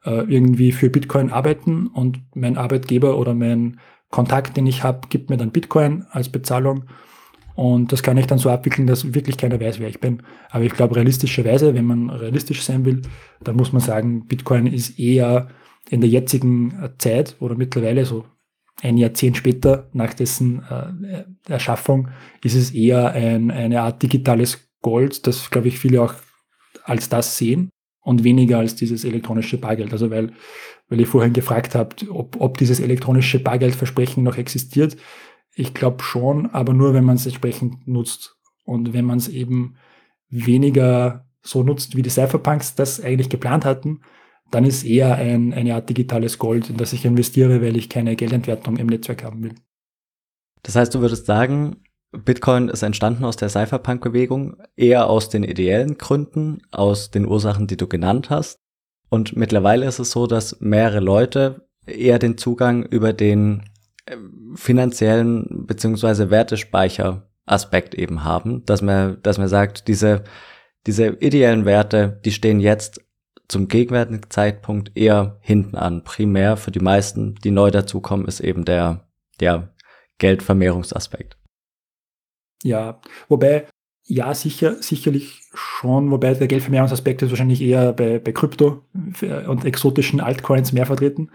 äh, 0.06 0.22
irgendwie 0.28 0.72
für 0.72 0.88
Bitcoin 0.88 1.30
arbeiten 1.30 1.88
und 1.88 2.20
mein 2.34 2.56
Arbeitgeber 2.56 3.18
oder 3.18 3.34
mein 3.34 3.80
Kontakt, 4.10 4.56
den 4.56 4.66
ich 4.66 4.82
habe, 4.82 5.08
gibt 5.08 5.30
mir 5.30 5.36
dann 5.36 5.50
Bitcoin 5.50 6.06
als 6.10 6.28
Bezahlung. 6.28 6.84
Und 7.56 7.90
das 7.90 8.02
kann 8.02 8.18
ich 8.18 8.26
dann 8.26 8.38
so 8.38 8.50
abwickeln, 8.50 8.86
dass 8.86 9.14
wirklich 9.14 9.38
keiner 9.38 9.60
weiß, 9.60 9.80
wer 9.80 9.88
ich 9.88 10.00
bin. 10.00 10.22
Aber 10.50 10.64
ich 10.64 10.72
glaube, 10.72 10.96
realistischerweise, 10.96 11.74
wenn 11.74 11.86
man 11.86 12.10
realistisch 12.10 12.62
sein 12.62 12.84
will, 12.84 13.02
dann 13.42 13.56
muss 13.56 13.72
man 13.72 13.80
sagen, 13.80 14.26
Bitcoin 14.26 14.66
ist 14.66 14.98
eher 14.98 15.48
in 15.88 16.00
der 16.00 16.10
jetzigen 16.10 16.74
Zeit 16.98 17.36
oder 17.40 17.54
mittlerweile 17.54 18.04
so 18.04 18.26
ein 18.82 18.98
Jahrzehnt 18.98 19.38
später 19.38 19.88
nach 19.92 20.12
dessen 20.12 20.62
äh, 20.68 21.24
Erschaffung 21.48 22.08
ist 22.44 22.54
es 22.54 22.72
eher 22.72 23.12
ein, 23.12 23.50
eine 23.50 23.80
Art 23.80 24.02
digitales 24.02 24.68
Gold, 24.82 25.26
das, 25.26 25.50
glaube 25.50 25.68
ich, 25.68 25.78
viele 25.78 26.02
auch 26.02 26.14
als 26.84 27.08
das 27.08 27.38
sehen 27.38 27.70
und 28.06 28.22
weniger 28.22 28.58
als 28.58 28.76
dieses 28.76 29.04
elektronische 29.04 29.58
Bargeld. 29.58 29.92
Also 29.92 30.12
weil, 30.12 30.32
weil 30.88 31.00
ihr 31.00 31.08
vorhin 31.08 31.32
gefragt 31.32 31.74
habt, 31.74 32.08
ob, 32.08 32.40
ob 32.40 32.56
dieses 32.56 32.78
elektronische 32.78 33.40
Bargeldversprechen 33.40 34.22
noch 34.22 34.38
existiert. 34.38 34.96
Ich 35.56 35.74
glaube 35.74 36.04
schon, 36.04 36.46
aber 36.46 36.72
nur, 36.72 36.94
wenn 36.94 37.02
man 37.02 37.16
es 37.16 37.26
entsprechend 37.26 37.88
nutzt. 37.88 38.36
Und 38.64 38.92
wenn 38.92 39.04
man 39.04 39.18
es 39.18 39.26
eben 39.26 39.74
weniger 40.28 41.26
so 41.42 41.64
nutzt, 41.64 41.96
wie 41.96 42.02
die 42.02 42.10
Cypherpunks 42.10 42.76
das 42.76 43.00
eigentlich 43.00 43.28
geplant 43.28 43.64
hatten, 43.64 44.02
dann 44.52 44.64
ist 44.64 44.84
eher 44.84 45.16
ein, 45.16 45.52
eine 45.52 45.74
Art 45.74 45.88
digitales 45.88 46.38
Gold, 46.38 46.70
in 46.70 46.76
das 46.76 46.92
ich 46.92 47.04
investiere, 47.04 47.60
weil 47.60 47.76
ich 47.76 47.88
keine 47.88 48.14
Geldentwertung 48.14 48.76
im 48.76 48.86
Netzwerk 48.86 49.24
haben 49.24 49.42
will. 49.42 49.54
Das 50.62 50.76
heißt, 50.76 50.94
du 50.94 51.00
würdest 51.00 51.26
sagen, 51.26 51.78
Bitcoin 52.12 52.68
ist 52.68 52.82
entstanden 52.82 53.24
aus 53.24 53.36
der 53.36 53.48
Cypherpunk-Bewegung, 53.48 54.56
eher 54.76 55.08
aus 55.08 55.28
den 55.28 55.44
ideellen 55.44 55.98
Gründen, 55.98 56.62
aus 56.70 57.10
den 57.10 57.26
Ursachen, 57.26 57.66
die 57.66 57.76
du 57.76 57.86
genannt 57.86 58.30
hast. 58.30 58.60
Und 59.08 59.36
mittlerweile 59.36 59.86
ist 59.86 59.98
es 59.98 60.10
so, 60.10 60.26
dass 60.26 60.60
mehrere 60.60 61.00
Leute 61.00 61.68
eher 61.86 62.18
den 62.18 62.38
Zugang 62.38 62.84
über 62.84 63.12
den 63.12 63.64
äh, 64.06 64.16
finanziellen 64.54 65.66
beziehungsweise 65.66 66.30
Wertespeicher-Aspekt 66.30 67.94
eben 67.94 68.24
haben, 68.24 68.64
dass 68.64 68.82
man, 68.82 69.18
dass 69.22 69.38
man 69.38 69.48
sagt, 69.48 69.88
diese, 69.88 70.24
diese 70.86 71.08
ideellen 71.08 71.64
Werte, 71.64 72.20
die 72.24 72.32
stehen 72.32 72.60
jetzt 72.60 73.00
zum 73.48 73.68
gegenwärtigen 73.68 74.28
Zeitpunkt 74.28 74.96
eher 74.96 75.38
hinten 75.40 75.76
an. 75.76 76.02
Primär 76.02 76.56
für 76.56 76.72
die 76.72 76.80
meisten, 76.80 77.36
die 77.36 77.52
neu 77.52 77.70
dazukommen, 77.70 78.26
ist 78.26 78.40
eben 78.40 78.64
der, 78.64 79.06
der 79.40 79.72
Geldvermehrungsaspekt. 80.18 81.36
Ja, 82.62 83.00
wobei, 83.28 83.66
ja, 84.04 84.32
sicher, 84.34 84.80
sicherlich 84.82 85.42
schon, 85.54 86.10
wobei 86.10 86.34
der 86.34 86.46
Geldvermehrungsaspekt 86.46 87.22
ist 87.22 87.30
wahrscheinlich 87.30 87.60
eher 87.60 87.92
bei, 87.92 88.18
bei 88.18 88.32
Krypto 88.32 88.84
und 89.48 89.64
exotischen 89.64 90.20
Altcoins 90.20 90.72
mehr 90.72 90.86
vertreten. 90.86 91.30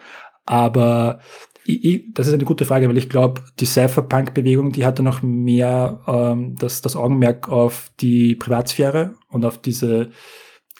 Aber 0.45 1.19
ich, 1.65 1.83
ich, 1.83 2.13
das 2.13 2.27
ist 2.27 2.33
eine 2.33 2.45
gute 2.45 2.65
Frage, 2.65 2.87
weil 2.89 2.97
ich 2.97 3.09
glaube, 3.09 3.41
die 3.59 3.65
Cypherpunk-Bewegung, 3.65 4.71
die 4.71 4.85
hatte 4.85 5.03
noch 5.03 5.21
mehr 5.21 6.01
ähm, 6.07 6.55
das, 6.57 6.81
das 6.81 6.95
Augenmerk 6.95 7.49
auf 7.49 7.91
die 7.99 8.35
Privatsphäre 8.35 9.15
und 9.29 9.45
auf 9.45 9.59
diese 9.59 10.11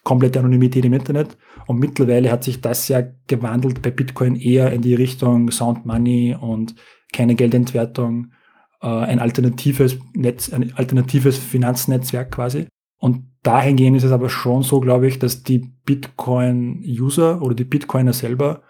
komplette 0.03 0.39
Anonymität 0.39 0.85
im 0.85 0.93
Internet. 0.93 1.37
Und 1.67 1.79
mittlerweile 1.79 2.31
hat 2.31 2.43
sich 2.43 2.61
das 2.61 2.87
ja 2.87 3.03
gewandelt 3.27 3.81
bei 3.81 3.91
Bitcoin 3.91 4.35
eher 4.35 4.71
in 4.73 4.81
die 4.81 4.95
Richtung 4.95 5.51
Sound 5.51 5.85
Money 5.85 6.35
und 6.39 6.75
keine 7.13 7.35
Geldentwertung, 7.35 8.31
äh, 8.31 8.40
ein 8.87 9.19
alternatives 9.19 9.99
Netz, 10.13 10.51
ein 10.51 10.73
alternatives 10.75 11.37
Finanznetzwerk 11.37 12.31
quasi. 12.31 12.67
Und 12.97 13.25
dahingehend 13.43 13.97
ist 13.97 14.03
es 14.03 14.11
aber 14.11 14.29
schon 14.29 14.63
so, 14.63 14.79
glaube 14.79 15.07
ich, 15.07 15.19
dass 15.19 15.43
die 15.43 15.59
Bitcoin-User 15.85 17.41
oder 17.41 17.55
die 17.55 17.63
Bitcoiner 17.63 18.13
selber 18.13 18.63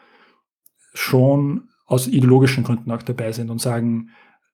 schon 0.93 1.69
aus 1.85 2.07
ideologischen 2.07 2.63
Gründen 2.63 2.91
auch 2.91 3.03
dabei 3.03 3.31
sind 3.31 3.49
und 3.49 3.59
sagen, 3.59 4.09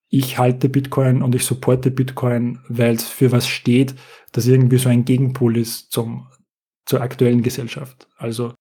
ich 0.10 0.38
halte 0.38 0.70
Bitcoin 0.70 1.22
und 1.22 1.36
ich 1.36 1.44
supporte 1.44 1.92
Bitcoin, 1.92 2.60
weil 2.70 2.96
es 2.96 3.08
für 3.08 3.32
was 3.32 3.48
steht, 3.48 3.96
das 4.32 4.48
irgendwie 4.48 4.78
so 4.78 4.90
ein 4.90 5.06
Gegenpol 5.06 5.58
ist 5.58 5.92
zum 5.92 6.28
zur 6.88 7.02
aktuellen 7.02 7.44
Gesellschaft. 7.44 8.08
Also 8.18 8.54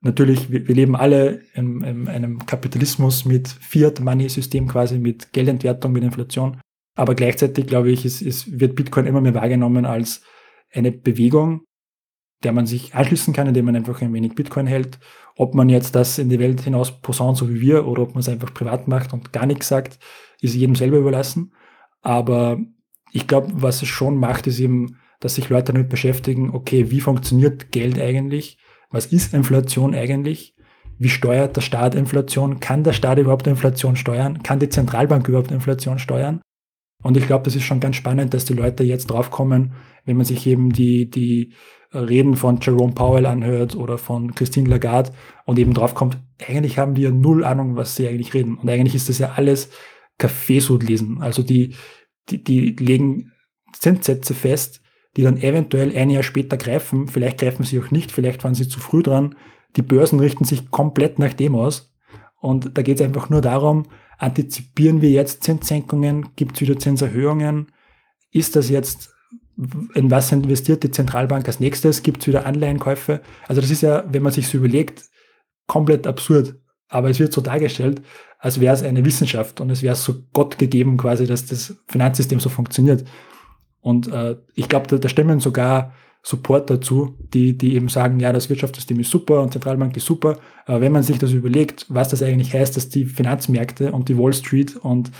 natürlich, 0.00 0.50
wir, 0.50 0.66
wir 0.66 0.74
leben 0.74 0.96
alle 0.96 1.42
in, 1.54 1.82
in 1.82 2.08
einem 2.08 2.46
Kapitalismus 2.46 3.24
mit 3.24 3.48
Fiat-Money-System 3.48 4.68
quasi, 4.68 4.98
mit 4.98 5.32
Geldentwertung, 5.32 5.92
mit 5.92 6.04
Inflation. 6.04 6.60
Aber 6.96 7.14
gleichzeitig, 7.14 7.66
glaube 7.66 7.90
ich, 7.90 8.04
ist, 8.04 8.20
ist, 8.20 8.60
wird 8.60 8.74
Bitcoin 8.74 9.06
immer 9.06 9.20
mehr 9.20 9.34
wahrgenommen 9.34 9.84
als 9.84 10.22
eine 10.72 10.92
Bewegung, 10.92 11.62
der 12.42 12.52
man 12.52 12.66
sich 12.66 12.94
anschließen 12.94 13.34
kann, 13.34 13.46
indem 13.46 13.66
man 13.66 13.76
einfach 13.76 14.00
ein 14.00 14.12
wenig 14.12 14.34
Bitcoin 14.34 14.66
hält. 14.66 14.98
Ob 15.36 15.54
man 15.54 15.68
jetzt 15.68 15.94
das 15.94 16.18
in 16.18 16.28
die 16.28 16.38
Welt 16.38 16.60
hinaus 16.62 17.00
posaunt, 17.00 17.36
so 17.36 17.48
wie 17.48 17.60
wir, 17.60 17.86
oder 17.86 18.02
ob 18.02 18.10
man 18.10 18.20
es 18.20 18.28
einfach 18.28 18.52
privat 18.52 18.88
macht 18.88 19.12
und 19.12 19.32
gar 19.32 19.46
nichts 19.46 19.68
sagt, 19.68 19.98
ist 20.40 20.54
jedem 20.54 20.74
selber 20.74 20.98
überlassen. 20.98 21.52
Aber 22.02 22.58
ich 23.12 23.26
glaube, 23.26 23.50
was 23.54 23.82
es 23.82 23.88
schon 23.88 24.16
macht, 24.16 24.46
ist 24.46 24.58
eben 24.60 24.96
dass 25.20 25.34
sich 25.34 25.50
Leute 25.50 25.72
damit 25.72 25.90
beschäftigen, 25.90 26.50
okay, 26.50 26.90
wie 26.90 27.00
funktioniert 27.00 27.70
Geld 27.70 27.98
eigentlich? 28.00 28.58
Was 28.90 29.06
ist 29.06 29.34
Inflation 29.34 29.94
eigentlich? 29.94 30.54
Wie 30.98 31.08
steuert 31.08 31.56
der 31.56 31.62
Staat 31.62 31.94
Inflation? 31.94 32.60
Kann 32.60 32.84
der 32.84 32.92
Staat 32.92 33.18
überhaupt 33.18 33.46
Inflation 33.46 33.96
steuern? 33.96 34.42
Kann 34.42 34.58
die 34.58 34.68
Zentralbank 34.68 35.26
überhaupt 35.28 35.50
Inflation 35.50 35.98
steuern? 35.98 36.42
Und 37.02 37.16
ich 37.16 37.26
glaube, 37.26 37.44
das 37.44 37.56
ist 37.56 37.62
schon 37.62 37.80
ganz 37.80 37.96
spannend, 37.96 38.34
dass 38.34 38.44
die 38.44 38.52
Leute 38.52 38.84
jetzt 38.84 39.06
draufkommen, 39.06 39.72
wenn 40.04 40.16
man 40.16 40.26
sich 40.26 40.46
eben 40.46 40.70
die, 40.72 41.08
die 41.08 41.54
Reden 41.92 42.36
von 42.36 42.60
Jerome 42.60 42.92
Powell 42.92 43.26
anhört 43.26 43.74
oder 43.74 43.98
von 43.98 44.34
Christine 44.34 44.68
Lagarde 44.68 45.12
und 45.46 45.58
eben 45.58 45.72
draufkommt, 45.72 46.18
eigentlich 46.46 46.78
haben 46.78 46.94
die 46.94 47.02
ja 47.02 47.10
null 47.10 47.44
Ahnung, 47.44 47.76
was 47.76 47.96
sie 47.96 48.06
eigentlich 48.06 48.34
reden. 48.34 48.58
Und 48.58 48.68
eigentlich 48.68 48.94
ist 48.94 49.08
das 49.08 49.18
ja 49.18 49.32
alles 49.36 49.70
Kaffeesud 50.18 50.82
lesen. 50.82 51.22
Also 51.22 51.42
die, 51.42 51.74
die, 52.28 52.44
die 52.44 52.76
legen 52.76 53.32
Zinssätze 53.72 54.34
fest, 54.34 54.82
die 55.16 55.22
dann 55.22 55.38
eventuell 55.38 55.96
ein 55.96 56.10
Jahr 56.10 56.22
später 56.22 56.56
greifen. 56.56 57.08
Vielleicht 57.08 57.38
greifen 57.38 57.64
sie 57.64 57.80
auch 57.80 57.90
nicht, 57.90 58.12
vielleicht 58.12 58.44
waren 58.44 58.54
sie 58.54 58.68
zu 58.68 58.80
früh 58.80 59.02
dran. 59.02 59.34
Die 59.76 59.82
Börsen 59.82 60.20
richten 60.20 60.44
sich 60.44 60.70
komplett 60.70 61.18
nach 61.18 61.32
dem 61.32 61.54
aus. 61.54 61.92
Und 62.40 62.76
da 62.76 62.82
geht 62.82 63.00
es 63.00 63.06
einfach 63.06 63.28
nur 63.28 63.40
darum, 63.40 63.86
antizipieren 64.18 65.02
wir 65.02 65.10
jetzt 65.10 65.44
Zinssenkungen, 65.44 66.30
gibt 66.36 66.56
es 66.56 66.60
wieder 66.62 66.78
Zinserhöhungen? 66.78 67.72
Ist 68.30 68.56
das 68.56 68.70
jetzt, 68.70 69.14
in 69.94 70.10
was 70.10 70.32
investiert 70.32 70.82
die 70.82 70.90
Zentralbank 70.90 71.46
als 71.46 71.60
nächstes? 71.60 72.02
Gibt 72.02 72.22
es 72.22 72.28
wieder 72.28 72.46
Anleihenkäufe? 72.46 73.20
Also 73.46 73.60
das 73.60 73.70
ist 73.70 73.82
ja, 73.82 74.04
wenn 74.08 74.22
man 74.22 74.32
sich 74.32 74.48
so 74.48 74.58
überlegt, 74.58 75.04
komplett 75.66 76.06
absurd. 76.06 76.56
Aber 76.88 77.10
es 77.10 77.20
wird 77.20 77.32
so 77.32 77.40
dargestellt, 77.40 78.02
als 78.38 78.58
wäre 78.58 78.74
es 78.74 78.82
eine 78.82 79.04
Wissenschaft 79.04 79.60
und 79.60 79.70
es 79.70 79.82
wäre 79.82 79.94
so 79.94 80.14
Gott 80.32 80.58
gegeben 80.58 80.96
quasi, 80.96 81.26
dass 81.26 81.46
das 81.46 81.76
Finanzsystem 81.88 82.40
so 82.40 82.48
funktioniert. 82.48 83.04
Und 83.80 84.12
äh, 84.12 84.36
ich 84.54 84.68
glaube, 84.68 84.86
da, 84.86 84.98
da 84.98 85.08
stimmen 85.08 85.40
sogar 85.40 85.92
Support 86.22 86.68
dazu, 86.68 87.16
die, 87.32 87.56
die 87.56 87.74
eben 87.74 87.88
sagen, 87.88 88.20
ja, 88.20 88.32
das 88.32 88.50
Wirtschaftssystem 88.50 89.00
ist 89.00 89.10
super 89.10 89.40
und 89.40 89.52
Zentralbank 89.52 89.96
ist 89.96 90.04
super. 90.04 90.38
Aber 90.66 90.82
wenn 90.82 90.92
man 90.92 91.02
sich 91.02 91.18
das 91.18 91.32
überlegt, 91.32 91.86
was 91.88 92.10
das 92.10 92.22
eigentlich 92.22 92.52
heißt, 92.52 92.76
dass 92.76 92.90
die 92.90 93.06
Finanzmärkte 93.06 93.92
und 93.92 94.08
die 94.10 94.18
Wall 94.18 94.34
Street 94.34 94.76
und 94.76 95.10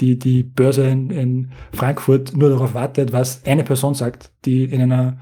die, 0.00 0.18
die 0.18 0.42
Börse 0.42 0.86
in, 0.86 1.10
in 1.10 1.52
Frankfurt 1.72 2.36
nur 2.36 2.50
darauf 2.50 2.74
wartet, 2.74 3.12
was 3.12 3.44
eine 3.46 3.64
Person 3.64 3.94
sagt, 3.94 4.30
die 4.44 4.64
in 4.64 4.82
einer, 4.82 5.18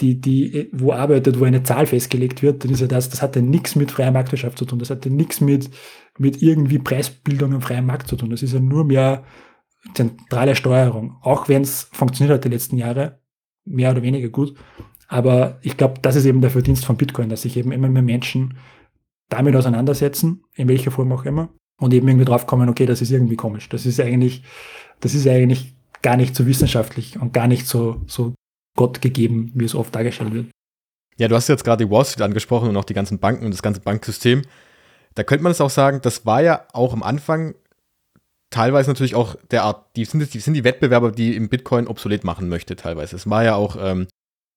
die, 0.00 0.20
die, 0.20 0.68
wo 0.72 0.92
arbeitet, 0.92 1.40
wo 1.40 1.44
eine 1.44 1.64
Zahl 1.64 1.86
festgelegt 1.86 2.42
wird, 2.42 2.62
dann 2.62 2.70
ist 2.70 2.80
ja 2.80 2.86
das, 2.86 3.08
das 3.08 3.22
hatte 3.22 3.42
nichts 3.42 3.74
mit 3.74 3.90
freier 3.90 4.12
Marktwirtschaft 4.12 4.58
zu 4.58 4.64
tun. 4.64 4.78
Das 4.78 4.90
hatte 4.90 5.10
nichts 5.10 5.40
mit, 5.40 5.70
mit 6.18 6.40
irgendwie 6.40 6.78
Preisbildung 6.78 7.52
im 7.52 7.62
freien 7.62 7.86
Markt 7.86 8.06
zu 8.06 8.14
tun. 8.14 8.30
Das 8.30 8.44
ist 8.44 8.54
ja 8.54 8.60
nur 8.60 8.84
mehr 8.84 9.24
zentrale 9.94 10.56
Steuerung, 10.56 11.16
auch 11.22 11.48
wenn 11.48 11.62
es 11.62 11.88
funktioniert 11.92 12.36
hat 12.36 12.44
die 12.44 12.50
letzten 12.50 12.76
Jahre, 12.76 13.20
mehr 13.64 13.90
oder 13.90 14.02
weniger 14.02 14.28
gut. 14.28 14.56
Aber 15.08 15.58
ich 15.62 15.76
glaube, 15.76 16.00
das 16.02 16.16
ist 16.16 16.24
eben 16.24 16.40
der 16.40 16.50
Verdienst 16.50 16.84
von 16.84 16.96
Bitcoin, 16.96 17.28
dass 17.28 17.42
sich 17.42 17.56
eben 17.56 17.72
immer 17.72 17.88
mehr 17.88 18.02
Menschen 18.02 18.58
damit 19.28 19.56
auseinandersetzen, 19.56 20.44
in 20.54 20.68
welcher 20.68 20.90
Form 20.90 21.12
auch 21.12 21.24
immer, 21.24 21.48
und 21.78 21.92
eben 21.92 22.08
irgendwie 22.08 22.24
drauf 22.24 22.46
kommen, 22.46 22.68
okay, 22.68 22.86
das 22.86 23.02
ist 23.02 23.10
irgendwie 23.10 23.36
komisch. 23.36 23.68
Das 23.68 23.86
ist 23.86 24.00
eigentlich, 24.00 24.42
das 25.00 25.14
ist 25.14 25.26
eigentlich 25.26 25.74
gar 26.02 26.16
nicht 26.16 26.34
so 26.34 26.46
wissenschaftlich 26.46 27.20
und 27.20 27.32
gar 27.32 27.46
nicht 27.46 27.66
so, 27.66 28.02
so 28.06 28.34
Gott 28.76 29.00
wie 29.02 29.64
es 29.64 29.74
oft 29.74 29.94
dargestellt 29.94 30.32
wird. 30.32 30.46
Ja, 31.18 31.28
du 31.28 31.34
hast 31.34 31.48
jetzt 31.48 31.64
gerade 31.64 31.84
die 31.84 31.90
Wall 31.90 32.04
Street 32.04 32.22
angesprochen 32.22 32.68
und 32.68 32.76
auch 32.76 32.84
die 32.84 32.94
ganzen 32.94 33.18
Banken 33.18 33.44
und 33.44 33.52
das 33.52 33.62
ganze 33.62 33.80
Banksystem. 33.80 34.42
Da 35.14 35.24
könnte 35.24 35.42
man 35.42 35.52
es 35.52 35.60
auch 35.60 35.70
sagen, 35.70 36.00
das 36.02 36.26
war 36.26 36.42
ja 36.42 36.66
auch 36.72 36.92
am 36.92 37.02
Anfang 37.02 37.54
teilweise 38.50 38.90
natürlich 38.90 39.14
auch 39.14 39.36
der 39.50 39.64
Art, 39.64 39.86
die 39.96 40.04
sind, 40.04 40.32
die 40.32 40.40
sind 40.40 40.54
die 40.54 40.64
Wettbewerber, 40.64 41.12
die 41.12 41.34
im 41.36 41.48
Bitcoin 41.48 41.86
obsolet 41.86 42.24
machen 42.24 42.48
möchte, 42.48 42.76
teilweise. 42.76 43.16
Es 43.16 43.28
war 43.28 43.44
ja 43.44 43.54
auch 43.54 43.76
ähm, 43.80 44.06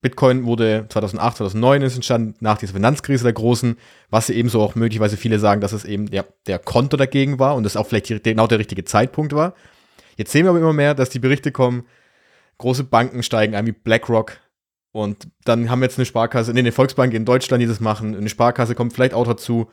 Bitcoin 0.01 0.45
wurde 0.45 0.85
2008, 0.87 1.37
2009 1.37 1.81
ist 1.81 1.95
entstanden, 1.95 2.35
nach 2.39 2.57
dieser 2.57 2.73
Finanzkrise 2.73 3.23
der 3.23 3.33
großen, 3.33 3.77
was 4.09 4.29
ebenso 4.29 4.61
auch 4.61 4.75
möglicherweise 4.75 5.17
viele 5.17 5.39
sagen, 5.39 5.59
dass 5.59 5.73
es 5.73 5.83
eben 5.83 6.07
ja, 6.07 6.23
der 6.47 6.59
Konto 6.59 6.95
dagegen 6.95 7.37
war 7.37 7.55
und 7.55 7.63
das 7.63 7.75
auch 7.75 7.85
vielleicht 7.85 8.23
genau 8.23 8.47
der 8.47 8.59
richtige 8.59 8.85
Zeitpunkt 8.85 9.33
war. 9.33 9.55
Jetzt 10.15 10.31
sehen 10.31 10.45
wir 10.45 10.51
aber 10.51 10.59
immer 10.59 10.73
mehr, 10.73 10.95
dass 10.95 11.09
die 11.09 11.19
Berichte 11.19 11.51
kommen, 11.51 11.85
große 12.59 12.85
Banken 12.85 13.23
steigen 13.23 13.55
ein 13.55 13.67
wie 13.67 13.73
BlackRock 13.73 14.37
und 14.91 15.27
dann 15.43 15.69
haben 15.69 15.81
wir 15.81 15.85
jetzt 15.85 15.99
eine 15.99 16.05
Sparkasse, 16.05 16.53
nee, 16.53 16.59
eine 16.59 16.71
Volksbank 16.71 17.13
in 17.13 17.25
Deutschland, 17.25 17.61
die 17.61 17.67
das 17.67 17.79
machen, 17.81 18.15
eine 18.15 18.29
Sparkasse 18.29 18.75
kommt 18.75 18.93
vielleicht 18.93 19.13
auch 19.13 19.27
dazu. 19.27 19.69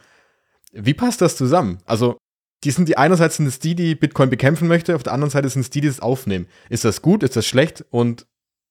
Wie 0.73 0.95
passt 0.95 1.21
das 1.21 1.37
zusammen? 1.37 1.79
Also, 1.87 2.19
die 2.65 2.71
sind 2.71 2.89
die 2.89 2.97
einerseits 2.97 3.37
sind 3.37 3.47
es 3.47 3.59
die, 3.59 3.75
die 3.75 3.95
Bitcoin 3.95 4.31
bekämpfen 4.31 4.69
möchte, 4.69 4.97
auf 4.97 5.03
der 5.03 5.13
anderen 5.13 5.31
Seite 5.31 5.49
sind 5.49 5.63
es 5.63 5.71
die, 5.71 5.81
die 5.81 5.89
es 5.89 6.01
aufnehmen. 6.01 6.47
Ist 6.69 6.85
das 6.85 7.03
gut? 7.03 7.23
Ist 7.23 7.37
das 7.37 7.47
schlecht? 7.47 7.85
Und 7.91 8.27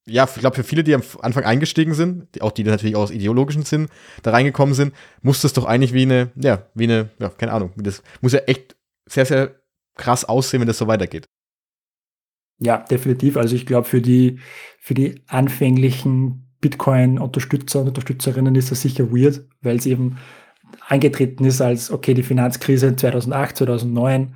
ja, 0.08 0.26
ich 0.26 0.40
glaube, 0.40 0.56
für 0.56 0.64
viele, 0.64 0.84
die 0.84 0.94
am 0.94 1.02
Anfang 1.22 1.46
eingestiegen 1.46 1.94
sind, 1.94 2.36
die, 2.36 2.42
auch 2.42 2.52
die, 2.52 2.64
natürlich 2.64 2.96
aus 2.96 3.12
ideologischen 3.12 3.64
Sinn 3.64 3.88
da 4.22 4.32
reingekommen 4.32 4.76
sind, 4.76 4.94
muss 5.22 5.42
das 5.42 5.54
doch 5.54 5.66
eigentlich 5.66 5.94
wie 5.94 6.04
eine, 6.04 6.32
ja, 6.36 6.68
wie 6.76 6.84
eine, 6.86 7.10
ja, 7.20 7.30
keine 7.30 7.54
Ahnung, 7.54 7.72
das 7.78 8.04
muss 8.22 8.34
ja 8.34 8.40
echt 8.40 8.76
sehr, 9.08 9.26
sehr 9.26 9.56
krass 9.96 10.26
aussehen, 10.26 10.62
wenn 10.62 10.68
das 10.68 10.78
so 10.78 10.88
weitergeht. 10.88 11.26
Ja, 12.60 12.78
definitiv. 12.78 13.38
Also 13.38 13.56
ich 13.56 13.66
glaube, 13.66 13.88
für 13.88 14.02
die, 14.02 14.40
für 14.80 14.94
die 14.94 15.22
anfänglichen 15.28 16.54
Bitcoin-Unterstützer 16.62 17.82
und 17.82 17.90
Unterstützerinnen 17.90 18.56
ist 18.56 18.72
das 18.72 18.82
sicher 18.82 19.12
weird, 19.12 19.46
weil 19.62 19.78
es 19.78 19.86
eben 19.86 20.18
eingetreten 20.88 21.46
ist 21.46 21.62
als, 21.62 21.92
okay, 21.92 22.14
die 22.14 22.24
Finanzkrise 22.24 22.96
2008, 22.96 23.58
2009, 23.58 24.36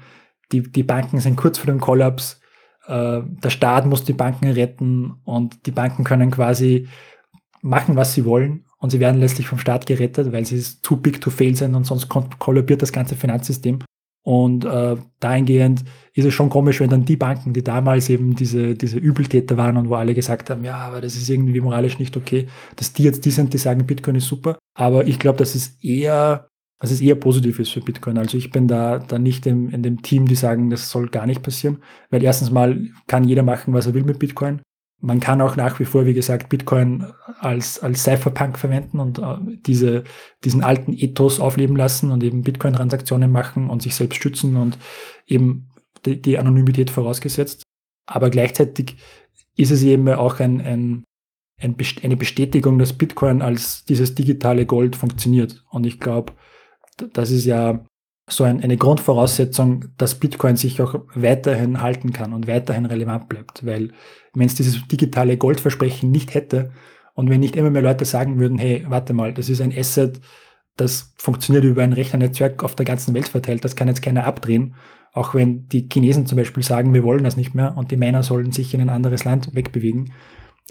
die, 0.52 0.64
die 0.64 0.84
Banken 0.84 1.20
sind 1.20 1.36
kurz 1.36 1.58
vor 1.58 1.68
dem 1.68 1.80
Kollaps, 1.80 2.42
äh, 2.88 3.22
der 3.24 3.50
Staat 3.50 3.86
muss 3.86 4.04
die 4.04 4.14
Banken 4.14 4.50
retten 4.50 5.14
und 5.24 5.66
die 5.66 5.72
Banken 5.72 6.04
können 6.04 6.32
quasi 6.32 6.88
machen, 7.62 7.96
was 7.96 8.14
sie 8.14 8.26
wollen 8.26 8.66
und 8.78 8.90
sie 8.90 9.00
werden 9.00 9.20
letztlich 9.20 9.48
vom 9.48 9.60
Staat 9.60 9.86
gerettet, 9.86 10.32
weil 10.32 10.46
sie 10.46 10.62
too 10.82 10.96
big 10.96 11.22
to 11.22 11.30
fail 11.30 11.56
sind 11.56 11.76
und 11.76 11.86
sonst 11.86 12.10
kollabiert 12.10 12.82
das 12.82 12.92
ganze 12.92 13.16
Finanzsystem. 13.16 13.80
Und 14.30 14.64
äh, 14.64 14.96
dahingehend 15.20 15.84
ist 16.14 16.24
es 16.24 16.36
schon 16.36 16.52
komisch, 16.52 16.80
wenn 16.80 16.92
dann 16.92 17.04
die 17.04 17.16
Banken, 17.16 17.52
die 17.52 17.64
damals 17.64 18.10
eben 18.10 18.36
diese, 18.36 18.76
diese 18.76 19.00
Übeltäter 19.00 19.58
waren 19.58 19.76
und 19.76 19.90
wo 19.90 19.96
alle 19.96 20.14
gesagt 20.14 20.52
haben, 20.52 20.64
ja, 20.64 20.78
aber 20.78 21.02
das 21.02 21.16
ist 21.16 21.32
irgendwie 21.32 21.60
moralisch 21.60 21.98
nicht 21.98 22.16
okay, 22.16 22.46
dass 22.76 22.94
die 22.94 23.02
jetzt 23.02 23.26
die 23.26 23.32
sind, 23.32 23.56
die 23.56 23.58
sagen, 23.58 23.88
Bitcoin 23.88 24.18
ist 24.18 24.28
super. 24.28 24.60
Aber 24.76 25.08
ich 25.08 25.18
glaube, 25.18 25.40
dass 25.40 25.56
es 25.56 25.80
eher, 25.82 26.48
dass 26.80 26.92
es 26.92 27.02
eher 27.02 27.16
positiv 27.16 27.58
ist 27.58 27.72
für 27.72 27.82
Bitcoin. 27.82 28.20
Also 28.20 28.38
ich 28.38 28.52
bin 28.52 28.68
da, 28.68 29.00
da 29.00 29.18
nicht 29.18 29.48
im, 29.48 29.72
in 29.72 29.82
dem 29.82 30.04
Team, 30.04 30.28
die 30.28 30.36
sagen, 30.36 30.70
das 30.70 30.92
soll 30.92 31.10
gar 31.10 31.26
nicht 31.26 31.42
passieren. 31.42 31.80
Weil 32.12 32.24
erstens 32.24 32.52
mal 32.52 32.80
kann 33.08 33.24
jeder 33.24 33.42
machen, 33.42 33.74
was 33.74 33.88
er 33.88 33.96
will 33.96 34.04
mit 34.04 34.20
Bitcoin. 34.20 34.62
Man 35.02 35.20
kann 35.20 35.42
auch 35.42 35.56
nach 35.56 35.80
wie 35.80 35.86
vor, 35.86 36.06
wie 36.06 36.14
gesagt, 36.14 36.50
Bitcoin 36.50 37.06
als, 37.40 37.80
als 37.80 38.04
Cypherpunk 38.04 38.58
verwenden 38.58 39.00
und 39.00 39.20
äh, 39.20 39.38
diese, 39.66 40.04
diesen 40.44 40.64
alten 40.64 40.94
Ethos 40.94 41.40
aufleben 41.40 41.78
lassen 41.78 42.12
und 42.12 42.24
eben 42.24 42.44
Bitcoin-Transaktionen 42.44 43.32
machen 43.32 43.70
und 43.70 43.82
sich 43.82 43.96
selbst 43.96 44.22
schützen 44.22 44.58
und 44.58 44.78
eben 45.26 45.70
die, 46.06 46.22
die 46.22 46.38
Anonymität 46.38 46.90
vorausgesetzt. 46.90 47.64
Aber 48.06 48.30
gleichzeitig 48.30 48.98
ist 49.56 49.72
es 49.72 49.84
eben 49.84 50.08
auch 50.10 50.40
ein, 50.40 50.62
ein, 50.62 51.04
ein, 51.60 51.76
eine 52.04 52.18
Bestätigung, 52.18 52.80
dass 52.80 52.94
Bitcoin 52.94 53.42
als 53.42 53.86
dieses 53.86 54.16
digitale 54.16 54.66
Gold 54.66 54.96
funktioniert. 54.96 55.64
Und 55.70 55.86
ich 55.86 56.00
glaube, 56.00 56.34
das 57.14 57.32
ist 57.32 57.46
ja 57.46 57.86
so 58.30 58.44
ein, 58.44 58.62
eine 58.62 58.78
Grundvoraussetzung, 58.78 59.86
dass 59.98 60.16
Bitcoin 60.16 60.56
sich 60.56 60.82
auch 60.82 60.96
weiterhin 61.16 61.82
halten 61.82 62.14
kann 62.14 62.34
und 62.34 62.48
weiterhin 62.48 62.86
relevant 62.86 63.30
bleibt. 63.30 63.66
Weil 63.66 63.92
wenn 64.34 64.48
es 64.48 64.56
dieses 64.56 64.88
digitale 64.88 65.38
Goldversprechen 65.38 66.12
nicht 66.12 66.34
hätte 66.34 66.72
und 67.14 67.30
wenn 67.30 67.40
nicht 67.40 67.56
immer 67.56 67.70
mehr 67.70 67.82
Leute 67.82 68.06
sagen 68.06 68.40
würden, 68.40 68.58
hey, 68.58 68.86
warte 68.88 69.14
mal, 69.14 69.34
das 69.34 69.50
ist 69.50 69.62
ein 69.62 69.76
Asset, 69.76 70.20
das 70.78 71.14
funktioniert 71.18 71.66
über 71.66 71.84
ein 71.84 71.94
Rechnernetzwerk 71.94 72.64
auf 72.64 72.76
der 72.76 72.86
ganzen 72.86 73.14
Welt 73.14 73.28
verteilt, 73.28 73.66
das 73.66 73.76
kann 73.76 73.88
jetzt 73.88 74.02
keiner 74.02 74.26
abdrehen. 74.26 74.76
Auch 75.12 75.34
wenn 75.34 75.68
die 75.68 75.90
Chinesen 75.92 76.28
zum 76.28 76.38
Beispiel 76.38 76.64
sagen, 76.64 76.94
wir 76.94 77.04
wollen 77.04 77.24
das 77.24 77.36
nicht 77.36 77.56
mehr 77.56 77.76
und 77.76 77.92
die 77.92 77.98
Männer 77.98 78.24
sollen 78.24 78.52
sich 78.52 78.74
in 78.74 78.82
ein 78.82 78.90
anderes 78.90 79.26
Land 79.26 79.54
wegbewegen. 79.56 80.14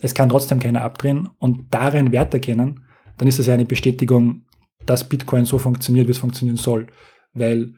Es 0.00 0.14
kann 0.14 0.28
trotzdem 0.28 0.60
keiner 0.60 0.82
abdrehen 0.82 1.28
und 1.38 1.66
darin 1.74 2.12
Wert 2.12 2.32
erkennen, 2.32 2.84
dann 3.18 3.26
ist 3.26 3.40
das 3.40 3.46
ja 3.46 3.54
eine 3.54 3.64
Bestätigung, 3.64 4.42
dass 4.86 5.08
Bitcoin 5.08 5.44
so 5.44 5.58
funktioniert, 5.58 6.06
wie 6.06 6.12
es 6.12 6.18
funktionieren 6.18 6.56
soll. 6.56 6.86
Weil 7.34 7.74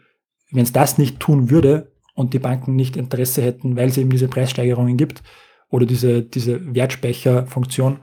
wenn 0.51 0.63
es 0.63 0.73
das 0.73 0.99
nicht 0.99 1.21
tun 1.21 1.51
würde 1.51 1.93
und 2.15 2.35
die 2.35 2.39
Banken 2.39 2.77
nicht 2.77 2.97
Interesse 2.97 3.43
hätten, 3.43 3.77
weil 3.77 3.89
es 3.89 3.99
eben 3.99 4.11
diese 4.11 4.29
Preissteigerungen 4.29 4.97
gibt 4.97 5.23
oder 5.69 5.87
diese, 5.87 6.23
diese 6.23 6.75
Wertspeicherfunktion, 6.75 8.01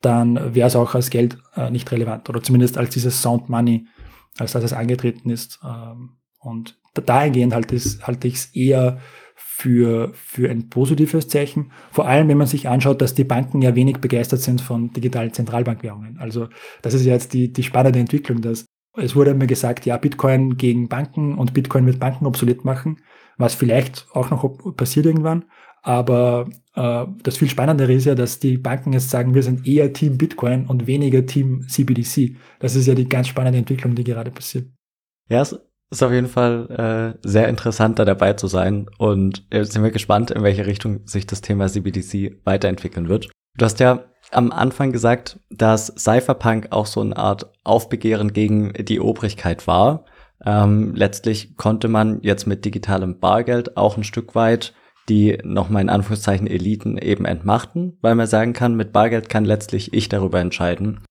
dann 0.00 0.54
wäre 0.54 0.68
es 0.68 0.76
auch 0.76 0.94
als 0.94 1.10
Geld 1.10 1.38
äh, 1.54 1.70
nicht 1.70 1.90
relevant 1.92 2.28
oder 2.30 2.42
zumindest 2.42 2.78
als 2.78 2.90
dieses 2.90 3.20
Sound 3.20 3.48
Money, 3.48 3.86
als 4.38 4.52
dass 4.52 4.64
es 4.64 4.72
angetreten 4.72 5.30
ist. 5.30 5.60
Ähm, 5.62 6.16
und 6.38 6.78
dahingehend 6.94 7.54
halte 7.54 7.76
ich 7.76 8.34
es 8.34 8.46
eher 8.54 8.98
für, 9.60 10.12
für 10.14 10.50
ein 10.50 10.70
positives 10.70 11.28
Zeichen. 11.28 11.70
Vor 11.92 12.08
allem, 12.08 12.28
wenn 12.28 12.38
man 12.38 12.46
sich 12.46 12.66
anschaut, 12.66 13.02
dass 13.02 13.14
die 13.14 13.24
Banken 13.24 13.60
ja 13.60 13.74
wenig 13.74 13.98
begeistert 13.98 14.40
sind 14.40 14.62
von 14.62 14.90
digitalen 14.92 15.34
Zentralbankwährungen. 15.34 16.18
Also 16.18 16.48
das 16.80 16.94
ist 16.94 17.04
ja 17.04 17.12
jetzt 17.12 17.34
die, 17.34 17.52
die 17.52 17.62
spannende 17.62 17.98
Entwicklung, 17.98 18.40
dass 18.40 18.64
es 18.96 19.14
wurde 19.14 19.34
mir 19.34 19.46
gesagt, 19.46 19.86
ja, 19.86 19.96
Bitcoin 19.96 20.56
gegen 20.56 20.88
Banken 20.88 21.36
und 21.38 21.54
Bitcoin 21.54 21.86
wird 21.86 22.00
Banken 22.00 22.26
obsolet 22.26 22.64
machen, 22.64 22.98
was 23.36 23.54
vielleicht 23.54 24.06
auch 24.12 24.30
noch 24.30 24.74
passiert 24.76 25.06
irgendwann. 25.06 25.44
Aber 25.82 26.48
äh, 26.74 27.06
das 27.22 27.38
viel 27.38 27.48
Spannendere 27.48 27.92
ist 27.92 28.04
ja, 28.04 28.14
dass 28.14 28.38
die 28.38 28.58
Banken 28.58 28.92
jetzt 28.92 29.10
sagen, 29.10 29.34
wir 29.34 29.42
sind 29.42 29.66
eher 29.66 29.92
Team 29.92 30.18
Bitcoin 30.18 30.66
und 30.66 30.86
weniger 30.86 31.24
Team 31.24 31.66
CBDC. 31.66 32.36
Das 32.58 32.74
ist 32.74 32.86
ja 32.86 32.94
die 32.94 33.08
ganz 33.08 33.28
spannende 33.28 33.58
Entwicklung, 33.58 33.94
die 33.94 34.04
gerade 34.04 34.30
passiert. 34.30 34.66
Ja, 35.28 35.40
es 35.40 35.58
ist 35.90 36.02
auf 36.02 36.12
jeden 36.12 36.28
Fall 36.28 37.16
äh, 37.22 37.26
sehr 37.26 37.48
interessant, 37.48 37.98
da 37.98 38.04
dabei 38.04 38.34
zu 38.34 38.46
sein. 38.46 38.86
Und 38.98 39.46
jetzt 39.52 39.72
sind 39.72 39.82
wir 39.82 39.90
gespannt, 39.90 40.30
in 40.30 40.42
welche 40.42 40.66
Richtung 40.66 41.06
sich 41.06 41.26
das 41.26 41.40
Thema 41.40 41.68
CBDC 41.68 42.40
weiterentwickeln 42.44 43.08
wird. 43.08 43.30
Du 43.56 43.64
hast 43.64 43.80
ja 43.80 44.04
am 44.32 44.52
Anfang 44.52 44.92
gesagt, 44.92 45.40
dass 45.50 45.92
Cypherpunk 45.96 46.68
auch 46.70 46.86
so 46.86 47.00
eine 47.00 47.16
Art 47.16 47.52
Aufbegehren 47.64 48.32
gegen 48.32 48.72
die 48.72 49.00
Obrigkeit 49.00 49.66
war. 49.66 50.04
Ähm, 50.44 50.94
letztlich 50.94 51.56
konnte 51.56 51.88
man 51.88 52.20
jetzt 52.22 52.46
mit 52.46 52.64
digitalem 52.64 53.18
Bargeld 53.18 53.76
auch 53.76 53.96
ein 53.96 54.04
Stück 54.04 54.34
weit 54.34 54.74
die 55.10 55.38
nochmal 55.42 55.82
in 55.82 55.88
Anführungszeichen 55.88 56.46
Eliten 56.46 56.96
eben 56.96 57.24
entmachten, 57.24 57.98
weil 58.00 58.14
man 58.14 58.26
sagen 58.26 58.52
kann, 58.52 58.76
mit 58.76 58.92
Bargeld 58.92 59.28
kann 59.28 59.44
letztlich 59.44 59.92
ich 59.92 60.08
darüber 60.08 60.40
entscheiden, 60.40 61.04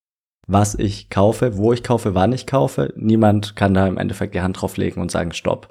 was 0.47 0.73
ich 0.73 1.09
kaufe, 1.09 1.57
wo 1.57 1.73
ich 1.73 1.83
kaufe, 1.83 2.15
wann 2.15 2.31
ich 2.31 2.47
kaufe. 2.47 2.93
Niemand 2.95 3.55
kann 3.55 3.73
da 3.73 3.87
im 3.87 3.97
Endeffekt 3.97 4.33
die 4.33 4.41
Hand 4.41 4.61
drauf 4.61 4.77
legen 4.77 5.01
und 5.01 5.11
sagen, 5.11 5.33
stopp. 5.33 5.69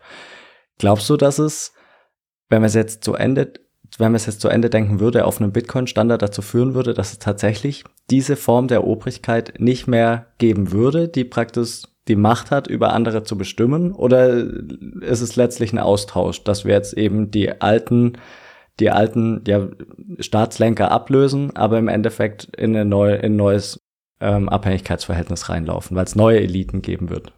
Glaubst 0.79 1.09
du, 1.11 1.17
dass 1.17 1.39
es, 1.39 1.73
wenn 2.49 2.61
man 2.61 2.69
es 2.69 2.75
jetzt 2.75 3.03
zu 3.03 3.15
Ende 3.15 3.55
wenn 3.97 4.13
man 4.13 4.17
es 4.17 4.27
jetzt 4.27 4.41
zu 4.41 4.49
Ende 4.49 4.71
denken 4.71 5.01
würde, 5.01 5.25
auf 5.25 5.41
einen 5.41 5.53
Bitcoin-Standard 5.53 6.21
dazu 6.21 6.43
führen 6.43 6.75
würde, 6.75 6.95
dass 6.95 7.13
es 7.13 7.19
tatsächlich 7.19 7.85
diese 8.11 8.37
Form 8.37 8.69
der 8.69 8.85
Obrigkeit 8.85 9.55
nicht 9.59 9.87
mehr 9.87 10.27
geben 10.39 10.73
würde, 10.73 11.09
die 11.09 11.25
praktisch 11.25 11.83
die 12.09 12.17
Macht 12.17 12.51
hat, 12.51 12.67
über 12.69 12.93
andere 12.93 13.23
zu 13.23 13.37
bestimmen? 13.37 13.93
Oder 13.93 14.45
ist 15.01 15.21
es 15.21 15.37
letztlich 15.37 15.73
ein 15.73 15.79
Austausch, 15.79 16.45
dass 16.45 16.65
wir 16.65 16.75
jetzt 16.75 16.95
eben 16.95 17.31
die 17.31 17.61
alten, 17.61 18.19
die 18.81 18.91
alten 18.91 19.43
ja, 19.47 19.69
Staatslenker 20.19 20.91
ablösen, 20.91 21.55
aber 21.57 21.79
im 21.79 21.89
Endeffekt 21.89 22.45
in, 22.57 22.75
eine 22.75 22.85
neue, 22.85 23.17
in 23.17 23.33
ein 23.33 23.37
neues 23.37 23.81
ähm, 24.21 24.49
Abhängigkeitsverhältnis 24.49 25.49
reinlaufen, 25.49 25.97
weil 25.97 26.05
es 26.05 26.17
neue 26.17 26.41
Eliten 26.41 26.83
geben 26.83 27.11
wird? 27.11 27.33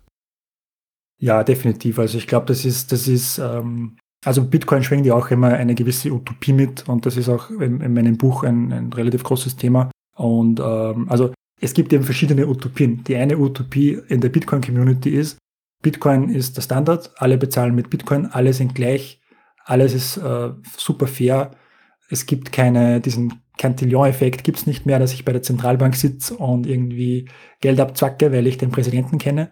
Ja, 1.18 1.44
definitiv. 1.44 1.98
Also 1.98 2.16
ich 2.16 2.26
glaube, 2.26 2.46
das 2.46 2.64
ist, 2.64 2.92
das 2.92 3.06
ist 3.06 3.38
ähm, 3.38 3.98
also 4.24 4.44
Bitcoin 4.44 4.82
schwingt 4.82 5.06
ja 5.06 5.14
auch 5.14 5.30
immer 5.30 5.48
eine 5.48 5.74
gewisse 5.74 6.12
Utopie 6.12 6.52
mit 6.52 6.88
und 6.88 7.06
das 7.06 7.16
ist 7.16 7.28
auch 7.28 7.50
in, 7.50 7.80
in 7.80 7.94
meinem 7.94 8.18
Buch 8.18 8.44
ein, 8.44 8.72
ein, 8.72 8.92
relativ 8.92 9.22
großes 9.22 9.56
Thema. 9.56 9.90
Und 10.14 10.60
ähm, 10.60 11.08
also 11.08 11.32
es 11.60 11.72
gibt 11.72 11.92
eben 11.92 12.04
verschiedene 12.04 12.46
Utopien. 12.46 13.02
Die 13.04 13.16
eine 13.16 13.38
Utopie 13.38 13.98
in 14.08 14.20
der 14.20 14.28
Bitcoin-Community 14.28 15.10
ist, 15.10 15.38
Bitcoin 15.82 16.28
ist 16.28 16.56
der 16.56 16.62
Standard, 16.62 17.10
alle 17.16 17.38
bezahlen 17.38 17.74
mit 17.74 17.88
Bitcoin, 17.88 18.26
alle 18.26 18.52
sind 18.52 18.74
gleich, 18.74 19.22
alles 19.64 19.94
ist 19.94 20.18
äh, 20.18 20.50
super 20.76 21.06
fair. 21.06 21.52
Es 22.10 22.26
gibt 22.26 22.52
keine, 22.52 23.00
diesen 23.00 23.40
Cantillon-Effekt 23.56 24.44
gibt 24.44 24.58
es 24.58 24.66
nicht 24.66 24.84
mehr, 24.84 24.98
dass 24.98 25.12
ich 25.12 25.24
bei 25.24 25.32
der 25.32 25.42
Zentralbank 25.42 25.94
sitze 25.94 26.34
und 26.34 26.66
irgendwie 26.66 27.28
Geld 27.60 27.80
abzwacke, 27.80 28.32
weil 28.32 28.46
ich 28.46 28.58
den 28.58 28.70
Präsidenten 28.70 29.18
kenne. 29.18 29.50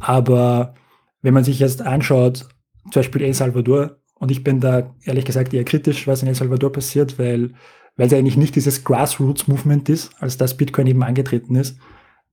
Aber 0.00 0.74
wenn 1.22 1.34
man 1.34 1.44
sich 1.44 1.58
jetzt 1.58 1.82
anschaut, 1.82 2.48
zum 2.90 3.00
Beispiel 3.00 3.22
El 3.22 3.34
Salvador, 3.34 3.98
und 4.14 4.30
ich 4.30 4.42
bin 4.42 4.60
da 4.60 4.94
ehrlich 5.04 5.24
gesagt 5.24 5.54
eher 5.54 5.64
kritisch, 5.64 6.06
was 6.06 6.22
in 6.22 6.28
El 6.28 6.34
Salvador 6.34 6.72
passiert, 6.72 7.18
weil, 7.18 7.52
weil 7.96 8.08
es 8.08 8.12
eigentlich 8.12 8.36
nicht 8.36 8.56
dieses 8.56 8.84
Grassroots-Movement 8.84 9.88
ist, 9.88 10.10
als 10.18 10.36
das 10.36 10.56
Bitcoin 10.56 10.86
eben 10.86 11.02
angetreten 11.02 11.54
ist, 11.54 11.78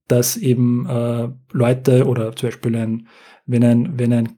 dass 0.08 0.38
eben 0.38 0.88
äh, 0.88 1.30
Leute 1.51 2.08
oder 2.08 2.36
zum 2.36 2.49
Beispiel 2.49 2.76
ein, 2.76 3.08
wenn 3.45 3.64
ein, 3.64 3.99
wenn 3.99 4.14
ein 4.14 4.30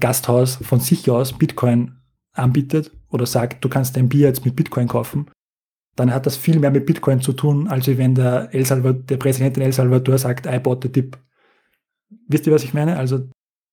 Gasthaus 0.00 0.56
von 0.56 0.80
sich 0.80 1.10
aus 1.10 1.32
Bitcoin 1.32 1.96
anbietet 2.32 2.90
oder 3.10 3.26
sagt, 3.26 3.64
du 3.64 3.68
kannst 3.68 3.96
dein 3.96 4.08
Bier 4.08 4.28
jetzt 4.28 4.44
mit 4.44 4.56
Bitcoin 4.56 4.88
kaufen, 4.88 5.30
dann 5.94 6.12
hat 6.12 6.26
das 6.26 6.36
viel 6.36 6.58
mehr 6.58 6.70
mit 6.70 6.84
Bitcoin 6.84 7.22
zu 7.22 7.32
tun, 7.32 7.68
als 7.68 7.86
wenn 7.86 8.14
der, 8.14 8.50
El 8.52 8.66
Salvador, 8.66 9.02
der 9.02 9.16
Präsident 9.16 9.56
in 9.56 9.62
El 9.62 9.72
Salvador 9.72 10.18
sagt, 10.18 10.46
I 10.46 10.58
bought 10.58 10.82
the 10.82 10.92
dip. 10.92 11.16
Wisst 12.28 12.46
ihr, 12.46 12.52
was 12.52 12.64
ich 12.64 12.74
meine? 12.74 12.98
Also 12.98 13.28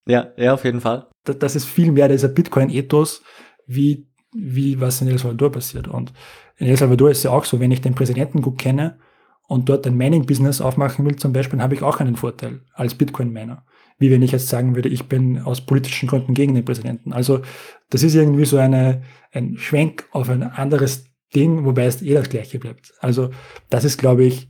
ja, 0.08 0.32
ja, 0.38 0.54
auf 0.54 0.64
jeden 0.64 0.82
Fall. 0.82 1.08
Das 1.24 1.56
ist 1.56 1.66
viel 1.66 1.92
mehr 1.92 2.10
dieser 2.10 2.28
Bitcoin-Ethos, 2.28 3.22
wie, 3.66 4.08
wie 4.34 4.80
was 4.80 5.02
in 5.02 5.08
El 5.08 5.18
Salvador 5.18 5.52
passiert. 5.52 5.88
Und 5.88 6.14
in 6.58 6.68
El 6.68 6.78
Salvador 6.78 7.12
ist 7.12 7.24
ja 7.24 7.32
auch 7.32 7.46
so, 7.46 7.60
wenn 7.60 7.72
ich 7.72 7.82
den 7.82 7.96
Präsidenten 7.96 8.42
gut 8.42 8.58
kenne 8.58 9.00
und 9.48 9.70
dort 9.70 9.86
ein 9.88 9.98
Mining-Business 9.98 10.62
aufmachen 10.62 11.06
will 11.06 11.16
zum 11.16 11.34
Beispiel, 11.34 11.62
habe 11.62 11.76
ich 11.76 11.84
auch 11.84 12.00
einen 12.00 12.16
Vorteil 12.16 12.62
als 12.74 12.96
Bitcoin-Miner. 12.96 13.66
Wie 14.00 14.12
wenn 14.12 14.22
ich 14.22 14.32
jetzt 14.32 14.50
sagen 14.50 14.76
würde, 14.76 14.90
ich 14.90 15.08
bin 15.08 15.40
aus 15.40 15.62
politischen 15.62 16.08
Gründen 16.10 16.34
gegen 16.34 16.56
den 16.56 16.66
Präsidenten. 16.66 17.14
Also 17.14 17.42
das 17.90 18.04
ist 18.04 18.16
irgendwie 18.16 18.46
so 18.46 18.58
eine, 18.58 19.04
ein 19.32 19.58
Schwenk 19.58 20.08
auf 20.12 20.30
ein 20.30 20.44
anderes 20.44 21.06
Ding, 21.34 21.66
wobei 21.66 21.86
es 21.86 22.02
eh 22.02 22.14
das 22.14 22.30
gleiche 22.30 22.60
bleibt. 22.60 22.94
Also 23.00 23.30
das 23.70 23.86
ist, 23.86 23.98
glaube 23.98 24.24
ich, 24.24 24.50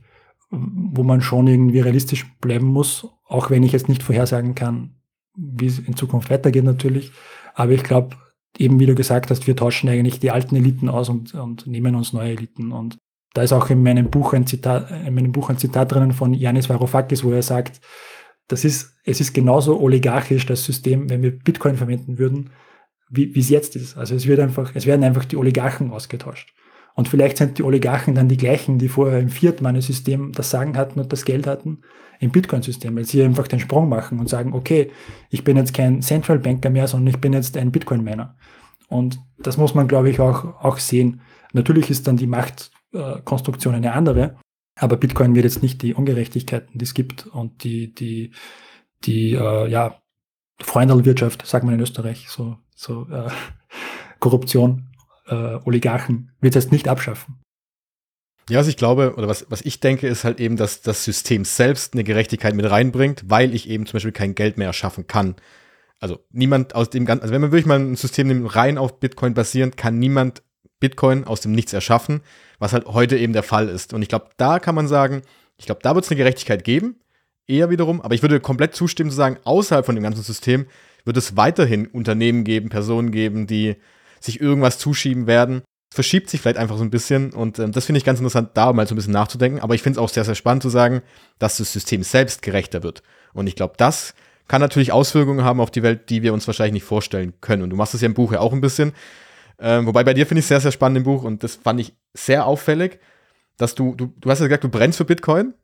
wo 0.50 1.02
man 1.02 1.20
schon 1.20 1.46
irgendwie 1.46 1.80
realistisch 1.80 2.26
bleiben 2.40 2.66
muss, 2.66 3.06
auch 3.26 3.50
wenn 3.50 3.62
ich 3.62 3.72
jetzt 3.72 3.88
nicht 3.88 4.02
vorhersagen 4.02 4.54
kann, 4.54 4.96
wie 5.36 5.66
es 5.66 5.78
in 5.78 5.96
Zukunft 5.96 6.30
weitergeht 6.30 6.64
natürlich. 6.64 7.12
Aber 7.54 7.72
ich 7.72 7.82
glaube, 7.82 8.16
eben 8.58 8.78
wie 8.78 8.86
du 8.86 8.94
gesagt 8.94 9.30
hast, 9.30 9.46
wir 9.46 9.56
tauschen 9.56 9.88
eigentlich 9.88 10.20
die 10.20 10.30
alten 10.30 10.56
Eliten 10.56 10.88
aus 10.88 11.08
und, 11.08 11.34
und 11.34 11.66
nehmen 11.66 11.94
uns 11.94 12.12
neue 12.12 12.32
Eliten. 12.32 12.72
Und 12.72 12.98
da 13.34 13.42
ist 13.42 13.52
auch 13.52 13.68
in 13.70 13.82
meinem 13.82 14.10
Buch 14.10 14.32
ein 14.32 14.46
Zitat, 14.46 14.90
in 15.06 15.14
meinem 15.14 15.32
Buch 15.32 15.50
ein 15.50 15.58
Zitat 15.58 15.92
drinnen 15.92 16.12
von 16.12 16.34
Yanis 16.34 16.68
Varoufakis, 16.68 17.24
wo 17.24 17.32
er 17.32 17.42
sagt, 17.42 17.80
das 18.48 18.64
ist, 18.64 18.96
es 19.04 19.20
ist 19.20 19.32
genauso 19.32 19.80
oligarchisch, 19.80 20.46
das 20.46 20.64
System, 20.64 21.08
wenn 21.10 21.22
wir 21.22 21.36
Bitcoin 21.36 21.76
verwenden 21.76 22.18
würden, 22.18 22.50
wie, 23.08 23.34
wie 23.34 23.40
es 23.40 23.48
jetzt 23.48 23.74
ist. 23.76 23.96
Also 23.96 24.14
es 24.14 24.26
wird 24.26 24.40
einfach, 24.40 24.72
es 24.74 24.86
werden 24.86 25.04
einfach 25.04 25.24
die 25.24 25.36
Oligarchen 25.36 25.90
ausgetauscht. 25.90 26.54
Und 26.94 27.08
vielleicht 27.08 27.38
sind 27.38 27.58
die 27.58 27.64
Oligarchen 27.64 28.14
dann 28.14 28.28
die 28.28 28.36
gleichen, 28.36 28.78
die 28.78 28.88
vorher 28.88 29.18
im 29.18 29.28
Fiat-Money-System 29.28 30.32
das 30.32 30.50
Sagen 30.50 30.76
hatten 30.76 31.00
und 31.00 31.12
das 31.12 31.24
Geld 31.24 31.46
hatten, 31.46 31.80
im 32.20 32.30
Bitcoin-System, 32.30 32.96
weil 32.96 33.04
sie 33.04 33.22
einfach 33.22 33.48
den 33.48 33.60
Sprung 33.60 33.88
machen 33.88 34.20
und 34.20 34.28
sagen, 34.28 34.52
okay, 34.52 34.90
ich 35.30 35.42
bin 35.42 35.56
jetzt 35.56 35.74
kein 35.74 36.02
Central 36.02 36.38
Banker 36.38 36.70
mehr, 36.70 36.86
sondern 36.86 37.12
ich 37.12 37.20
bin 37.20 37.32
jetzt 37.32 37.56
ein 37.56 37.72
Bitcoin-Miner. 37.72 38.36
Und 38.88 39.18
das 39.38 39.56
muss 39.56 39.74
man, 39.74 39.88
glaube 39.88 40.08
ich, 40.08 40.20
auch, 40.20 40.62
auch 40.62 40.78
sehen. 40.78 41.20
Natürlich 41.52 41.90
ist 41.90 42.06
dann 42.06 42.16
die 42.16 42.28
Machtkonstruktion 42.28 43.74
eine 43.74 43.92
andere, 43.92 44.36
aber 44.76 44.96
Bitcoin 44.96 45.34
wird 45.34 45.44
jetzt 45.44 45.62
nicht 45.62 45.82
die 45.82 45.94
Ungerechtigkeiten, 45.94 46.78
die 46.78 46.84
es 46.84 46.94
gibt 46.94 47.26
und 47.26 47.64
die, 47.64 47.92
die, 47.92 48.32
die, 49.04 49.32
äh, 49.32 49.68
ja, 49.68 50.00
Freundelwirtschaft, 50.60 51.44
sagt 51.44 51.64
man 51.64 51.74
in 51.74 51.80
Österreich, 51.80 52.28
so, 52.28 52.56
so 52.74 53.08
äh, 53.10 53.28
Korruption 54.20 54.93
äh, 55.26 55.58
Oligarchen 55.64 56.32
wird 56.40 56.56
es 56.56 56.70
nicht 56.70 56.88
abschaffen. 56.88 57.40
Ja, 58.50 58.60
was 58.60 58.68
ich 58.68 58.76
glaube, 58.76 59.14
oder 59.16 59.26
was, 59.26 59.46
was 59.48 59.62
ich 59.62 59.80
denke, 59.80 60.06
ist 60.06 60.24
halt 60.24 60.38
eben, 60.38 60.56
dass 60.56 60.82
das 60.82 61.04
System 61.04 61.44
selbst 61.46 61.94
eine 61.94 62.04
Gerechtigkeit 62.04 62.54
mit 62.54 62.70
reinbringt, 62.70 63.24
weil 63.26 63.54
ich 63.54 63.68
eben 63.70 63.86
zum 63.86 63.94
Beispiel 63.94 64.12
kein 64.12 64.34
Geld 64.34 64.58
mehr 64.58 64.66
erschaffen 64.66 65.06
kann. 65.06 65.36
Also 65.98 66.18
niemand 66.30 66.74
aus 66.74 66.90
dem 66.90 67.06
ganzen, 67.06 67.22
also 67.22 67.32
wenn 67.32 67.40
man 67.40 67.52
wirklich 67.52 67.66
mal 67.66 67.80
ein 67.80 67.96
System 67.96 68.26
nimmt, 68.26 68.54
rein 68.54 68.76
auf 68.76 69.00
Bitcoin 69.00 69.32
basierend, 69.32 69.78
kann 69.78 69.98
niemand 69.98 70.42
Bitcoin 70.78 71.24
aus 71.24 71.40
dem 71.40 71.52
Nichts 71.52 71.72
erschaffen, 71.72 72.20
was 72.58 72.74
halt 72.74 72.84
heute 72.84 73.16
eben 73.16 73.32
der 73.32 73.42
Fall 73.42 73.70
ist. 73.70 73.94
Und 73.94 74.02
ich 74.02 74.08
glaube, 74.08 74.28
da 74.36 74.58
kann 74.58 74.74
man 74.74 74.88
sagen, 74.88 75.22
ich 75.56 75.64
glaube, 75.64 75.80
da 75.82 75.94
wird 75.94 76.04
es 76.04 76.10
eine 76.10 76.18
Gerechtigkeit 76.18 76.64
geben, 76.64 76.96
eher 77.46 77.70
wiederum, 77.70 78.02
aber 78.02 78.14
ich 78.14 78.20
würde 78.20 78.40
komplett 78.40 78.74
zustimmen 78.74 79.08
zu 79.08 79.16
sagen, 79.16 79.38
außerhalb 79.44 79.86
von 79.86 79.94
dem 79.94 80.04
ganzen 80.04 80.22
System 80.22 80.66
wird 81.06 81.16
es 81.16 81.36
weiterhin 81.38 81.86
Unternehmen 81.86 82.44
geben, 82.44 82.68
Personen 82.68 83.10
geben, 83.10 83.46
die 83.46 83.76
sich 84.24 84.40
irgendwas 84.40 84.78
zuschieben 84.78 85.26
werden. 85.26 85.62
Es 85.90 85.96
verschiebt 85.96 86.30
sich 86.30 86.40
vielleicht 86.40 86.56
einfach 86.56 86.76
so 86.76 86.82
ein 86.82 86.90
bisschen 86.90 87.32
und 87.32 87.58
ähm, 87.58 87.72
das 87.72 87.86
finde 87.86 87.98
ich 87.98 88.04
ganz 88.04 88.18
interessant, 88.18 88.50
da 88.54 88.72
mal 88.72 88.86
so 88.86 88.94
ein 88.94 88.96
bisschen 88.96 89.12
nachzudenken. 89.12 89.60
Aber 89.60 89.74
ich 89.74 89.82
finde 89.82 89.98
es 89.98 90.02
auch 90.02 90.08
sehr, 90.08 90.24
sehr 90.24 90.34
spannend 90.34 90.62
zu 90.62 90.68
sagen, 90.68 91.02
dass 91.38 91.58
das 91.58 91.72
System 91.72 92.02
selbst 92.02 92.42
gerechter 92.42 92.82
wird. 92.82 93.02
Und 93.32 93.46
ich 93.46 93.56
glaube, 93.56 93.74
das 93.76 94.14
kann 94.48 94.60
natürlich 94.60 94.92
Auswirkungen 94.92 95.44
haben 95.44 95.60
auf 95.60 95.70
die 95.70 95.82
Welt, 95.82 96.10
die 96.10 96.22
wir 96.22 96.32
uns 96.34 96.46
wahrscheinlich 96.46 96.74
nicht 96.74 96.84
vorstellen 96.84 97.34
können. 97.40 97.62
Und 97.62 97.70
du 97.70 97.76
machst 97.76 97.94
das 97.94 98.00
ja 98.00 98.06
im 98.06 98.14
Buch 98.14 98.32
ja 98.32 98.40
auch 98.40 98.52
ein 98.52 98.60
bisschen. 98.60 98.92
Ähm, 99.58 99.86
wobei 99.86 100.04
bei 100.04 100.14
dir 100.14 100.26
finde 100.26 100.40
ich 100.40 100.44
es 100.44 100.48
sehr, 100.48 100.60
sehr 100.60 100.72
spannend 100.72 100.98
im 100.98 101.04
Buch 101.04 101.22
und 101.22 101.42
das 101.42 101.56
fand 101.56 101.80
ich 101.80 101.94
sehr 102.12 102.46
auffällig, 102.46 102.98
dass 103.56 103.74
du, 103.74 103.94
du, 103.94 104.12
du 104.18 104.30
hast 104.30 104.40
ja 104.40 104.46
gesagt, 104.46 104.64
du 104.64 104.68
brennst 104.68 104.98
für 104.98 105.04
Bitcoin 105.04 105.54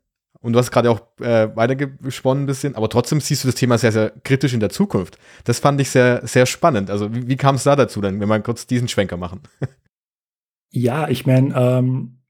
und 0.41 0.53
du 0.53 0.59
hast 0.59 0.71
gerade 0.71 0.89
auch 0.89 1.01
äh, 1.19 1.55
weitergesponnen 1.55 2.43
ein 2.43 2.47
bisschen, 2.47 2.75
aber 2.75 2.89
trotzdem 2.89 3.21
siehst 3.21 3.43
du 3.43 3.47
das 3.47 3.55
Thema 3.55 3.77
sehr, 3.77 3.91
sehr 3.91 4.11
kritisch 4.23 4.53
in 4.53 4.59
der 4.59 4.69
Zukunft. 4.69 5.17
Das 5.43 5.59
fand 5.59 5.79
ich 5.79 5.89
sehr, 5.89 6.25
sehr 6.25 6.45
spannend. 6.47 6.89
Also 6.89 7.13
wie, 7.13 7.27
wie 7.27 7.37
kam 7.37 7.55
es 7.55 7.63
da 7.63 7.75
dazu 7.75 8.01
dann, 8.01 8.19
wenn 8.19 8.27
wir 8.27 8.39
kurz 8.39 8.65
diesen 8.65 8.87
Schwenker 8.87 9.17
machen? 9.17 9.41
ja, 10.69 11.07
ich 11.09 11.27
meine, 11.27 11.53
ähm, 11.55 12.21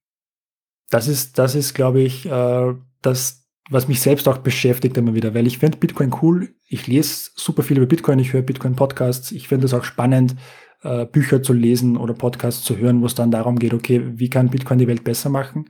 das 0.89 1.07
ist, 1.07 1.39
das 1.39 1.55
ist, 1.55 1.74
glaube 1.74 2.01
ich, 2.01 2.26
äh, 2.26 2.74
das, 3.01 3.47
was 3.70 3.88
mich 3.88 4.01
selbst 4.01 4.28
auch 4.28 4.39
beschäftigt 4.39 4.97
immer 4.97 5.14
wieder, 5.14 5.34
weil 5.34 5.47
ich 5.47 5.59
finde 5.59 5.78
Bitcoin 5.78 6.14
cool. 6.22 6.53
Ich 6.68 6.88
lese 6.88 7.32
super 7.36 7.64
viel 7.64 7.78
über 7.78 7.86
Bitcoin, 7.86 8.20
ich 8.20 8.34
höre 8.34 8.41
Bitcoin-Podcasts. 8.41 9.32
Ich 9.32 9.47
finde 9.47 9.68
es 9.68 9.74
auch 9.74 9.86
spannend, 9.86 10.36
äh, 10.84 11.05
Bücher 11.05 11.41
zu 11.41 11.53
lesen 11.53 11.95
oder 11.95 12.14
Podcasts 12.14 12.64
zu 12.66 12.78
hören, 12.78 13.01
wo 13.01 13.05
es 13.05 13.16
dann 13.16 13.32
darum 13.32 13.57
geht, 13.57 13.74
okay, 13.74 14.01
wie 14.16 14.30
kann 14.30 14.49
Bitcoin 14.49 14.80
die 14.80 14.88
Welt 14.88 15.05
besser 15.05 15.30
machen? 15.30 15.70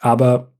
Aber 0.00 0.53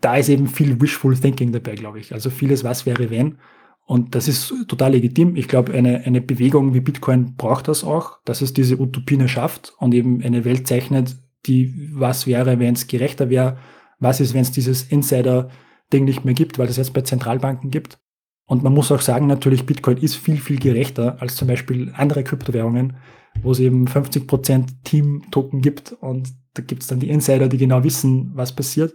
da 0.00 0.16
ist 0.16 0.28
eben 0.28 0.46
viel 0.46 0.80
Wishful 0.80 1.16
Thinking 1.16 1.52
dabei, 1.52 1.74
glaube 1.74 1.98
ich. 1.98 2.12
Also 2.12 2.30
vieles, 2.30 2.64
was 2.64 2.86
wäre, 2.86 3.10
wenn. 3.10 3.38
Und 3.86 4.14
das 4.14 4.28
ist 4.28 4.52
total 4.68 4.92
legitim. 4.92 5.36
Ich 5.36 5.48
glaube, 5.48 5.72
eine, 5.72 6.04
eine 6.04 6.20
Bewegung 6.20 6.74
wie 6.74 6.80
Bitcoin 6.80 7.36
braucht 7.36 7.68
das 7.68 7.84
auch, 7.84 8.18
dass 8.24 8.42
es 8.42 8.52
diese 8.52 8.78
Utopien 8.78 9.26
schafft 9.28 9.72
und 9.78 9.94
eben 9.94 10.22
eine 10.22 10.44
Welt 10.44 10.66
zeichnet, 10.68 11.16
die 11.46 11.90
was 11.94 12.26
wäre, 12.26 12.58
wenn 12.58 12.74
es 12.74 12.86
gerechter 12.86 13.30
wäre, 13.30 13.56
was 13.98 14.20
ist, 14.20 14.34
wenn 14.34 14.42
es 14.42 14.52
dieses 14.52 14.82
Insider-Ding 14.82 16.04
nicht 16.04 16.24
mehr 16.24 16.34
gibt, 16.34 16.58
weil 16.58 16.68
es 16.68 16.76
jetzt 16.76 16.92
bei 16.92 17.00
Zentralbanken 17.00 17.70
gibt. 17.70 17.98
Und 18.44 18.62
man 18.62 18.74
muss 18.74 18.92
auch 18.92 19.00
sagen, 19.00 19.26
natürlich, 19.26 19.64
Bitcoin 19.64 19.96
ist 19.96 20.16
viel, 20.16 20.36
viel 20.36 20.58
gerechter 20.58 21.20
als 21.20 21.36
zum 21.36 21.48
Beispiel 21.48 21.92
andere 21.94 22.24
Kryptowährungen, 22.24 22.96
wo 23.42 23.52
es 23.52 23.60
eben 23.60 23.86
50% 23.86 24.66
Team-Token 24.84 25.62
gibt 25.62 25.92
und 25.92 26.28
da 26.54 26.62
gibt 26.62 26.82
es 26.82 26.88
dann 26.88 27.00
die 27.00 27.08
Insider, 27.08 27.48
die 27.48 27.58
genau 27.58 27.84
wissen, 27.84 28.32
was 28.34 28.54
passiert 28.54 28.94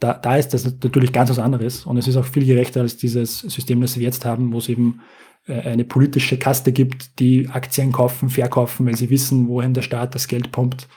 da, 0.00 0.14
da 0.14 0.36
ist 0.36 0.54
das 0.54 0.64
natürlich 0.64 1.12
ganz 1.12 1.30
was 1.30 1.38
anderes 1.38 1.84
und 1.86 1.96
es 1.96 2.08
ist 2.08 2.16
auch 2.16 2.24
viel 2.24 2.44
gerechter 2.44 2.80
als 2.80 2.96
dieses 2.96 3.40
System, 3.40 3.80
das 3.80 3.96
wir 3.96 4.04
jetzt 4.04 4.24
haben, 4.24 4.52
wo 4.52 4.58
es 4.58 4.68
eben 4.68 5.00
äh, 5.46 5.60
eine 5.60 5.84
politische 5.84 6.38
Kaste 6.38 6.72
gibt, 6.72 7.18
die 7.18 7.48
Aktien 7.48 7.92
kaufen, 7.92 8.28
verkaufen, 8.28 8.86
weil 8.86 8.96
sie 8.96 9.10
wissen, 9.10 9.48
wohin 9.48 9.74
der 9.74 9.82
Staat 9.82 10.14
das 10.14 10.28
Geld 10.28 10.52
pumpt, 10.52 10.88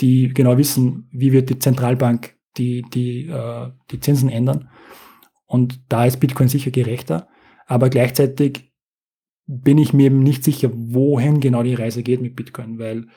die 0.00 0.28
genau 0.28 0.58
wissen, 0.58 1.08
wie 1.12 1.32
wird 1.32 1.50
die 1.50 1.58
Zentralbank 1.58 2.34
die, 2.56 2.82
die, 2.92 3.26
äh, 3.28 3.70
die 3.90 4.00
Zinsen 4.00 4.28
ändern. 4.28 4.68
Und 5.46 5.80
da 5.88 6.04
ist 6.04 6.20
Bitcoin 6.20 6.48
sicher 6.48 6.70
gerechter, 6.70 7.28
aber 7.66 7.88
gleichzeitig 7.90 8.72
bin 9.46 9.78
ich 9.78 9.92
mir 9.92 10.06
eben 10.06 10.22
nicht 10.22 10.44
sicher, 10.44 10.70
wohin 10.72 11.40
genau 11.40 11.62
die 11.62 11.74
Reise 11.74 12.02
geht 12.02 12.20
mit 12.20 12.36
Bitcoin, 12.36 12.78
weil 12.78 13.08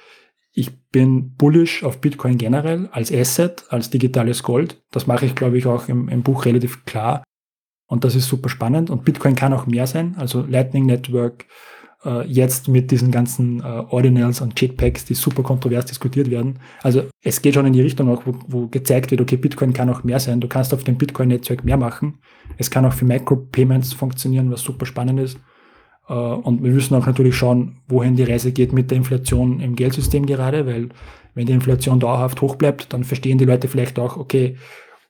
ich 0.54 0.72
bin 0.92 1.36
bullish 1.36 1.84
auf 1.84 2.00
Bitcoin 2.00 2.38
generell 2.38 2.88
als 2.92 3.12
Asset, 3.12 3.66
als 3.70 3.90
digitales 3.90 4.44
Gold. 4.44 4.82
Das 4.92 5.08
mache 5.08 5.26
ich, 5.26 5.36
glaube 5.36 5.58
ich, 5.58 5.66
auch 5.66 5.88
im, 5.88 6.08
im 6.10 6.22
Buch 6.22 6.46
relativ 6.46 6.86
klar. 6.86 7.24
Und 7.88 8.04
das 8.04 8.16
ist 8.16 8.28
super 8.28 8.50
spannend. 8.50 8.90
Und 8.90 9.04
Bitcoin 9.04 9.36
kann 9.36 9.54
auch 9.54 9.66
mehr 9.66 9.88
sein. 9.88 10.16
Also 10.18 10.46
Lightning 10.48 10.86
Network, 10.86 11.46
äh, 12.06 12.26
jetzt 12.28 12.68
mit 12.68 12.92
diesen 12.92 13.12
ganzen 13.12 13.62
äh, 13.62 13.64
Ordinals 13.64 14.42
und 14.42 14.60
Jetpacks, 14.60 15.06
die 15.06 15.16
super 15.16 15.42
kontrovers 15.42 15.86
diskutiert 15.86 16.30
werden. 16.30 16.60
Also 16.84 17.04
es 17.24 17.42
geht 17.42 17.56
schon 17.56 17.66
in 17.66 17.74
die 17.74 17.82
Richtung 17.82 18.10
auch, 18.10 18.26
wo, 18.28 18.36
wo 18.48 18.68
gezeigt 18.68 19.10
wird, 19.10 19.22
okay, 19.22 19.38
Bitcoin 19.38 19.74
kann 19.74 19.90
auch 19.90 20.04
mehr 20.04 20.20
sein. 20.20 20.40
Du 20.40 20.48
kannst 20.48 20.74
auf 20.74 20.84
dem 20.84 20.98
Bitcoin-Netzwerk 20.98 21.64
mehr 21.64 21.78
machen. 21.78 22.20
Es 22.58 22.70
kann 22.70 22.86
auch 22.86 22.94
für 22.94 23.06
Micropayments 23.06 23.94
funktionieren, 23.94 24.52
was 24.52 24.62
super 24.62 24.86
spannend 24.86 25.20
ist. 25.20 25.40
Äh, 26.08 26.14
und 26.14 26.64
wir 26.64 26.72
müssen 26.72 26.96
auch 26.96 27.06
natürlich 27.06 27.36
schauen, 27.36 27.82
wohin 27.88 28.16
die 28.16 28.24
Reise 28.24 28.52
geht 28.52 28.74
mit 28.74 28.92
der 28.92 28.98
Inflation 28.98 29.60
im 29.60 29.76
Geldsystem 29.76 30.26
gerade, 30.26 30.66
weil 30.66 30.90
wenn 31.34 31.48
die 31.48 31.54
Inflation 31.54 32.00
dauerhaft 32.00 32.42
hoch 32.42 32.56
bleibt, 32.56 32.94
dann 32.94 33.04
verstehen 33.04 33.38
die 33.38 33.46
Leute 33.46 33.68
vielleicht 33.68 33.98
auch, 34.00 34.18
okay, 34.18 34.58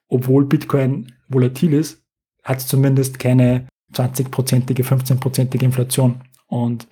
obwohl 0.08 0.46
Bitcoin 0.46 1.12
volatil 1.28 1.74
ist, 1.74 2.04
hat 2.44 2.60
es 2.60 2.68
zumindest 2.68 3.20
keine 3.20 3.68
20-prozentige, 3.94 4.84
15-prozentige 4.84 5.64
Inflation. 5.64 6.22
Und 6.48 6.88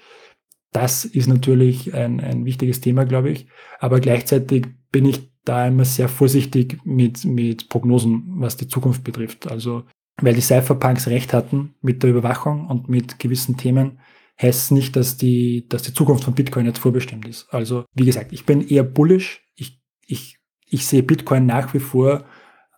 das 0.71 1.05
ist 1.05 1.27
natürlich 1.27 1.93
ein, 1.93 2.19
ein 2.19 2.45
wichtiges 2.45 2.81
Thema, 2.81 3.05
glaube 3.05 3.29
ich. 3.29 3.47
Aber 3.79 3.99
gleichzeitig 3.99 4.67
bin 4.91 5.05
ich 5.05 5.31
da 5.43 5.67
immer 5.67 5.85
sehr 5.85 6.07
vorsichtig 6.07 6.79
mit, 6.83 7.25
mit 7.25 7.69
Prognosen, 7.69 8.23
was 8.37 8.57
die 8.57 8.67
Zukunft 8.67 9.03
betrifft. 9.03 9.51
Also 9.51 9.83
weil 10.21 10.33
die 10.33 10.41
Cypherpunks 10.41 11.07
recht 11.07 11.33
hatten 11.33 11.75
mit 11.81 12.03
der 12.03 12.09
Überwachung 12.09 12.67
und 12.67 12.89
mit 12.89 13.19
gewissen 13.19 13.57
Themen, 13.57 13.99
heißt 14.41 14.63
es 14.63 14.71
nicht, 14.71 14.95
dass 14.95 15.17
die, 15.17 15.67
dass 15.67 15.83
die 15.83 15.93
Zukunft 15.93 16.23
von 16.23 16.33
Bitcoin 16.33 16.65
jetzt 16.65 16.79
vorbestimmt 16.79 17.27
ist. 17.27 17.47
Also, 17.51 17.85
wie 17.93 18.05
gesagt, 18.05 18.33
ich 18.33 18.45
bin 18.45 18.67
eher 18.67 18.83
bullish. 18.83 19.43
Ich, 19.55 19.79
ich, 20.05 20.39
ich 20.65 20.87
sehe 20.87 21.03
Bitcoin 21.03 21.45
nach 21.45 21.73
wie 21.73 21.79
vor 21.79 22.25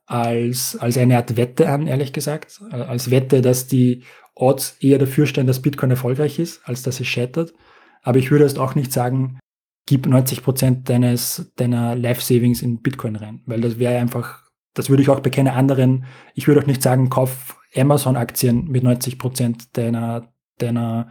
als, 0.05 0.75
als 0.75 0.97
eine 0.97 1.17
Art 1.17 1.37
Wette 1.37 1.69
an, 1.69 1.87
ehrlich 1.87 2.11
gesagt. 2.13 2.61
Als 2.71 3.09
Wette, 3.09 3.41
dass 3.41 3.67
die 3.67 4.03
Odds 4.35 4.77
eher 4.79 4.97
dafür 4.97 5.25
stehen, 5.25 5.47
dass 5.47 5.61
Bitcoin 5.61 5.91
erfolgreich 5.91 6.39
ist, 6.39 6.67
als 6.67 6.83
dass 6.83 6.99
es 6.99 7.07
scheitert. 7.07 7.53
Aber 8.01 8.19
ich 8.19 8.31
würde 8.31 8.43
jetzt 8.43 8.59
auch 8.59 8.75
nicht 8.75 8.91
sagen, 8.91 9.39
gib 9.85 10.05
90 10.05 10.43
Prozent 10.43 10.89
deines, 10.89 11.51
deiner 11.55 11.95
Life 11.95 12.21
Savings 12.21 12.61
in 12.61 12.81
Bitcoin 12.81 13.15
rein, 13.15 13.41
weil 13.45 13.61
das 13.61 13.79
wäre 13.79 13.99
einfach, 13.99 14.42
das 14.73 14.89
würde 14.89 15.03
ich 15.03 15.09
auch 15.09 15.19
bei 15.19 15.29
keinen 15.29 15.53
anderen, 15.53 16.05
ich 16.33 16.47
würde 16.47 16.61
auch 16.61 16.67
nicht 16.67 16.81
sagen, 16.81 17.09
kauf 17.09 17.57
Amazon-Aktien 17.75 18.69
mit 18.69 18.83
90 18.83 19.19
Prozent 19.19 19.77
deiner, 19.77 20.33
deiner 20.57 21.09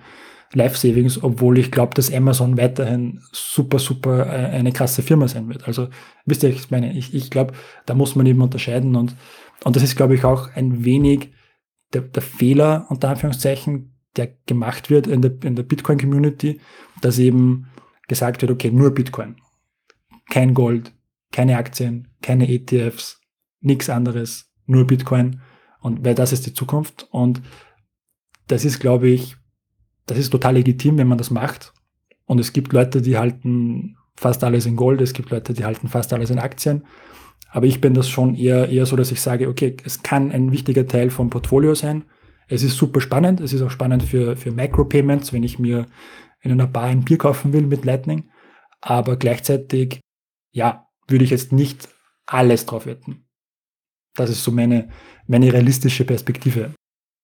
Life 0.55 0.77
Savings, 0.77 1.23
obwohl 1.23 1.59
ich 1.59 1.71
glaube, 1.71 1.95
dass 1.95 2.13
Amazon 2.13 2.59
weiterhin 2.59 3.21
super, 3.33 3.79
super 3.79 4.27
äh, 4.27 4.51
eine 4.51 4.73
krasse 4.73 5.03
Firma 5.03 5.27
sein 5.29 5.49
wird. 5.49 5.67
Also, 5.67 5.89
wisst 6.27 6.43
ihr, 6.43 6.51
ich 6.51 6.71
meine, 6.71 6.93
ich, 6.93 7.15
ich 7.15 7.31
glaube, 7.31 7.55
da 7.87 7.95
muss 7.95 8.17
man 8.17 8.27
eben 8.27 8.43
unterscheiden 8.43 8.97
und, 8.97 9.17
und 9.65 9.77
das 9.77 9.83
ist, 9.83 9.97
glaube 9.97 10.15
ich, 10.15 10.25
auch 10.25 10.51
ein 10.55 10.85
wenig 10.85 11.33
der, 11.93 12.03
der 12.03 12.23
Fehler, 12.23 12.87
unter 12.91 13.09
Anführungszeichen, 13.09 13.95
der 14.17 14.35
gemacht 14.47 14.91
wird 14.91 15.07
in 15.07 15.23
der, 15.23 15.33
in 15.43 15.57
der 15.57 15.63
Bitcoin-Community, 15.63 16.61
dass 17.01 17.19
eben 17.19 17.69
gesagt 18.09 18.43
wird, 18.43 18.53
okay, 18.53 18.71
nur 18.71 18.93
Bitcoin. 18.93 19.37
Kein 20.31 20.53
Gold, 20.53 20.93
keine 21.31 21.57
Aktien, 21.57 22.09
keine 22.21 22.49
ETFs, 22.49 23.22
nichts 23.63 23.89
anderes, 23.89 24.51
nur 24.67 24.87
Bitcoin. 24.87 25.41
Und 25.81 26.05
weil 26.05 26.15
das 26.15 26.33
ist 26.33 26.47
die 26.47 26.55
Zukunft. 26.55 27.09
Und 27.11 27.43
das 28.49 28.65
ist, 28.65 28.79
glaube 28.79 29.09
ich, 29.09 29.37
das 30.07 30.19
ist 30.19 30.31
total 30.31 30.55
legitim, 30.55 30.99
wenn 30.99 31.09
man 31.09 31.19
das 31.19 31.31
macht. 31.31 31.73
Und 32.27 32.39
es 32.39 32.53
gibt 32.53 32.73
Leute, 32.73 33.03
die 33.03 33.17
halten 33.17 33.97
fast 34.17 34.45
alles 34.45 34.67
in 34.67 34.77
Gold, 34.77 35.01
es 35.01 35.13
gibt 35.13 35.31
Leute, 35.31 35.55
die 35.55 35.65
halten 35.65 35.89
fast 35.89 36.13
alles 36.13 36.31
in 36.31 36.39
Aktien. 36.39 36.85
Aber 37.51 37.67
ich 37.67 37.81
bin 37.81 37.95
das 37.95 38.09
schon 38.09 38.35
eher, 38.35 38.69
eher 38.69 38.87
so, 38.87 38.97
dass 38.97 39.13
ich 39.13 39.21
sage, 39.21 39.49
okay, 39.49 39.77
es 39.85 40.03
kann 40.03 40.31
ein 40.31 40.53
wichtiger 40.53 40.87
Teil 40.87 41.11
vom 41.11 41.31
Portfolio 41.31 41.75
sein. 41.75 42.05
Es 42.49 42.63
ist 42.63 42.77
super 42.77 43.01
spannend. 43.01 43.41
Es 43.41 43.53
ist 43.53 43.63
auch 43.63 43.71
spannend 43.71 44.03
für, 44.03 44.37
für 44.37 44.51
Micropayments, 44.51 45.33
wenn 45.33 45.43
ich 45.43 45.59
mir 45.59 45.87
in 46.41 46.53
einer 46.53 46.67
Bar 46.67 46.85
ein 46.85 47.05
Bier 47.05 47.19
kaufen 47.19 47.53
will 47.53 47.67
mit 47.67 47.85
Lightning. 47.85 48.31
Aber 48.81 49.17
gleichzeitig, 49.17 50.01
ja, 50.51 50.87
würde 51.09 51.25
ich 51.25 51.31
jetzt 51.31 51.53
nicht 51.53 51.89
alles 52.27 52.67
drauf 52.67 52.87
wetten. 52.87 53.27
Das 54.15 54.31
ist 54.31 54.45
so 54.45 54.51
meine, 54.51 54.89
meine 55.27 55.53
realistische 55.53 56.05
Perspektive. 56.05 56.71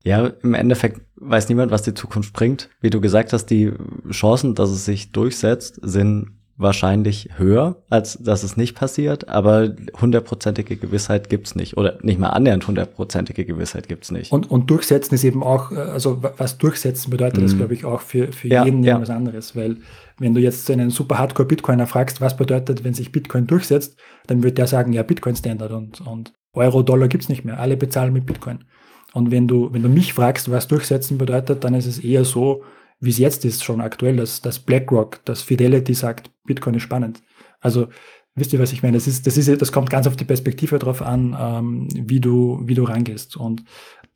Ja, 0.05 0.29
im 0.43 0.55
Endeffekt 0.55 1.01
weiß 1.17 1.49
niemand, 1.49 1.71
was 1.71 1.83
die 1.83 1.95
Zukunft 1.95 2.33
bringt. 2.33 2.71
Wie 2.81 2.91
du 2.91 3.01
gesagt 3.01 3.33
hast, 3.33 3.47
die 3.47 3.73
Chancen, 4.11 4.55
dass 4.55 4.71
es 4.71 4.85
sich 4.85 5.13
durchsetzt, 5.13 5.81
sind 5.83 6.39
wahrscheinlich 6.59 7.31
höher, 7.37 7.85
als 7.89 8.19
dass 8.21 8.43
es 8.43 8.57
nicht 8.57 8.75
passiert, 8.75 9.29
aber 9.29 9.77
hundertprozentige 10.01 10.77
Gewissheit 10.77 11.31
gibt's 11.31 11.55
nicht 11.55 11.77
oder 11.77 11.99
nicht 12.03 12.19
mal 12.19 12.31
annähernd 12.31 12.67
hundertprozentige 12.67 13.45
Gewissheit 13.45 13.89
gibt's 13.89 14.11
nicht. 14.11 14.33
Und, 14.33 14.51
und 14.51 14.69
durchsetzen 14.69 15.15
ist 15.15 15.23
eben 15.23 15.45
auch, 15.45 15.71
äh, 15.71 15.77
also 15.77 16.21
was 16.37 16.59
durchsetzen 16.59 17.11
bedeutet, 17.11 17.39
mhm. 17.39 17.43
das 17.43 17.57
glaube 17.57 17.75
ich 17.75 17.85
auch 17.85 18.01
für, 18.01 18.33
für 18.33 18.49
ja, 18.49 18.65
jeden 18.65 18.83
ja. 18.83 19.01
was 19.01 19.09
anderes, 19.09 19.55
weil 19.55 19.77
wenn 20.19 20.35
du 20.35 20.41
jetzt 20.41 20.69
einen 20.69 20.91
super 20.91 21.19
Hardcore-Bitcoiner 21.19 21.87
fragst, 21.87 22.21
was 22.21 22.37
bedeutet, 22.37 22.83
wenn 22.83 22.93
sich 22.93 23.13
Bitcoin 23.13 23.47
durchsetzt, 23.47 23.97
dann 24.27 24.43
wird 24.43 24.59
der 24.59 24.67
sagen, 24.67 24.93
ja, 24.93 25.05
Bitcoin-Standard 25.05 25.71
und, 25.71 26.01
und 26.01 26.33
Euro, 26.59 26.83
Dollar 26.83 27.09
gibt's 27.09 27.29
nicht 27.29 27.45
mehr, 27.45 27.59
alle 27.59 27.77
bezahlen 27.77 28.13
mit 28.13 28.27
Bitcoin. 28.27 28.65
Und 29.15 29.31
wenn 29.31 29.49
du, 29.49 29.73
wenn 29.73 29.83
du 29.83 29.89
mich 29.89 30.13
fragst, 30.13 30.51
was 30.51 30.69
durchsetzen 30.69 31.19
bedeutet, 31.19 31.65
dann 31.65 31.75
ist 31.75 31.87
es 31.87 31.99
eher 31.99 32.25
so, 32.25 32.63
wie 33.01 33.11
es 33.11 33.19
jetzt 33.19 33.45
ist, 33.45 33.65
schon 33.65 33.81
aktuell, 33.81 34.17
dass, 34.17 34.43
dass 34.43 34.59
BlackRock, 34.59 35.25
dass 35.25 35.43
Fidelity 35.43 35.95
sagt, 35.95 36.31
Bitcoin 36.45 36.75
ist 36.75 36.83
spannend. 36.83 37.23
Also 37.61 37.89
wisst 38.35 38.53
ihr, 38.53 38.59
was 38.59 38.73
ich 38.73 38.83
meine? 38.83 38.97
Das 38.97 39.07
ist, 39.07 39.27
das 39.27 39.37
ist, 39.37 39.61
das 39.61 39.73
kommt 39.73 39.91
ganz 39.91 40.07
auf 40.07 40.17
die 40.17 40.25
Perspektive 40.25 40.79
drauf 40.79 41.03
an, 41.03 41.37
ähm, 41.39 41.89
wie 41.95 42.21
du, 42.21 42.61
wie 42.65 42.75
du 42.75 42.85
rangehst. 42.85 43.37
Und 43.37 43.65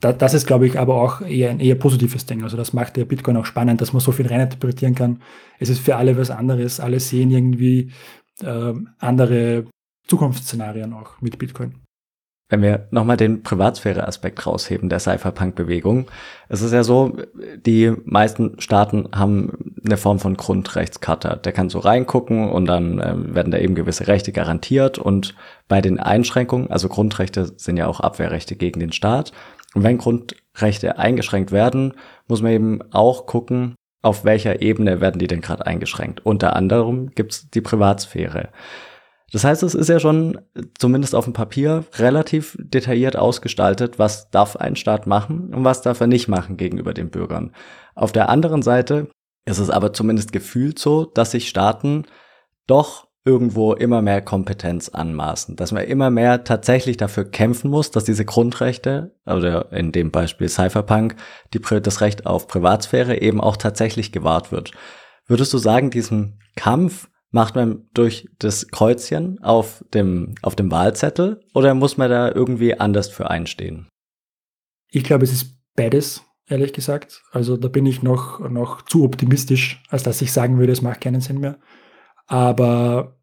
da, 0.01 0.12
das 0.12 0.34
ist, 0.34 0.47
glaube 0.47 0.66
ich, 0.66 0.78
aber 0.78 0.97
auch 0.97 1.20
eher 1.20 1.51
ein 1.51 1.61
eher 1.61 1.76
positives 1.76 2.26
Ding. 2.26 2.43
Also 2.43 2.57
das 2.57 2.72
macht 2.72 2.97
der 2.97 3.05
Bitcoin 3.05 3.36
auch 3.36 3.47
spannend, 3.47 3.80
dass 3.80 3.93
man 3.93 4.01
so 4.01 4.12
viel 4.12 4.26
reininterpretieren 4.26 4.95
kann. 4.95 5.22
Es 5.59 5.68
ist 5.68 5.80
für 5.80 5.97
alle 5.97 6.16
was 6.16 6.30
anderes. 6.30 6.80
Alle 6.80 7.01
sehen 7.01 7.30
irgendwie 7.30 7.93
äh, 8.43 8.74
andere 8.99 9.64
Zukunftsszenarien 10.09 10.93
auch 10.93 11.20
mit 11.20 11.38
Bitcoin 11.38 11.82
wenn 12.53 12.61
wir 12.61 12.86
nochmal 12.90 13.16
den 13.16 13.42
Privatsphäre-Aspekt 13.42 14.46
rausheben 14.46 14.90
der 14.90 14.98
Cypherpunk-Bewegung, 14.98 16.09
es 16.50 16.61
ist 16.61 16.72
ja 16.72 16.84
so, 16.84 17.16
die 17.64 17.94
meisten 18.05 18.61
Staaten 18.61 19.09
haben 19.14 19.72
eine 19.86 19.96
Form 19.96 20.18
von 20.18 20.36
Grundrechtskarte. 20.36 21.40
Der 21.42 21.53
kann 21.53 21.70
so 21.70 21.78
reingucken 21.78 22.50
und 22.50 22.66
dann 22.66 22.98
äh, 22.98 23.34
werden 23.34 23.53
da 23.53 23.57
eben 23.57 23.74
gewisse 23.74 24.07
Rechte 24.07 24.32
garantiert 24.32 24.98
und 24.98 25.34
bei 25.66 25.80
den 25.80 25.98
Einschränkungen, 25.98 26.70
also 26.70 26.88
Grundrechte 26.88 27.55
sind 27.57 27.78
ja 27.78 27.86
auch 27.86 28.00
Abwehrrechte 28.00 28.55
gegen 28.55 28.80
den 28.80 28.92
Staat. 28.92 29.32
Und 29.74 29.82
wenn 29.82 29.96
Grundrechte 29.96 30.98
eingeschränkt 30.98 31.53
werden, 31.53 31.94
muss 32.28 32.42
man 32.42 32.53
eben 32.53 32.82
auch 32.92 33.24
gucken, 33.24 33.76
auf 34.03 34.26
welcher 34.26 34.61
Ebene 34.61 35.00
werden 35.00 35.20
die 35.20 35.26
denn 35.26 35.40
gerade 35.40 35.66
eingeschränkt. 35.66 36.26
Unter 36.26 36.55
anderem 36.55 37.12
gibt's 37.14 37.48
die 37.48 37.62
Privatsphäre. 37.62 38.50
Das 39.33 39.45
heißt, 39.45 39.62
es 39.62 39.74
ist 39.74 39.89
ja 39.89 39.99
schon, 39.99 40.39
zumindest 40.78 41.14
auf 41.14 41.24
dem 41.24 41.33
Papier, 41.33 41.85
relativ 41.95 42.57
detailliert 42.61 43.16
ausgestaltet, 43.16 43.99
was 43.99 44.30
darf 44.30 44.57
ein 44.57 44.76
Staat 44.76 45.07
machen 45.07 45.55
und 45.55 45.64
was 45.64 45.80
darf 45.80 46.01
er 46.01 46.07
nicht 46.07 46.28
machen 46.28 46.59
gegenüber 46.59 46.93
den 46.93 47.11
Bürgern. 47.11 47.53
Auf 47.95 48.12
der 48.12 48.28
anderen 48.28 48.61
Seite 48.62 49.09
ist 49.47 49.59
es 49.59 49.70
aber 49.70 49.95
zumindest 49.95 50.33
gefühlt 50.33 50.78
so, 50.78 51.07
dass 51.07 51.30
sich 51.30 51.49
Staaten 51.49 52.05
doch 52.66 53.09
irgendwo 53.24 53.72
immer 53.72 54.03
mehr 54.03 54.20
Kompetenz 54.20 54.89
anmaßen, 54.89 55.55
dass 55.57 55.72
man 55.72 55.85
immer 55.85 56.11
mehr 56.11 56.45
tatsächlich 56.45 56.97
dafür 56.97 57.24
kämpfen 57.24 57.70
muss, 57.70 57.91
dass 57.91 58.05
diese 58.05 58.24
Grundrechte, 58.24 59.14
oder 59.24 59.70
in 59.72 59.93
dem 59.93 60.11
Beispiel 60.11 60.49
Cypherpunk, 60.49 61.16
die, 61.55 61.61
das 61.61 62.01
Recht 62.01 62.26
auf 62.26 62.49
Privatsphäre 62.49 63.20
eben 63.20 63.41
auch 63.41 63.57
tatsächlich 63.57 64.11
gewahrt 64.11 64.51
wird. 64.51 64.72
Würdest 65.26 65.53
du 65.53 65.59
sagen, 65.59 65.91
diesen 65.91 66.41
Kampf 66.57 67.09
Macht 67.35 67.55
man 67.57 67.89
durch 67.95 68.28
das 68.39 68.68
Kreuzchen 68.68 69.43
auf 69.43 69.83
dem, 69.95 70.35
auf 70.43 70.55
dem 70.55 70.70
Wahlzettel 70.70 71.41
oder 71.55 71.74
muss 71.74 71.97
man 71.97 72.11
da 72.11 72.30
irgendwie 72.30 72.78
anders 72.78 73.09
für 73.09 73.30
einstehen? 73.30 73.89
Ich 74.89 75.03
glaube, 75.03 75.24
es 75.24 75.33
ist 75.33 75.57
beides, 75.74 76.22
ehrlich 76.47 76.74
gesagt. 76.74 77.22
Also 77.33 77.57
da 77.57 77.68
bin 77.68 77.87
ich 77.87 78.03
noch, 78.03 78.39
noch 78.51 78.83
zu 78.83 79.03
optimistisch, 79.05 79.83
als 79.89 80.03
dass 80.03 80.20
ich 80.20 80.30
sagen 80.30 80.59
würde, 80.59 80.72
es 80.72 80.83
macht 80.83 81.01
keinen 81.01 81.22
Sinn 81.22 81.41
mehr. 81.41 81.59
Aber 82.26 83.18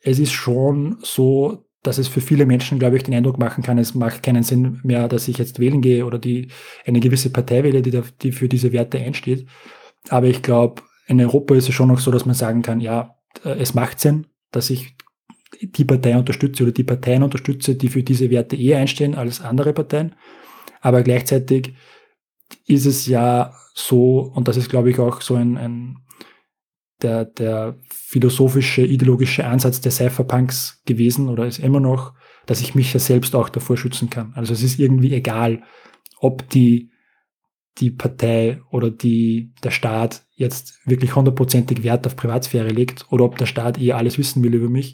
es 0.00 0.20
ist 0.20 0.32
schon 0.32 0.98
so, 1.02 1.66
dass 1.82 1.98
es 1.98 2.06
für 2.06 2.20
viele 2.20 2.46
Menschen, 2.46 2.78
glaube 2.78 2.96
ich, 2.96 3.02
den 3.02 3.14
Eindruck 3.14 3.38
machen 3.38 3.64
kann, 3.64 3.78
es 3.78 3.94
macht 3.94 4.22
keinen 4.22 4.44
Sinn 4.44 4.80
mehr, 4.84 5.08
dass 5.08 5.26
ich 5.26 5.38
jetzt 5.38 5.58
wählen 5.58 5.80
gehe 5.80 6.06
oder 6.06 6.20
die 6.20 6.48
eine 6.86 7.00
gewisse 7.00 7.30
Partei 7.30 7.64
wähle, 7.64 7.82
die, 7.82 7.90
da, 7.90 8.02
die 8.22 8.30
für 8.30 8.48
diese 8.48 8.72
Werte 8.72 8.98
einsteht. 8.98 9.48
Aber 10.08 10.26
ich 10.26 10.42
glaube, 10.42 10.82
in 11.10 11.20
Europa 11.20 11.56
ist 11.56 11.68
es 11.68 11.74
schon 11.74 11.88
noch 11.88 11.98
so, 11.98 12.12
dass 12.12 12.24
man 12.24 12.36
sagen 12.36 12.62
kann, 12.62 12.80
ja, 12.80 13.16
äh, 13.44 13.56
es 13.58 13.74
macht 13.74 13.98
Sinn, 13.98 14.28
dass 14.52 14.70
ich 14.70 14.94
die 15.60 15.84
Partei 15.84 16.16
unterstütze 16.16 16.62
oder 16.62 16.72
die 16.72 16.84
Parteien 16.84 17.24
unterstütze, 17.24 17.74
die 17.74 17.88
für 17.88 18.04
diese 18.04 18.30
Werte 18.30 18.54
eher 18.54 18.78
einstehen 18.78 19.16
als 19.16 19.40
andere 19.40 19.72
Parteien. 19.72 20.14
Aber 20.80 21.02
gleichzeitig 21.02 21.74
ist 22.64 22.86
es 22.86 23.06
ja 23.06 23.52
so, 23.74 24.20
und 24.20 24.46
das 24.46 24.56
ist, 24.56 24.70
glaube 24.70 24.90
ich, 24.90 25.00
auch 25.00 25.20
so 25.20 25.34
ein, 25.34 25.58
ein 25.58 25.98
der, 27.02 27.24
der 27.24 27.76
philosophische, 27.90 28.82
ideologische 28.82 29.44
Ansatz 29.44 29.80
der 29.80 29.90
Cypherpunks 29.90 30.80
gewesen 30.86 31.28
oder 31.28 31.44
ist 31.44 31.58
immer 31.58 31.80
noch, 31.80 32.14
dass 32.46 32.60
ich 32.60 32.76
mich 32.76 32.92
ja 32.92 33.00
selbst 33.00 33.34
auch 33.34 33.48
davor 33.48 33.76
schützen 33.76 34.10
kann. 34.10 34.32
Also 34.36 34.52
es 34.52 34.62
ist 34.62 34.78
irgendwie 34.78 35.12
egal, 35.12 35.64
ob 36.20 36.48
die 36.50 36.89
die 37.80 37.90
Partei 37.90 38.60
oder 38.70 38.90
die, 38.90 39.52
der 39.64 39.70
Staat 39.70 40.24
jetzt 40.34 40.78
wirklich 40.86 41.16
hundertprozentig 41.16 41.82
Wert 41.82 42.06
auf 42.06 42.16
Privatsphäre 42.16 42.68
legt 42.68 43.06
oder 43.10 43.24
ob 43.24 43.38
der 43.38 43.46
Staat 43.46 43.78
eher 43.78 43.96
alles 43.96 44.18
wissen 44.18 44.42
will 44.42 44.54
über 44.54 44.68
mich. 44.68 44.92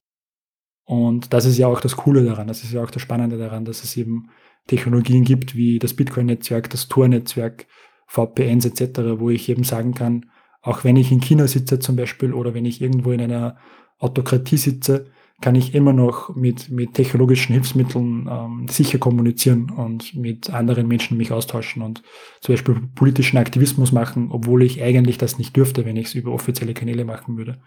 Und 0.85 1.33
das 1.33 1.45
ist 1.45 1.59
ja 1.59 1.67
auch 1.67 1.81
das 1.81 1.97
Coole 1.97 2.25
daran, 2.25 2.47
das 2.47 2.63
ist 2.63 2.73
ja 2.73 2.83
auch 2.83 2.91
das 2.91 3.03
Spannende 3.03 3.37
daran, 3.39 3.65
dass 3.65 3.83
es 3.83 3.97
eben 3.97 4.31
Technologien 4.69 5.25
gibt 5.25 5.57
wie 5.57 5.79
das 5.79 5.95
Bitcoin-Netzwerk, 5.95 6.71
das 6.71 6.89
Tor-Netzwerk, 6.89 7.67
VPNs 8.07 8.67
etc., 8.67 9.01
wo 9.19 9.31
ich 9.31 9.49
eben 9.49 9.65
sagen 9.65 9.95
kann, 9.95 10.27
auch 10.63 10.85
wenn 10.85 10.97
ich 10.97 11.11
in 11.13 11.21
China 11.21 11.47
sitze 11.47 11.79
zum 11.79 11.97
Beispiel 11.97 12.33
oder 12.33 12.55
wenn 12.55 12.65
ich 12.65 12.81
irgendwo 12.81 13.13
in 13.13 13.21
einer 13.21 13.57
Autokratie 13.99 14.57
sitze, 14.57 15.11
kann 15.41 15.55
ich 15.55 15.75
immer 15.75 15.93
noch 15.93 16.35
mit, 16.35 16.71
mit 16.71 16.95
technologischen 16.95 17.53
Hilfsmitteln 17.53 18.27
ähm, 18.31 18.69
sicher 18.69 18.99
kommunizieren 18.99 19.71
und 19.71 20.15
mit 20.15 20.51
anderen 20.51 20.89
Menschen 20.89 21.19
mich 21.19 21.31
austauschen 21.31 21.83
und 21.83 22.03
zum 22.41 22.55
Beispiel 22.55 22.81
politischen 22.95 23.37
Aktivismus 23.37 23.93
machen, 23.93 24.29
obwohl 24.31 24.63
ich 24.63 24.83
eigentlich 24.83 25.19
das 25.19 25.39
nicht 25.39 25.55
dürfte, 25.55 25.85
wenn 25.85 25.97
ich 25.97 26.07
es 26.07 26.15
über 26.15 26.33
offizielle 26.33 26.73
Kanäle 26.73 27.05
machen 27.05 27.37
würde. 27.37 27.59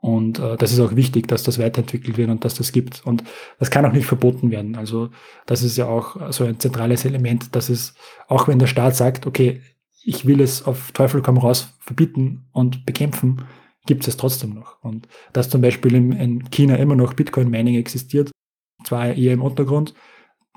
Und 0.00 0.38
äh, 0.38 0.56
das 0.56 0.70
ist 0.70 0.80
auch 0.80 0.94
wichtig, 0.94 1.26
dass 1.28 1.42
das 1.42 1.58
weiterentwickelt 1.58 2.16
wird 2.16 2.28
und 2.28 2.44
dass 2.44 2.54
das 2.54 2.72
gibt. 2.72 3.04
Und 3.04 3.24
das 3.58 3.70
kann 3.70 3.86
auch 3.86 3.92
nicht 3.92 4.06
verboten 4.06 4.50
werden. 4.50 4.76
Also 4.76 5.08
das 5.46 5.62
ist 5.62 5.78
ja 5.78 5.86
auch 5.86 6.30
so 6.30 6.44
ein 6.44 6.60
zentrales 6.60 7.04
Element, 7.06 7.56
dass 7.56 7.70
es, 7.70 7.94
auch 8.28 8.46
wenn 8.46 8.58
der 8.58 8.66
Staat 8.66 8.94
sagt, 8.94 9.26
okay, 9.26 9.62
ich 10.04 10.26
will 10.26 10.42
es 10.42 10.62
auf 10.64 10.92
Teufel 10.92 11.22
komm 11.22 11.38
raus 11.38 11.76
verbieten 11.80 12.44
und 12.52 12.84
bekämpfen, 12.84 13.46
gibt 13.86 14.06
es 14.06 14.16
trotzdem 14.16 14.54
noch. 14.54 14.82
Und 14.82 15.08
dass 15.32 15.50
zum 15.50 15.60
Beispiel 15.60 15.94
in, 15.94 16.12
in 16.12 16.50
China 16.50 16.76
immer 16.76 16.96
noch 16.96 17.14
Bitcoin-Mining 17.14 17.76
existiert, 17.76 18.30
zwar 18.84 19.14
eher 19.14 19.32
im 19.32 19.42
Untergrund, 19.42 19.94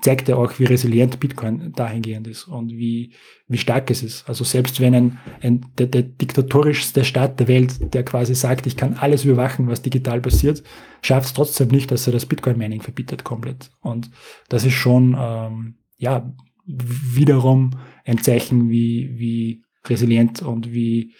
zeigt 0.00 0.28
ja 0.28 0.36
auch, 0.36 0.58
wie 0.58 0.64
resilient 0.64 1.18
Bitcoin 1.18 1.72
dahingehend 1.72 2.28
ist 2.28 2.44
und 2.44 2.70
wie, 2.70 3.12
wie 3.48 3.58
stark 3.58 3.90
es 3.90 4.02
ist. 4.02 4.28
Also 4.28 4.44
selbst 4.44 4.80
wenn 4.80 4.94
ein, 4.94 5.18
ein 5.42 5.66
der, 5.76 5.88
der 5.88 6.02
diktatorischste 6.02 7.04
Staat 7.04 7.40
der 7.40 7.48
Welt, 7.48 7.94
der 7.94 8.04
quasi 8.04 8.34
sagt, 8.34 8.66
ich 8.66 8.76
kann 8.76 8.94
alles 8.94 9.24
überwachen, 9.24 9.66
was 9.66 9.82
digital 9.82 10.20
passiert, 10.20 10.62
schafft 11.02 11.26
es 11.26 11.32
trotzdem 11.32 11.68
nicht, 11.68 11.90
dass 11.90 12.06
er 12.06 12.12
das 12.12 12.26
Bitcoin-Mining 12.26 12.80
verbietet 12.80 13.24
komplett. 13.24 13.70
Und 13.80 14.10
das 14.48 14.64
ist 14.64 14.74
schon, 14.74 15.16
ähm, 15.18 15.74
ja, 15.96 16.32
wiederum 16.64 17.70
ein 18.04 18.18
Zeichen, 18.18 18.70
wie, 18.70 19.18
wie 19.18 19.64
resilient 19.86 20.42
und 20.42 20.72
wie 20.72 21.14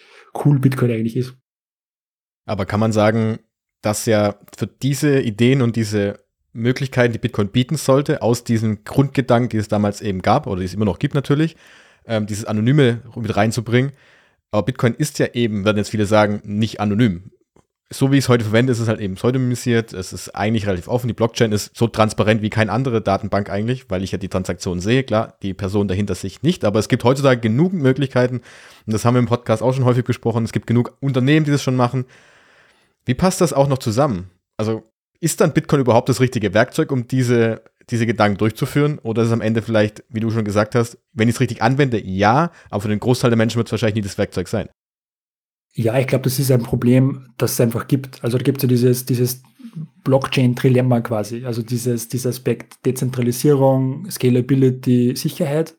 cool 0.45 0.59
Bitcoin 0.59 0.91
eigentlich 0.91 1.17
ist. 1.17 1.38
Aber 2.49 2.65
kann 2.65 2.79
man 2.79 2.91
sagen, 2.91 3.37
dass 3.83 4.07
ja 4.07 4.35
für 4.57 4.65
diese 4.65 5.21
Ideen 5.21 5.61
und 5.61 5.75
diese 5.75 6.19
Möglichkeiten, 6.51 7.13
die 7.13 7.19
Bitcoin 7.19 7.49
bieten 7.49 7.77
sollte, 7.77 8.23
aus 8.23 8.43
diesem 8.43 8.83
Grundgedanken, 8.83 9.49
die 9.49 9.57
es 9.57 9.67
damals 9.67 10.01
eben 10.01 10.23
gab, 10.23 10.47
oder 10.47 10.59
die 10.59 10.65
es 10.65 10.73
immer 10.73 10.85
noch 10.85 10.97
gibt 10.97 11.13
natürlich, 11.13 11.55
ähm, 12.07 12.25
dieses 12.25 12.45
Anonyme 12.45 13.01
mit 13.15 13.35
reinzubringen. 13.35 13.91
Aber 14.49 14.63
Bitcoin 14.63 14.95
ist 14.95 15.19
ja 15.19 15.27
eben, 15.33 15.63
werden 15.63 15.77
jetzt 15.77 15.91
viele 15.91 16.07
sagen, 16.07 16.41
nicht 16.43 16.79
anonym. 16.79 17.31
So 17.91 18.11
wie 18.11 18.17
ich 18.17 18.25
es 18.25 18.29
heute 18.29 18.45
verwende, 18.45 18.71
ist 18.71 18.79
es 18.79 18.87
halt 18.87 18.99
eben 18.99 19.13
pseudonymisiert. 19.13 19.93
Es 19.93 20.11
ist 20.11 20.29
eigentlich 20.29 20.65
relativ 20.65 20.87
offen. 20.87 21.07
Die 21.07 21.13
Blockchain 21.13 21.51
ist 21.51 21.75
so 21.77 21.87
transparent 21.87 22.41
wie 22.41 22.49
keine 22.49 22.71
andere 22.71 23.01
Datenbank 23.01 23.51
eigentlich, 23.51 23.89
weil 23.89 24.03
ich 24.03 24.11
ja 24.11 24.17
die 24.17 24.27
Transaktion 24.27 24.79
sehe. 24.79 25.03
Klar, 25.03 25.37
die 25.43 25.53
Person 25.53 25.87
dahinter 25.87 26.15
sich 26.15 26.41
nicht, 26.41 26.65
aber 26.65 26.79
es 26.79 26.87
gibt 26.87 27.03
heutzutage 27.03 27.41
genug 27.41 27.73
Möglichkeiten. 27.73 28.37
Und 28.85 28.93
das 28.93 29.05
haben 29.05 29.13
wir 29.13 29.19
im 29.19 29.27
Podcast 29.27 29.61
auch 29.61 29.73
schon 29.73 29.85
häufig 29.85 30.03
besprochen. 30.03 30.45
Es 30.45 30.51
gibt 30.51 30.65
genug 30.65 30.97
Unternehmen, 30.99 31.45
die 31.45 31.51
das 31.51 31.63
schon 31.63 31.75
machen. 31.75 32.05
Wie 33.09 33.15
passt 33.15 33.41
das 33.41 33.53
auch 33.53 33.67
noch 33.67 33.79
zusammen? 33.79 34.29
Also 34.55 34.83
ist 35.19 35.41
dann 35.41 35.51
Bitcoin 35.51 35.81
überhaupt 35.81 36.09
das 36.09 36.19
richtige 36.19 36.53
Werkzeug, 36.53 36.91
um 36.91 37.07
diese, 37.07 37.63
diese 37.89 38.05
Gedanken 38.05 38.37
durchzuführen? 38.37 38.99
Oder 38.99 39.23
ist 39.23 39.29
es 39.29 39.33
am 39.33 39.41
Ende 39.41 39.63
vielleicht, 39.63 40.03
wie 40.09 40.19
du 40.19 40.29
schon 40.29 40.45
gesagt 40.45 40.75
hast, 40.75 40.99
wenn 41.11 41.27
ich 41.27 41.33
es 41.33 41.41
richtig 41.41 41.63
anwende, 41.63 41.99
ja, 42.05 42.51
aber 42.69 42.81
für 42.81 42.87
den 42.87 42.99
Großteil 42.99 43.31
der 43.31 43.37
Menschen 43.37 43.57
wird 43.57 43.67
es 43.67 43.71
wahrscheinlich 43.71 43.95
nie 43.95 44.07
das 44.07 44.19
Werkzeug 44.19 44.47
sein? 44.47 44.69
Ja, 45.73 45.97
ich 45.97 46.05
glaube, 46.05 46.25
das 46.25 46.37
ist 46.37 46.51
ein 46.51 46.61
Problem, 46.61 47.29
das 47.39 47.53
es 47.53 47.61
einfach 47.61 47.87
gibt. 47.87 48.23
Also 48.23 48.37
da 48.37 48.43
gibt 48.43 48.59
es 48.59 48.61
ja 48.61 48.69
dieses, 48.69 49.07
dieses 49.07 49.41
Blockchain-Trilemma 50.03 51.01
quasi. 51.01 51.47
Also 51.47 51.63
dieses, 51.63 52.09
dieser 52.09 52.29
Aspekt 52.29 52.85
Dezentralisierung, 52.85 54.07
Scalability, 54.11 55.15
Sicherheit. 55.15 55.75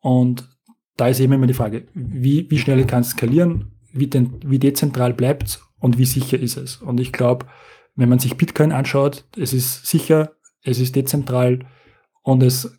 Und 0.00 0.48
da 0.96 1.08
ist 1.08 1.20
eben 1.20 1.34
immer 1.34 1.46
die 1.46 1.52
Frage, 1.52 1.84
wie, 1.92 2.50
wie 2.50 2.58
schnell 2.58 2.82
kann 2.86 3.02
es 3.02 3.10
skalieren, 3.10 3.72
wie, 3.92 4.06
den, 4.06 4.40
wie 4.46 4.58
dezentral 4.58 5.12
bleibt 5.12 5.48
es 5.48 5.60
und 5.82 5.98
wie 5.98 6.06
sicher 6.06 6.38
ist 6.38 6.56
es. 6.56 6.76
Und 6.76 7.00
ich 7.00 7.12
glaube, 7.12 7.46
wenn 7.94 8.08
man 8.08 8.20
sich 8.20 8.38
Bitcoin 8.38 8.72
anschaut, 8.72 9.26
es 9.36 9.52
ist 9.52 9.86
sicher, 9.86 10.32
es 10.62 10.78
ist 10.78 10.96
dezentral 10.96 11.66
und 12.22 12.42
es 12.42 12.78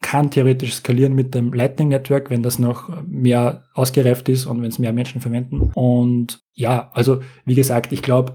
kann 0.00 0.30
theoretisch 0.30 0.74
skalieren 0.74 1.14
mit 1.14 1.34
dem 1.34 1.52
Lightning 1.52 1.88
Network, 1.88 2.30
wenn 2.30 2.42
das 2.42 2.58
noch 2.58 3.02
mehr 3.06 3.64
ausgereift 3.74 4.28
ist 4.28 4.46
und 4.46 4.62
wenn 4.62 4.68
es 4.68 4.78
mehr 4.78 4.92
Menschen 4.92 5.20
verwenden. 5.20 5.72
Und 5.74 6.42
ja, 6.52 6.90
also 6.92 7.22
wie 7.44 7.54
gesagt, 7.54 7.92
ich 7.92 8.02
glaube, 8.02 8.34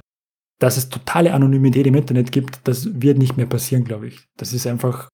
dass 0.60 0.78
es 0.78 0.90
totale 0.90 1.34
Anonymität 1.34 1.88
im 1.88 1.96
Internet 1.96 2.32
gibt, 2.32 2.68
das 2.68 3.02
wird 3.02 3.18
nicht 3.18 3.38
mehr 3.38 3.46
passieren, 3.46 3.86
glaube 3.86 4.08
ich. 4.08 4.20
Das 4.36 4.52
ist 4.52 4.68
einfach, 4.68 5.08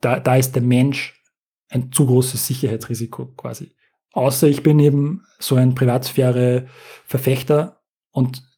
da, 0.00 0.20
da 0.20 0.36
ist 0.36 0.54
der 0.54 0.62
Mensch 0.62 1.22
ein 1.70 1.90
zu 1.92 2.06
großes 2.06 2.46
Sicherheitsrisiko 2.46 3.26
quasi. 3.36 3.74
Außer 4.12 4.48
ich 4.48 4.62
bin 4.62 4.78
eben 4.80 5.24
so 5.38 5.54
ein 5.54 5.74
Privatsphäre-Verfechter 5.74 7.80
und 8.10 8.49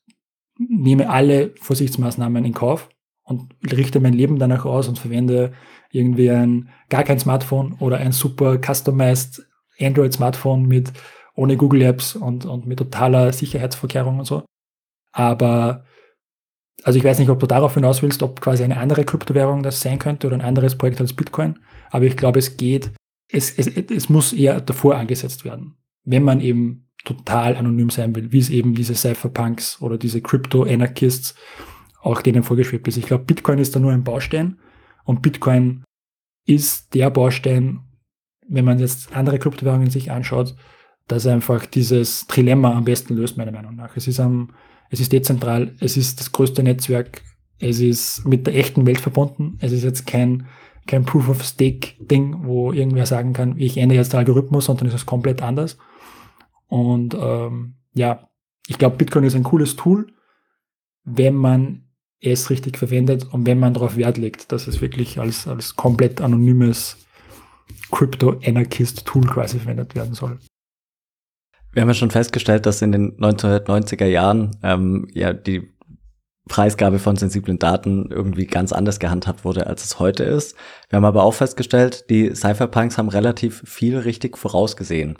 nehme 0.69 1.09
alle 1.09 1.55
Vorsichtsmaßnahmen 1.61 2.45
in 2.45 2.55
Kauf 2.55 2.89
und 3.25 3.55
richte 3.71 4.01
mein 4.01 4.13
Leben 4.13 4.39
danach 4.39 4.65
aus 4.65 4.89
und 4.89 4.99
verwende 4.99 5.53
irgendwie 5.91 6.31
ein 6.31 6.71
gar 6.89 7.05
kein 7.05 7.19
Smartphone 7.19 7.75
oder 7.79 7.99
ein 7.99 8.13
super 8.13 8.59
customized 8.59 9.47
Android 9.81 10.13
Smartphone 10.13 10.67
mit 10.67 10.93
ohne 11.35 11.57
Google 11.57 11.83
Apps 11.83 12.17
und, 12.17 12.45
und 12.45 12.67
mit 12.67 12.79
totaler 12.79 13.33
Sicherheitsvorkehrung 13.33 14.19
und 14.19 14.27
so. 14.27 14.45
Aber 15.13 15.85
also 16.85 16.99
ich 16.99 17.05
weiß 17.05 17.19
nicht, 17.19 17.29
ob 17.29 17.39
du 17.39 17.47
darauf 17.47 17.75
hinaus 17.75 18.03
willst, 18.03 18.23
ob 18.23 18.41
quasi 18.41 18.65
eine 18.65 18.79
andere 18.79 19.05
Kryptowährung 19.05 19.63
das 19.63 19.81
sein 19.81 19.99
könnte 19.99 20.27
oder 20.27 20.37
ein 20.37 20.43
anderes 20.43 20.77
Projekt 20.77 21.01
als 21.01 21.13
Bitcoin. 21.13 21.59
Aber 21.91 22.05
ich 22.05 22.17
glaube, 22.17 22.39
es 22.39 22.57
geht, 22.57 22.91
es, 23.31 23.57
es, 23.57 23.69
es 23.69 24.09
muss 24.09 24.33
eher 24.33 24.61
davor 24.61 24.97
angesetzt 24.97 25.45
werden. 25.45 25.77
Wenn 26.05 26.25
man 26.25 26.41
eben 26.41 26.91
total 27.05 27.57
anonym 27.57 27.91
sein 27.91 28.15
will, 28.15 28.33
wie 28.33 28.39
es 28.39 28.51
eben 28.51 28.75
diese 28.75 28.95
Cypherpunks 28.95 29.81
oder 29.81 29.99
diese 29.99 30.21
Crypto-Anarchists 30.21 31.35
auch 32.01 32.23
denen 32.23 32.43
vorgeschwebt 32.43 32.87
ist. 32.89 32.97
Ich 32.97 33.07
glaube, 33.07 33.25
Bitcoin 33.25 33.59
ist 33.59 33.75
da 33.75 33.81
nur 33.81 33.93
ein 33.93 34.05
Baustein 34.05 34.59
und 35.05 35.23
Bitcoin 35.23 35.85
ist 36.47 36.95
der 36.95 37.11
Baustein, 37.11 37.81
wenn 38.49 38.65
man 38.65 38.79
jetzt 38.79 39.15
andere 39.15 39.39
Kryptowährungen 39.39 39.91
sich 39.91 40.11
anschaut, 40.11 40.57
dass 41.09 41.27
einfach 41.27 41.67
dieses 41.67 42.27
Trilemma 42.27 42.73
am 42.73 42.85
besten 42.85 43.15
löst, 43.15 43.37
meiner 43.37 43.53
Meinung 43.53 43.77
nach. 43.77 43.97
Es 43.97 44.09
ist, 44.09 44.21
am, 44.21 44.51
es 44.91 45.01
ist 45.01 45.13
dezentral, 45.13 45.75
es 45.81 45.97
ist 45.97 46.21
das 46.21 46.33
größte 46.33 46.63
Netzwerk, 46.63 47.23
es 47.59 47.81
ist 47.81 48.27
mit 48.27 48.47
der 48.47 48.57
echten 48.57 48.87
Welt 48.87 49.01
verbunden, 49.01 49.59
es 49.61 49.73
ist 49.73 49.85
jetzt 49.85 50.07
kein, 50.07 50.47
kein 50.87 51.05
Proof-of-Stake-Ding, 51.05 52.45
wo 52.45 52.73
irgendwer 52.73 53.07
sagen 53.07 53.33
kann, 53.33 53.57
ich 53.59 53.77
ändere 53.77 53.99
jetzt 53.99 54.13
den 54.13 54.19
Algorithmus, 54.19 54.65
sondern 54.65 54.89
es 54.89 54.95
ist 54.95 55.07
komplett 55.07 55.43
anders. 55.43 55.79
Und 56.73 57.15
ähm, 57.21 57.75
ja, 57.93 58.31
ich 58.67 58.79
glaube, 58.79 58.97
Bitcoin 58.97 59.25
ist 59.25 59.35
ein 59.35 59.43
cooles 59.43 59.77
Tool, 59.77 60.07
wenn 61.05 61.35
man 61.35 61.85
es 62.19 62.49
richtig 62.49 62.79
verwendet 62.79 63.27
und 63.31 63.45
wenn 63.45 63.59
man 63.61 63.75
darauf 63.75 63.99
Wert 63.99 64.17
legt, 64.17 64.53
dass 64.53 64.69
es 64.69 64.81
wirklich 64.81 65.21
als, 65.21 65.47
als 65.47 65.77
komplett 65.77 66.23
anonymes 66.23 66.97
Crypto-Anarchist-Tool 67.91 69.27
quasi 69.27 69.59
verwendet 69.59 69.95
werden 69.95 70.15
soll. 70.15 70.39
Wir 71.73 71.83
haben 71.83 71.91
ja 71.91 71.95
schon 71.95 72.11
festgestellt, 72.11 72.65
dass 72.65 72.81
in 72.81 72.93
den 72.93 73.19
1990er 73.19 74.07
Jahren 74.07 74.57
ähm, 74.63 75.09
ja 75.13 75.35
die 75.35 75.75
Preisgabe 76.49 76.99
von 76.99 77.17
sensiblen 77.17 77.59
Daten 77.59 78.11
irgendwie 78.11 78.47
ganz 78.47 78.73
anders 78.73 78.99
gehandhabt 78.99 79.45
wurde, 79.45 79.67
als 79.67 79.85
es 79.85 79.99
heute 79.99 80.25
ist. 80.25 80.57
Wir 80.89 80.97
haben 80.97 81.05
aber 81.05 81.23
auch 81.23 81.35
festgestellt, 81.35 82.09
die 82.09 82.35
Cypherpunks 82.35 82.97
haben 82.97 83.11
relativ 83.11 83.63
viel 83.67 83.99
richtig 83.99 84.39
vorausgesehen. 84.39 85.19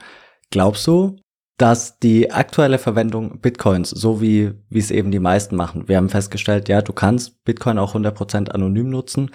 Glaubst 0.51 0.87
du, 0.87 1.17
dass 1.59 1.99
die 1.99 2.31
aktuelle 2.31 2.79
Verwendung 2.79 3.41
Bitcoins, 3.41 3.91
so 3.91 4.21
wie, 4.21 4.53
wie 4.69 4.79
es 4.79 4.91
eben 4.91 5.11
die 5.11 5.19
meisten 5.19 5.57
machen, 5.57 5.89
wir 5.89 5.97
haben 5.97 6.09
festgestellt, 6.09 6.69
ja, 6.69 6.83
du 6.83 6.93
kannst 6.93 7.45
Bitcoin 7.45 7.79
auch 7.79 7.95
100% 7.95 8.49
anonym 8.51 8.91
nutzen, 8.91 9.31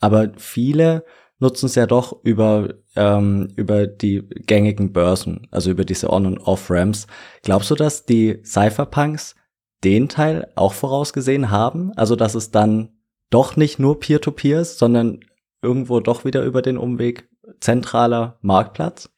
aber 0.00 0.32
viele 0.36 1.04
nutzen 1.42 1.66
es 1.66 1.74
ja 1.74 1.86
doch 1.86 2.22
über, 2.22 2.74
ähm, 2.94 3.48
über 3.56 3.86
die 3.86 4.22
gängigen 4.46 4.92
Börsen, 4.92 5.48
also 5.50 5.70
über 5.70 5.84
diese 5.84 6.10
On- 6.10 6.26
und 6.26 6.38
Off-Ramps. 6.38 7.08
Glaubst 7.42 7.70
du, 7.70 7.74
dass 7.74 8.06
die 8.06 8.40
Cypherpunks 8.44 9.34
den 9.82 10.08
Teil 10.08 10.52
auch 10.54 10.72
vorausgesehen 10.72 11.50
haben? 11.50 11.92
Also, 11.96 12.14
dass 12.14 12.36
es 12.36 12.52
dann 12.52 12.90
doch 13.30 13.56
nicht 13.56 13.80
nur 13.80 13.98
Peer-to-Peer 13.98 14.60
ist, 14.60 14.78
sondern 14.78 15.20
irgendwo 15.62 15.98
doch 16.00 16.24
wieder 16.24 16.44
über 16.44 16.62
den 16.62 16.78
Umweg 16.78 17.28
zentraler 17.60 18.38
Marktplatz? 18.40 19.10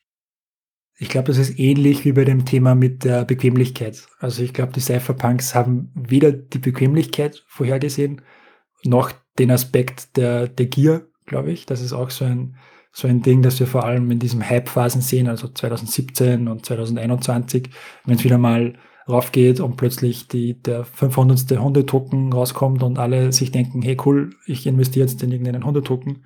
Ich 0.96 1.08
glaube, 1.08 1.28
das 1.28 1.38
ist 1.38 1.58
ähnlich 1.58 2.04
wie 2.04 2.12
bei 2.12 2.24
dem 2.24 2.44
Thema 2.44 2.74
mit 2.74 3.04
der 3.04 3.24
Bequemlichkeit. 3.24 4.06
Also 4.20 4.42
ich 4.42 4.52
glaube, 4.52 4.72
die 4.72 4.80
Cypherpunks 4.80 5.54
haben 5.54 5.90
weder 5.94 6.30
die 6.30 6.58
Bequemlichkeit 6.58 7.42
vorhergesehen, 7.48 8.22
noch 8.84 9.12
den 9.38 9.50
Aspekt 9.50 10.16
der, 10.16 10.46
der 10.46 10.66
Gier, 10.66 11.08
glaube 11.26 11.50
ich. 11.50 11.66
Das 11.66 11.80
ist 11.80 11.92
auch 11.92 12.10
so 12.10 12.24
ein, 12.24 12.56
so 12.92 13.08
ein 13.08 13.22
Ding, 13.22 13.42
das 13.42 13.58
wir 13.58 13.66
vor 13.66 13.84
allem 13.84 14.10
in 14.12 14.20
diesen 14.20 14.48
Hype-Phasen 14.48 15.00
sehen, 15.00 15.28
also 15.28 15.48
2017 15.48 16.46
und 16.46 16.64
2021, 16.64 17.70
wenn 18.04 18.16
es 18.16 18.24
wieder 18.24 18.38
mal 18.38 18.74
raufgeht 19.08 19.60
und 19.60 19.76
plötzlich 19.76 20.28
die, 20.28 20.62
der 20.62 20.84
500. 20.84 21.58
Hundetoken 21.58 22.32
rauskommt 22.32 22.82
und 22.82 22.98
alle 22.98 23.32
sich 23.32 23.50
denken, 23.50 23.82
hey 23.82 23.96
cool, 24.04 24.30
ich 24.46 24.66
investiere 24.66 25.06
jetzt 25.06 25.22
in 25.22 25.32
irgendeinen 25.32 25.64
Hundetoken. 25.64 26.24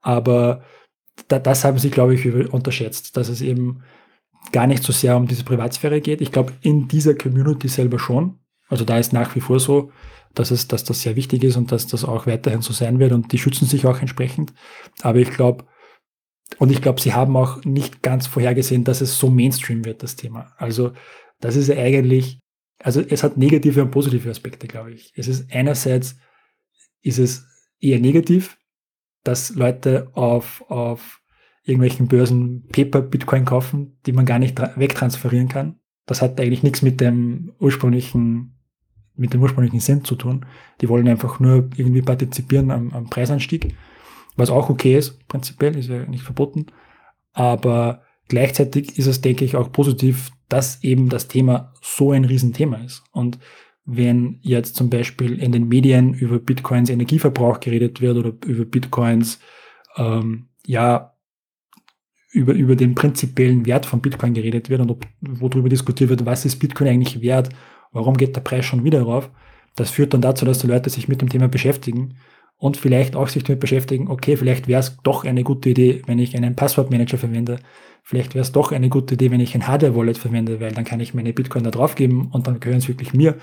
Aber 0.00 0.62
da, 1.28 1.38
das 1.38 1.64
haben 1.64 1.78
sie, 1.78 1.90
glaube 1.90 2.14
ich, 2.14 2.26
unterschätzt, 2.52 3.16
dass 3.16 3.28
es 3.28 3.42
eben 3.42 3.82
gar 4.52 4.66
nicht 4.66 4.82
so 4.82 4.92
sehr 4.92 5.16
um 5.16 5.26
diese 5.26 5.44
Privatsphäre 5.44 6.00
geht. 6.00 6.20
Ich 6.20 6.32
glaube, 6.32 6.52
in 6.62 6.88
dieser 6.88 7.14
Community 7.14 7.68
selber 7.68 7.98
schon. 7.98 8.38
Also 8.68 8.84
da 8.84 8.98
ist 8.98 9.12
nach 9.12 9.34
wie 9.34 9.40
vor 9.40 9.60
so, 9.60 9.90
dass, 10.34 10.50
es, 10.50 10.68
dass 10.68 10.84
das 10.84 11.02
sehr 11.02 11.16
wichtig 11.16 11.44
ist 11.44 11.56
und 11.56 11.72
dass 11.72 11.86
das 11.86 12.04
auch 12.04 12.26
weiterhin 12.26 12.62
so 12.62 12.72
sein 12.72 12.98
wird 12.98 13.12
und 13.12 13.32
die 13.32 13.38
schützen 13.38 13.66
sich 13.66 13.86
auch 13.86 14.00
entsprechend. 14.00 14.52
Aber 15.02 15.18
ich 15.18 15.30
glaube, 15.30 15.64
und 16.58 16.70
ich 16.70 16.80
glaube, 16.80 17.00
sie 17.00 17.12
haben 17.12 17.36
auch 17.36 17.64
nicht 17.64 18.02
ganz 18.02 18.26
vorhergesehen, 18.26 18.84
dass 18.84 19.00
es 19.00 19.18
so 19.18 19.30
Mainstream 19.30 19.84
wird, 19.84 20.02
das 20.02 20.16
Thema. 20.16 20.52
Also 20.58 20.92
das 21.40 21.56
ist 21.56 21.70
eigentlich, 21.70 22.38
also 22.82 23.00
es 23.00 23.22
hat 23.22 23.36
negative 23.36 23.82
und 23.82 23.90
positive 23.90 24.30
Aspekte, 24.30 24.68
glaube 24.68 24.92
ich. 24.92 25.12
Es 25.16 25.26
ist 25.26 25.52
einerseits, 25.52 26.16
ist 27.02 27.18
es 27.18 27.46
eher 27.80 27.98
negativ, 27.98 28.56
dass 29.24 29.54
Leute 29.54 30.08
auf, 30.12 30.62
auf 30.68 31.20
irgendwelchen 31.66 32.06
Börsen 32.06 32.64
Paper 32.72 33.02
Bitcoin 33.02 33.44
kaufen, 33.44 33.98
die 34.06 34.12
man 34.12 34.24
gar 34.24 34.38
nicht 34.38 34.58
wegtransferieren 34.76 35.48
kann. 35.48 35.80
Das 36.06 36.22
hat 36.22 36.40
eigentlich 36.40 36.62
nichts 36.62 36.80
mit 36.80 37.00
dem 37.00 37.52
ursprünglichen, 37.58 38.54
mit 39.16 39.34
dem 39.34 39.42
ursprünglichen 39.42 39.80
Sinn 39.80 40.04
zu 40.04 40.14
tun. 40.14 40.46
Die 40.80 40.88
wollen 40.88 41.08
einfach 41.08 41.40
nur 41.40 41.68
irgendwie 41.76 42.02
partizipieren 42.02 42.70
am, 42.70 42.92
am 42.92 43.10
Preisanstieg. 43.10 43.74
was 44.36 44.50
auch 44.50 44.70
okay 44.70 44.96
ist, 44.96 45.26
prinzipiell, 45.26 45.76
ist 45.76 45.88
ja 45.88 46.06
nicht 46.06 46.22
verboten. 46.22 46.66
Aber 47.32 48.02
gleichzeitig 48.28 48.96
ist 48.96 49.06
es, 49.06 49.20
denke 49.20 49.44
ich, 49.44 49.56
auch 49.56 49.72
positiv, 49.72 50.30
dass 50.48 50.84
eben 50.84 51.08
das 51.08 51.26
Thema 51.26 51.74
so 51.82 52.12
ein 52.12 52.24
Riesenthema 52.24 52.76
ist. 52.76 53.02
Und 53.10 53.40
wenn 53.84 54.38
jetzt 54.42 54.76
zum 54.76 54.88
Beispiel 54.88 55.40
in 55.40 55.50
den 55.50 55.66
Medien 55.66 56.14
über 56.14 56.38
Bitcoins 56.38 56.90
Energieverbrauch 56.90 57.58
geredet 57.58 58.00
wird 58.00 58.16
oder 58.18 58.32
über 58.46 58.64
Bitcoins, 58.64 59.40
ähm, 59.96 60.48
ja, 60.64 61.15
über, 62.32 62.52
über 62.52 62.76
den 62.76 62.94
prinzipiellen 62.94 63.66
Wert 63.66 63.86
von 63.86 64.00
Bitcoin 64.00 64.34
geredet 64.34 64.68
wird 64.68 64.80
und 64.80 64.90
ob, 64.90 65.06
wo 65.20 65.48
darüber 65.48 65.68
diskutiert 65.68 66.10
wird, 66.10 66.26
was 66.26 66.44
ist 66.44 66.56
Bitcoin 66.56 66.88
eigentlich 66.88 67.20
wert, 67.20 67.50
warum 67.92 68.16
geht 68.16 68.36
der 68.36 68.40
Preis 68.40 68.64
schon 68.64 68.84
wieder 68.84 69.02
rauf, 69.02 69.30
das 69.76 69.90
führt 69.90 70.14
dann 70.14 70.22
dazu, 70.22 70.44
dass 70.44 70.58
die 70.58 70.66
Leute 70.66 70.90
sich 70.90 71.08
mit 71.08 71.20
dem 71.20 71.28
Thema 71.28 71.48
beschäftigen 71.48 72.16
und 72.58 72.76
vielleicht 72.76 73.16
auch 73.16 73.28
sich 73.28 73.44
damit 73.44 73.60
beschäftigen, 73.60 74.08
okay, 74.08 74.36
vielleicht 74.36 74.66
wäre 74.66 74.80
es 74.80 74.96
doch 75.02 75.24
eine 75.24 75.44
gute 75.44 75.70
Idee, 75.70 76.02
wenn 76.06 76.18
ich 76.18 76.36
einen 76.36 76.56
Passwortmanager 76.56 77.18
verwende. 77.18 77.58
Vielleicht 78.02 78.34
wäre 78.34 78.42
es 78.42 78.52
doch 78.52 78.72
eine 78.72 78.88
gute 78.88 79.14
Idee, 79.14 79.30
wenn 79.30 79.40
ich 79.40 79.54
ein 79.54 79.66
Hardware-Wallet 79.66 80.16
verwende, 80.16 80.60
weil 80.60 80.72
dann 80.72 80.84
kann 80.84 81.00
ich 81.00 81.12
meine 81.12 81.32
Bitcoin 81.32 81.64
da 81.64 81.70
drauf 81.70 81.94
geben 81.96 82.30
und 82.32 82.46
dann 82.46 82.60
gehören 82.60 82.78
es 82.78 82.88
wirklich 82.88 83.12
mir. 83.12 83.36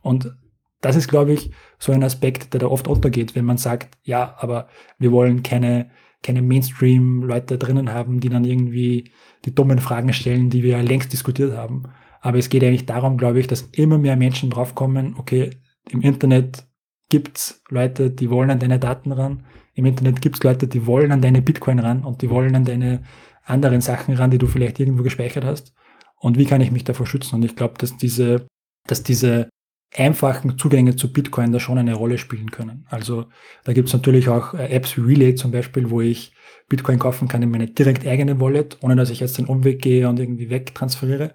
Und 0.00 0.36
das 0.80 0.96
ist, 0.96 1.08
glaube 1.08 1.32
ich, 1.32 1.50
so 1.78 1.92
ein 1.92 2.04
Aspekt, 2.04 2.52
der 2.52 2.60
da 2.60 2.66
oft 2.66 2.86
untergeht, 2.86 3.34
wenn 3.34 3.44
man 3.44 3.56
sagt, 3.56 3.96
ja, 4.02 4.36
aber 4.38 4.68
wir 4.98 5.10
wollen 5.10 5.42
keine, 5.42 5.90
keine 6.22 6.42
Mainstream-Leute 6.42 7.58
drinnen 7.58 7.92
haben, 7.92 8.20
die 8.20 8.28
dann 8.28 8.44
irgendwie 8.44 9.10
die 9.44 9.54
dummen 9.54 9.78
Fragen 9.78 10.12
stellen, 10.12 10.50
die 10.50 10.62
wir 10.62 10.82
längst 10.82 11.12
diskutiert 11.12 11.56
haben. 11.56 11.84
Aber 12.20 12.38
es 12.38 12.48
geht 12.48 12.62
eigentlich 12.62 12.86
darum, 12.86 13.16
glaube 13.16 13.40
ich, 13.40 13.48
dass 13.48 13.62
immer 13.72 13.98
mehr 13.98 14.16
Menschen 14.16 14.50
draufkommen, 14.50 15.16
okay, 15.18 15.50
im 15.90 16.00
Internet 16.00 16.64
gibt's 17.08 17.62
Leute, 17.68 18.10
die 18.10 18.30
wollen 18.30 18.50
an 18.50 18.60
deine 18.60 18.78
Daten 18.78 19.12
ran. 19.12 19.44
Im 19.74 19.84
Internet 19.84 20.22
gibt's 20.22 20.42
Leute, 20.42 20.68
die 20.68 20.86
wollen 20.86 21.12
an 21.12 21.20
deine 21.20 21.42
Bitcoin 21.42 21.80
ran 21.80 22.04
und 22.04 22.22
die 22.22 22.30
wollen 22.30 22.54
an 22.54 22.64
deine 22.64 23.02
anderen 23.44 23.80
Sachen 23.80 24.14
ran, 24.14 24.30
die 24.30 24.38
du 24.38 24.46
vielleicht 24.46 24.78
irgendwo 24.78 25.02
gespeichert 25.02 25.44
hast. 25.44 25.74
Und 26.16 26.38
wie 26.38 26.44
kann 26.44 26.60
ich 26.60 26.70
mich 26.70 26.84
davor 26.84 27.06
schützen? 27.06 27.34
Und 27.34 27.44
ich 27.44 27.56
glaube, 27.56 27.74
dass 27.78 27.96
diese, 27.96 28.46
dass 28.86 29.02
diese 29.02 29.48
einfachen 29.94 30.58
Zugänge 30.58 30.96
zu 30.96 31.12
Bitcoin 31.12 31.52
da 31.52 31.60
schon 31.60 31.78
eine 31.78 31.94
Rolle 31.94 32.18
spielen 32.18 32.50
können. 32.50 32.86
Also 32.88 33.26
da 33.64 33.72
gibt's 33.72 33.92
natürlich 33.92 34.28
auch 34.28 34.54
äh, 34.54 34.68
Apps 34.68 34.96
wie 34.96 35.02
Relay 35.02 35.34
zum 35.34 35.50
Beispiel, 35.50 35.90
wo 35.90 36.00
ich 36.00 36.32
Bitcoin 36.68 36.98
kaufen 36.98 37.28
kann 37.28 37.42
in 37.42 37.50
meine 37.50 37.66
direkt 37.66 38.06
eigene 38.06 38.40
Wallet, 38.40 38.78
ohne 38.80 38.96
dass 38.96 39.10
ich 39.10 39.20
jetzt 39.20 39.36
den 39.36 39.46
Umweg 39.46 39.82
gehe 39.82 40.08
und 40.08 40.18
irgendwie 40.18 40.48
wegtransferiere. 40.48 41.34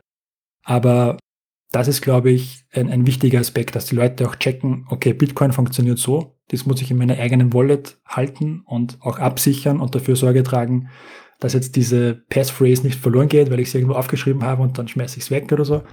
Aber 0.64 1.18
das 1.72 1.88
ist, 1.88 2.02
glaube 2.02 2.32
ich, 2.32 2.66
ein, 2.74 2.90
ein 2.90 3.06
wichtiger 3.06 3.40
Aspekt, 3.40 3.76
dass 3.76 3.86
die 3.86 3.96
Leute 3.96 4.28
auch 4.28 4.36
checken, 4.36 4.86
okay, 4.90 5.14
Bitcoin 5.14 5.52
funktioniert 5.52 6.00
so, 6.00 6.38
das 6.50 6.66
muss 6.66 6.82
ich 6.82 6.90
in 6.90 6.98
meiner 6.98 7.20
eigenen 7.20 7.54
Wallet 7.54 7.98
halten 8.06 8.64
und 8.66 8.98
auch 9.02 9.20
absichern 9.20 9.80
und 9.80 9.94
dafür 9.94 10.16
Sorge 10.16 10.44
tragen, 10.44 10.90
dass 11.40 11.54
jetzt 11.54 11.76
diese 11.76 12.16
Passphrase 12.30 12.84
nicht 12.84 13.00
verloren 13.00 13.28
geht, 13.28 13.52
weil 13.52 13.60
ich 13.60 13.70
sie 13.70 13.78
irgendwo 13.78 13.96
aufgeschrieben 13.96 14.44
habe 14.44 14.64
und 14.64 14.78
dann 14.78 14.88
schmeiße 14.88 15.18
ich 15.18 15.26
es 15.26 15.32
weg 15.32 15.52
oder 15.52 15.66
so. 15.66 15.84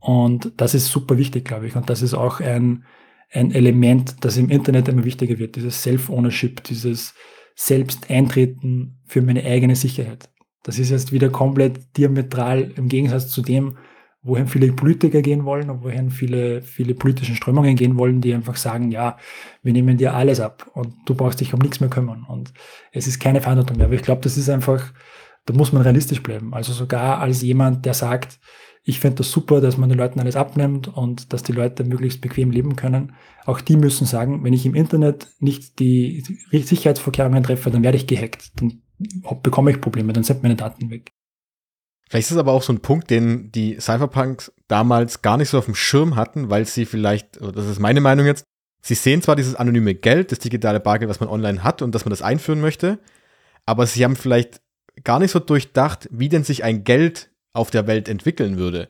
Und 0.00 0.52
das 0.56 0.74
ist 0.74 0.86
super 0.86 1.18
wichtig, 1.18 1.44
glaube 1.44 1.66
ich. 1.66 1.76
Und 1.76 1.90
das 1.90 2.02
ist 2.02 2.14
auch 2.14 2.40
ein, 2.40 2.84
ein 3.32 3.52
Element, 3.52 4.16
das 4.20 4.36
im 4.36 4.50
Internet 4.50 4.88
immer 4.88 5.04
wichtiger 5.04 5.38
wird, 5.38 5.56
dieses 5.56 5.82
Self-Ownership, 5.82 6.62
dieses 6.64 7.14
Selbsteintreten 7.56 9.00
für 9.04 9.22
meine 9.22 9.44
eigene 9.44 9.76
Sicherheit. 9.76 10.30
Das 10.62 10.78
ist 10.78 10.90
jetzt 10.90 11.12
wieder 11.12 11.30
komplett 11.30 11.96
diametral 11.96 12.72
im 12.76 12.88
Gegensatz 12.88 13.28
zu 13.28 13.42
dem, 13.42 13.76
wohin 14.22 14.46
viele 14.46 14.72
Politiker 14.72 15.22
gehen 15.22 15.44
wollen 15.44 15.70
und 15.70 15.82
wohin 15.82 16.10
viele, 16.10 16.62
viele 16.62 16.94
politische 16.94 17.34
Strömungen 17.34 17.76
gehen 17.76 17.96
wollen, 17.96 18.20
die 18.20 18.34
einfach 18.34 18.56
sagen, 18.56 18.90
ja, 18.90 19.16
wir 19.62 19.72
nehmen 19.72 19.96
dir 19.96 20.14
alles 20.14 20.40
ab 20.40 20.70
und 20.74 20.94
du 21.06 21.14
brauchst 21.14 21.40
dich 21.40 21.54
um 21.54 21.60
nichts 21.60 21.80
mehr 21.80 21.88
kümmern 21.88 22.24
und 22.28 22.52
es 22.92 23.06
ist 23.06 23.20
keine 23.20 23.40
Verantwortung 23.40 23.76
mehr. 23.78 23.86
Aber 23.86 23.94
ich 23.94 24.02
glaube, 24.02 24.20
das 24.22 24.36
ist 24.36 24.50
einfach, 24.50 24.92
da 25.46 25.54
muss 25.54 25.72
man 25.72 25.82
realistisch 25.82 26.22
bleiben. 26.22 26.52
Also 26.52 26.72
sogar 26.72 27.20
als 27.20 27.42
jemand, 27.42 27.86
der 27.86 27.94
sagt, 27.94 28.38
ich 28.88 29.00
finde 29.00 29.16
das 29.16 29.30
super, 29.30 29.60
dass 29.60 29.76
man 29.76 29.90
den 29.90 29.98
Leuten 29.98 30.18
alles 30.18 30.34
abnimmt 30.34 30.88
und 30.88 31.34
dass 31.34 31.42
die 31.42 31.52
Leute 31.52 31.84
möglichst 31.84 32.22
bequem 32.22 32.50
leben 32.50 32.74
können. 32.74 33.12
Auch 33.44 33.60
die 33.60 33.76
müssen 33.76 34.06
sagen, 34.06 34.42
wenn 34.44 34.54
ich 34.54 34.64
im 34.64 34.74
Internet 34.74 35.28
nicht 35.40 35.78
die 35.78 36.24
Sicherheitsvorkehrungen 36.50 37.42
treffe, 37.42 37.70
dann 37.70 37.82
werde 37.82 37.98
ich 37.98 38.06
gehackt. 38.06 38.50
Dann 38.58 38.80
bekomme 39.42 39.72
ich 39.72 39.82
Probleme, 39.82 40.14
dann 40.14 40.24
sind 40.24 40.42
meine 40.42 40.56
Daten 40.56 40.88
weg. 40.88 41.12
Vielleicht 42.08 42.28
ist 42.28 42.32
es 42.32 42.38
aber 42.38 42.52
auch 42.52 42.62
so 42.62 42.72
ein 42.72 42.80
Punkt, 42.80 43.10
den 43.10 43.52
die 43.52 43.78
Cypherpunks 43.78 44.54
damals 44.68 45.20
gar 45.20 45.36
nicht 45.36 45.50
so 45.50 45.58
auf 45.58 45.66
dem 45.66 45.74
Schirm 45.74 46.16
hatten, 46.16 46.48
weil 46.48 46.64
sie 46.64 46.86
vielleicht, 46.86 47.38
das 47.42 47.66
ist 47.66 47.80
meine 47.80 48.00
Meinung 48.00 48.24
jetzt, 48.24 48.44
sie 48.80 48.94
sehen 48.94 49.20
zwar 49.20 49.36
dieses 49.36 49.54
anonyme 49.54 49.96
Geld, 49.96 50.32
das 50.32 50.38
digitale 50.38 50.80
Bargeld, 50.80 51.10
was 51.10 51.20
man 51.20 51.28
online 51.28 51.62
hat 51.62 51.82
und 51.82 51.94
dass 51.94 52.06
man 52.06 52.10
das 52.10 52.22
einführen 52.22 52.62
möchte, 52.62 53.00
aber 53.66 53.86
sie 53.86 54.02
haben 54.02 54.16
vielleicht 54.16 54.62
gar 55.04 55.18
nicht 55.18 55.32
so 55.32 55.40
durchdacht, 55.40 56.08
wie 56.10 56.30
denn 56.30 56.42
sich 56.42 56.64
ein 56.64 56.84
Geld 56.84 57.30
auf 57.52 57.70
der 57.70 57.86
Welt 57.86 58.08
entwickeln 58.08 58.56
würde. 58.56 58.88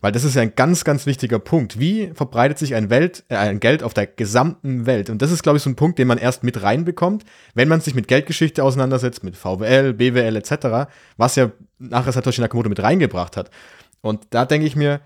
Weil 0.00 0.12
das 0.12 0.24
ist 0.24 0.34
ja 0.34 0.42
ein 0.42 0.54
ganz, 0.54 0.84
ganz 0.84 1.06
wichtiger 1.06 1.38
Punkt. 1.38 1.80
Wie 1.80 2.10
verbreitet 2.14 2.58
sich 2.58 2.74
ein, 2.74 2.90
Welt, 2.90 3.24
äh, 3.28 3.36
ein 3.36 3.58
Geld 3.58 3.82
auf 3.82 3.94
der 3.94 4.06
gesamten 4.06 4.84
Welt? 4.84 5.08
Und 5.08 5.22
das 5.22 5.30
ist, 5.30 5.42
glaube 5.42 5.56
ich, 5.56 5.62
so 5.62 5.70
ein 5.70 5.76
Punkt, 5.76 5.98
den 5.98 6.08
man 6.08 6.18
erst 6.18 6.42
mit 6.42 6.62
reinbekommt, 6.62 7.24
wenn 7.54 7.68
man 7.68 7.80
sich 7.80 7.94
mit 7.94 8.06
Geldgeschichte 8.06 8.62
auseinandersetzt, 8.62 9.24
mit 9.24 9.34
VWL, 9.34 9.94
BWL 9.94 10.36
etc., 10.36 10.90
was 11.16 11.36
ja 11.36 11.52
nachher 11.78 12.12
Satoshi 12.12 12.42
Nakamoto 12.42 12.68
mit 12.68 12.82
reingebracht 12.82 13.38
hat. 13.38 13.50
Und 14.02 14.26
da 14.28 14.44
denke 14.44 14.66
ich 14.66 14.76
mir, 14.76 15.00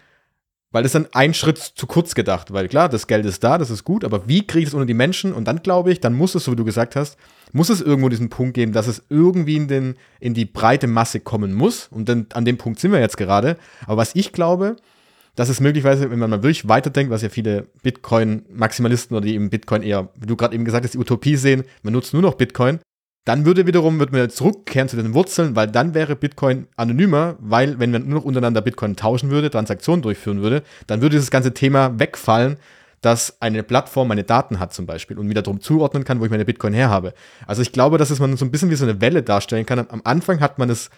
weil 0.71 0.83
das 0.83 0.93
dann 0.93 1.07
ein 1.13 1.35
Schritt 1.35 1.59
zu 1.59 1.87
kurz 1.87 2.15
gedacht, 2.15 2.53
weil 2.53 2.69
klar, 2.69 2.89
das 2.89 3.07
Geld 3.07 3.25
ist 3.25 3.43
da, 3.43 3.57
das 3.57 3.71
ist 3.71 3.85
gut, 3.85 4.05
aber 4.05 4.29
wie 4.29 4.47
kriege 4.47 4.63
ich 4.63 4.69
es 4.69 4.75
unter 4.75 4.87
die 4.87 4.95
Menschen? 4.95 5.33
Und 5.33 5.47
dann 5.47 5.63
glaube 5.63 5.93
ich, 5.93 6.01
dann 6.01 6.15
muss 6.15 6.35
es, 6.35 6.45
so 6.45 6.53
wie 6.53 6.57
du 6.57 6.65
gesagt 6.65 6.95
hast, 6.95 7.17
muss 7.53 7.71
es 7.71 7.81
irgendwo 7.81 8.09
diesen 8.09 8.29
Punkt 8.29 8.55
geben, 8.55 8.73
dass 8.73 8.87
es 8.87 9.03
irgendwie 9.09 9.57
in, 9.57 9.69
den, 9.69 9.97
in 10.21 10.35
die 10.35 10.45
breite 10.45 10.87
Masse 10.87 11.21
kommen 11.21 11.55
muss. 11.55 11.89
Und 11.91 12.09
dann 12.09 12.27
an 12.35 12.45
dem 12.45 12.59
Punkt 12.59 12.81
sind 12.81 12.93
wir 12.93 13.01
jetzt 13.01 13.17
gerade. 13.17 13.57
Aber 13.87 13.97
was 13.97 14.15
ich 14.15 14.33
glaube, 14.33 14.77
dass 15.35 15.49
es 15.49 15.61
möglicherweise, 15.61 16.11
wenn 16.11 16.19
man 16.19 16.31
mal 16.31 16.43
wirklich 16.43 16.69
weiterdenkt, 16.69 17.11
was 17.13 17.23
ja 17.23 17.29
viele 17.29 17.69
Bitcoin-Maximalisten 17.83 19.17
oder 19.17 19.25
die 19.25 19.35
eben 19.35 19.51
Bitcoin 19.51 19.83
eher, 19.83 20.09
wie 20.17 20.27
du 20.27 20.37
gerade 20.37 20.55
eben 20.55 20.65
gesagt 20.65 20.85
hast, 20.85 20.95
die 20.95 20.99
Utopie 20.99 21.37
sehen, 21.37 21.65
man 21.83 21.93
nutzt 21.93 22.13
nur 22.13 22.23
noch 22.23 22.35
Bitcoin, 22.35 22.81
dann 23.29 23.45
würde 23.45 23.67
wiederum, 23.67 23.99
würden 23.99 24.15
wir 24.15 24.31
zurückkehren 24.31 24.89
zu 24.89 24.97
den 24.97 25.13
Wurzeln, 25.13 25.55
weil 25.55 25.67
dann 25.67 25.93
wäre 25.93 26.17
Bitcoin 26.17 26.67
anonymer, 26.77 27.37
weil 27.41 27.79
wenn 27.79 27.91
man 27.91 28.09
nur 28.09 28.21
noch 28.21 28.25
untereinander 28.25 28.63
Bitcoin 28.63 28.97
tauschen 28.97 29.29
würde, 29.29 29.51
Transaktionen 29.51 30.01
durchführen 30.01 30.41
würde, 30.41 30.63
dann 30.87 31.03
würde 31.03 31.17
dieses 31.17 31.31
ganze 31.31 31.53
Thema 31.53 31.99
wegfallen, 31.99 32.57
dass 33.03 33.43
eine 33.43 33.63
Plattform 33.63 34.09
meine 34.09 34.25
Daten 34.25 34.59
hat 34.59 34.73
zum 34.73 34.87
Beispiel 34.87 35.19
und 35.19 35.29
wieder 35.29 35.43
darum 35.43 35.61
zuordnen 35.61 36.05
kann, 36.05 36.21
wo 36.21 36.25
ich 36.25 36.31
meine 36.31 36.47
Bitcoin 36.47 36.73
herhabe. 36.73 37.13
Also 37.47 37.61
ich 37.61 37.73
glaube, 37.73 37.99
dass 37.99 38.09
es 38.09 38.19
man 38.19 38.35
so 38.39 38.47
ein 38.47 38.51
bisschen 38.51 38.71
wie 38.71 38.77
so 38.77 38.87
eine 38.87 39.03
Welle 39.03 39.23
darstellen 39.23 39.67
kann. 39.67 39.87
Am 39.91 40.01
Anfang 40.05 40.41
hat 40.41 40.59
man 40.59 40.71
es, 40.71 40.89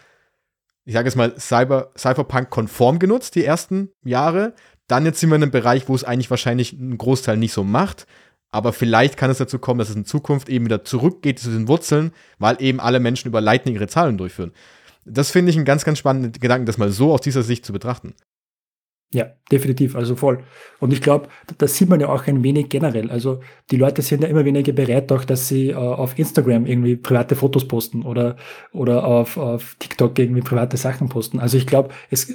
ich 0.85 0.95
sage 0.95 1.09
jetzt 1.09 1.17
mal, 1.17 1.35
Cyber, 1.37 1.91
Cyberpunk-konform 1.99 3.01
genutzt, 3.01 3.35
die 3.35 3.45
ersten 3.45 3.91
Jahre. 4.05 4.55
Dann 4.87 5.05
jetzt 5.05 5.19
sind 5.19 5.31
wir 5.31 5.37
in 5.37 5.43
einem 5.43 5.51
Bereich, 5.51 5.89
wo 5.89 5.97
es 5.97 6.05
eigentlich 6.05 6.31
wahrscheinlich 6.31 6.75
einen 6.75 6.97
Großteil 6.97 7.37
nicht 7.37 7.53
so 7.53 7.65
macht. 7.65 8.07
Aber 8.53 8.73
vielleicht 8.73 9.17
kann 9.17 9.31
es 9.31 9.39
dazu 9.39 9.59
kommen, 9.59 9.79
dass 9.79 9.91
es 9.91 9.97
in 9.97 10.05
Zukunft 10.05 10.49
eben 10.49 10.65
wieder 10.65 10.85
zurückgeht 10.85 11.39
zu 11.39 11.51
den 11.51 11.69
Wurzeln, 11.69 12.13
weil 12.39 12.61
eben 12.61 12.81
alle 12.81 13.01
Menschen 13.01 13.29
über 13.29 13.41
Lightning 13.41 13.75
ihre 13.75 13.87
Zahlen 13.87 14.19
durchführen. 14.19 14.53
Das 15.05 15.31
finde 15.31 15.51
ich 15.51 15.57
einen 15.57 15.65
ganz, 15.65 15.85
ganz 15.85 15.99
spannenden 15.99 16.33
Gedanken, 16.33 16.67
das 16.67 16.79
mal 16.79 16.91
so 16.91 17.13
aus 17.13 17.21
dieser 17.21 17.43
Sicht 17.43 17.65
zu 17.65 17.73
betrachten. 17.73 18.15
Ja, 19.13 19.27
definitiv, 19.51 19.97
also 19.97 20.15
voll. 20.15 20.45
Und 20.79 20.93
ich 20.93 21.03
glaube, 21.03 21.27
das 21.59 21.75
sieht 21.77 21.89
man 21.89 21.99
ja 21.99 22.09
auch 22.09 22.29
ein 22.29 22.45
wenig 22.45 22.69
generell. 22.69 23.11
Also 23.11 23.41
die 23.73 23.77
Leute 23.77 24.03
sind 24.03 24.23
ja 24.23 24.29
immer 24.29 24.45
weniger 24.45 24.73
bereit, 24.73 25.11
auch 25.11 25.25
dass 25.25 25.49
sie 25.49 25.71
äh, 25.71 25.75
auf 25.75 26.17
Instagram 26.17 26.65
irgendwie 26.65 26.95
private 26.95 27.35
Fotos 27.35 27.67
posten 27.67 28.03
oder, 28.03 28.37
oder 28.73 29.05
auf, 29.05 29.37
auf 29.37 29.75
TikTok 29.81 30.17
irgendwie 30.17 30.43
private 30.43 30.77
Sachen 30.77 31.09
posten. 31.09 31.41
Also 31.41 31.57
ich 31.57 31.67
glaube, 31.67 31.89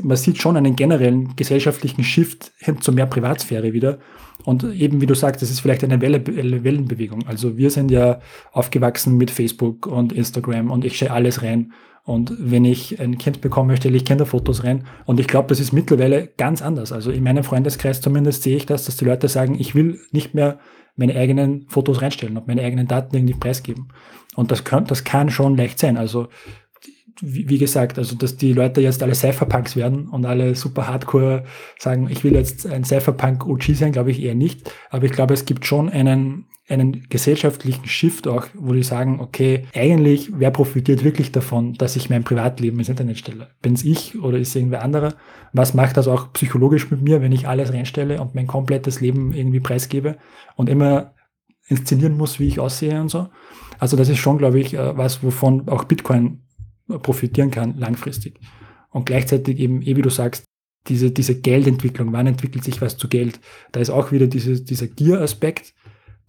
man 0.04 0.18
sieht 0.18 0.42
schon 0.42 0.58
einen 0.58 0.76
generellen 0.76 1.38
gesellschaftlichen 1.38 2.04
Shift 2.04 2.52
hin 2.58 2.82
zu 2.82 2.92
mehr 2.92 3.06
Privatsphäre 3.06 3.72
wieder. 3.72 4.00
Und 4.44 4.66
eben 4.66 5.00
wie 5.00 5.06
du 5.06 5.16
sagst, 5.16 5.42
das 5.42 5.52
ist 5.52 5.62
vielleicht 5.62 5.86
eine 5.86 6.02
Welle, 6.02 6.28
Wellenbewegung. 6.28 7.26
Also 7.26 7.56
wir 7.56 7.72
sind 7.72 7.90
ja 7.90 8.20
aufgewachsen 8.52 9.16
mit 9.16 9.32
Facebook 9.32 9.88
und 9.88 10.12
Instagram 10.12 10.72
und 10.72 10.84
ich 10.84 10.98
schaue 10.98 11.12
alles 11.12 11.42
rein. 11.42 11.72
Und 12.06 12.36
wenn 12.40 12.66
ich 12.66 13.00
ein 13.00 13.18
Kind 13.18 13.42
bekomme, 13.42 13.76
stelle 13.78 13.98
ich 13.98 14.06
Kinderfotos 14.06 14.64
rein. 14.64 14.86
Und 15.06 15.20
ich 15.20 15.28
glaube, 15.28 15.50
das 15.50 15.60
ist 15.60 15.74
mittlerweile 15.74 16.28
ganz 16.38 16.62
anders. 16.62 16.92
Also 16.92 17.10
in 17.10 17.24
meinem 17.24 17.44
Freundeskreis 17.44 18.00
zumindest 18.00 18.44
sehe 18.44 18.56
ich 18.56 18.68
das, 18.68 18.86
dass 18.86 18.96
die 18.96 19.06
Leute 19.06 19.28
sagen, 19.28 19.60
ich 19.60 19.74
will 19.74 20.00
nicht 20.12 20.36
mehr 20.36 20.60
meine 20.96 21.16
eigenen 21.16 21.66
Fotos 21.68 22.04
reinstellen 22.04 22.38
und 22.38 22.48
meine 22.48 22.62
eigenen 22.62 22.88
Daten 22.88 23.16
irgendwie 23.16 23.34
preisgeben. 23.34 23.90
Und 24.36 24.52
das 24.52 24.64
kann, 24.64 24.86
das 24.86 25.04
kann 25.04 25.32
schon 25.32 25.58
leicht 25.58 25.80
sein. 25.80 25.98
Also 25.98 26.28
wie, 27.22 27.58
gesagt, 27.58 27.98
also 27.98 28.16
dass 28.16 28.38
die 28.38 28.54
Leute 28.54 28.82
jetzt 28.82 29.02
alle 29.02 29.16
Cypherpunks 29.16 29.76
werden 29.76 30.08
und 30.08 30.26
alle 30.26 30.54
super 30.56 30.88
hardcore 30.88 31.46
sagen, 31.80 32.10
ich 32.10 32.24
will 32.24 32.34
jetzt 32.34 32.68
ein 32.68 32.84
Cypherpunk 32.84 33.48
OG 33.48 33.64
sein, 33.74 33.94
glaube 33.94 34.12
ich 34.12 34.22
eher 34.22 34.36
nicht. 34.36 34.72
Aber 34.90 35.06
ich 35.06 35.12
glaube, 35.12 35.34
es 35.34 35.46
gibt 35.46 35.66
schon 35.66 35.90
einen, 35.90 36.46
einen 36.68 37.08
gesellschaftlichen 37.10 37.86
Shift 37.86 38.28
auch, 38.28 38.48
wo 38.56 38.74
die 38.74 38.82
sagen, 38.82 39.20
okay, 39.20 39.68
eigentlich, 39.76 40.32
wer 40.34 40.50
profitiert 40.50 41.04
wirklich 41.04 41.32
davon, 41.32 41.74
dass 41.76 41.96
ich 41.96 42.10
mein 42.10 42.24
Privatleben 42.24 42.80
ins 42.80 42.90
Internet 42.90 43.20
stelle? 43.20 43.50
Bin 43.62 43.74
es 43.74 43.84
ich 43.84 44.20
oder 44.20 44.40
ist 44.40 44.50
es 44.50 44.56
irgendwer 44.56 44.84
anderer? 44.84 45.14
Was 45.54 45.76
macht 45.76 45.96
das 45.98 46.08
auch 46.08 46.34
psychologisch 46.34 46.90
mit 46.90 47.02
mir, 47.02 47.22
wenn 47.22 47.32
ich 47.32 47.48
alles 47.48 47.72
reinstelle 47.72 48.20
und 48.20 48.34
mein 48.34 48.48
komplettes 48.48 49.00
Leben 49.00 49.32
irgendwie 49.34 49.60
preisgebe 49.60 50.18
und 50.56 50.70
immer 50.70 51.14
inszenieren 51.68 52.18
muss, 52.18 52.40
wie 52.40 52.48
ich 52.48 52.60
aussehe 52.60 53.00
und 53.00 53.10
so. 53.10 53.30
Also 53.80 53.98
das 53.98 54.10
ist 54.10 54.20
schon, 54.20 54.38
glaube 54.38 54.60
ich, 54.60 54.74
äh, 54.74 54.98
was, 54.98 55.24
wovon 55.24 55.68
auch 55.68 55.86
Bitcoin 55.86 56.42
profitieren 57.02 57.52
kann 57.52 57.78
langfristig. 57.78 58.40
Und 58.92 59.06
gleichzeitig 59.06 59.60
eben, 59.60 59.82
eh 59.82 59.96
wie 59.96 60.02
du 60.02 60.10
sagst, 60.10 60.46
diese, 60.88 61.10
diese 61.10 61.42
Geldentwicklung, 61.42 62.14
wann 62.14 62.28
entwickelt 62.28 62.64
sich 62.64 62.80
was 62.82 62.96
zu 62.96 63.08
Geld? 63.08 63.40
Da 63.72 63.80
ist 63.80 63.90
auch 63.90 64.12
wieder 64.12 64.28
diese, 64.28 64.62
dieser 64.62 64.88
Gier-Aspekt, 64.88 65.74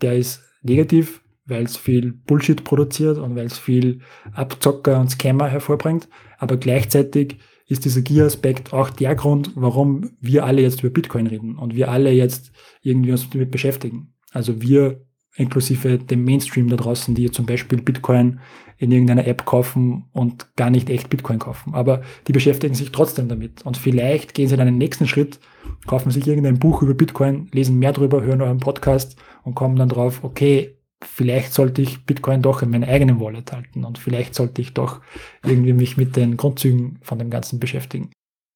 der 0.03 0.17
ist 0.17 0.43
negativ, 0.63 1.23
weil 1.47 1.65
es 1.65 1.77
viel 1.77 2.13
Bullshit 2.13 2.65
produziert 2.65 3.19
und 3.19 3.37
weil 3.37 3.47
es 3.47 3.59
viel 3.59 4.01
Abzocker 4.33 5.01
und 5.01 5.11
Scammer 5.11 5.49
hervorbringt. 5.49 6.09
Aber 6.39 6.57
gleichzeitig 6.57 7.39
ist 7.69 7.85
dieser 7.85 8.03
Gier-Aspekt 8.03 8.73
auch 8.73 8.91
der 8.91 9.15
Grund, 9.15 9.53
warum 9.55 10.11
wir 10.21 10.45
alle 10.45 10.63
jetzt 10.63 10.83
über 10.83 10.91
Bitcoin 10.91 11.27
reden 11.27 11.57
und 11.57 11.75
wir 11.75 11.91
alle 11.91 12.11
jetzt 12.13 12.53
irgendwie 12.83 13.13
uns 13.13 13.29
damit 13.31 13.51
beschäftigen. 13.51 14.15
Also 14.33 14.61
wir 14.61 15.05
inklusive 15.37 15.99
dem 15.99 16.25
Mainstream 16.25 16.69
da 16.69 16.77
draußen, 16.77 17.15
die 17.15 17.31
zum 17.31 17.47
Beispiel 17.47 17.81
Bitcoin 17.83 18.41
in 18.79 18.93
irgendeiner 18.93 19.27
App 19.27 19.47
kaufen 19.47 20.05
und 20.13 20.55
gar 20.57 20.71
nicht 20.71 20.91
echt 20.91 21.11
Bitcoin 21.11 21.39
kaufen. 21.39 21.75
Aber 21.75 22.03
die 22.27 22.33
beschäftigen 22.33 22.75
sich 22.75 22.93
trotzdem 22.93 23.29
damit. 23.29 23.65
Und 23.65 23.77
vielleicht 23.77 24.35
gehen 24.35 24.49
sie 24.49 24.57
dann 24.57 24.67
den 24.67 24.79
nächsten 24.79 25.07
Schritt, 25.07 25.39
kaufen 25.87 26.11
sich 26.11 26.27
irgendein 26.27 26.59
Buch 26.59 26.83
über 26.83 26.95
Bitcoin, 26.95 27.49
lesen 27.53 27.79
mehr 27.79 27.93
drüber, 27.93 28.23
hören 28.23 28.43
euren 28.43 28.59
Podcast 28.59 29.17
und 29.43 29.55
kommen 29.55 29.77
dann 29.77 29.89
drauf, 29.89 30.25
okay, 30.25 30.77
vielleicht 31.03 31.53
sollte 31.53 31.83
ich 31.83 32.05
Bitcoin 32.05 32.43
doch 32.43 32.63
in 32.63 32.71
meinem 32.71 32.89
eigenen 32.89 33.21
Wallet 33.21 33.53
halten 33.53 33.85
und 33.85 33.99
vielleicht 33.99 34.35
sollte 34.35 34.63
ich 34.63 34.75
doch 34.75 35.01
irgendwie 35.45 35.73
mich 35.73 35.97
mit 35.97 36.17
den 36.17 36.37
Grundzügen 36.37 36.99
von 37.03 37.19
dem 37.19 37.31
Ganzen 37.31 37.61
beschäftigen. 37.61 38.11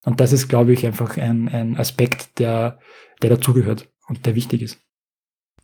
Und 0.04 0.20
das 0.20 0.32
ist, 0.32 0.48
glaube 0.48 0.72
ich, 0.72 0.86
einfach 0.86 1.16
ein, 1.18 1.48
ein 1.48 1.76
Aspekt, 1.76 2.38
der, 2.38 2.78
der 3.22 3.30
dazugehört 3.30 3.88
und 4.08 4.24
der 4.24 4.34
wichtig 4.34 4.62
ist. 4.62 4.80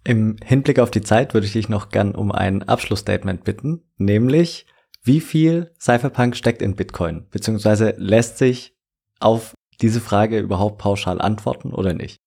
Im 0.05 0.37
Hinblick 0.45 0.79
auf 0.79 0.91
die 0.91 1.01
Zeit 1.01 1.35
würde 1.35 1.47
ich 1.47 1.55
dich 1.55 1.69
noch 1.69 1.89
gern 1.89 2.15
um 2.15 2.31
ein 2.31 2.63
Abschlussstatement 2.63 3.45
bitten, 3.45 3.83
nämlich 3.97 4.67
wie 5.03 5.21
viel 5.21 5.73
Cypherpunk 5.81 6.37
steckt 6.37 6.63
in 6.63 6.77
Bitcoin, 6.77 7.27
beziehungsweise 7.31 7.95
lässt 7.97 8.39
sich 8.39 8.77
auf 9.19 9.55
diese 9.83 10.01
Frage 10.01 10.39
überhaupt 10.39 10.79
pauschal 10.79 11.21
antworten 11.21 11.73
oder 11.73 11.93
nicht? 11.93 12.19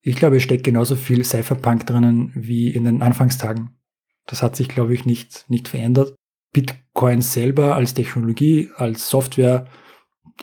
Ich 0.00 0.16
glaube, 0.16 0.36
es 0.36 0.42
steckt 0.42 0.64
genauso 0.64 0.96
viel 0.96 1.24
Cypherpunk 1.24 1.86
drinnen 1.86 2.32
wie 2.34 2.70
in 2.70 2.84
den 2.84 3.02
Anfangstagen. 3.02 3.78
Das 4.26 4.42
hat 4.42 4.56
sich, 4.56 4.68
glaube 4.68 4.94
ich, 4.94 5.04
nicht, 5.04 5.44
nicht 5.48 5.68
verändert. 5.68 6.14
Bitcoin 6.52 7.20
selber 7.20 7.74
als 7.74 7.94
Technologie, 7.94 8.70
als 8.76 9.08
Software 9.08 9.66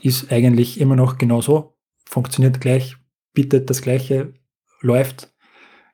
ist 0.02 0.32
eigentlich 0.32 0.80
immer 0.80 0.96
noch 0.96 1.18
genauso, 1.18 1.78
funktioniert 2.06 2.62
gleich, 2.62 2.98
bietet 3.34 3.70
das 3.70 3.82
Gleiche, 3.82 4.34
läuft, 4.82 5.34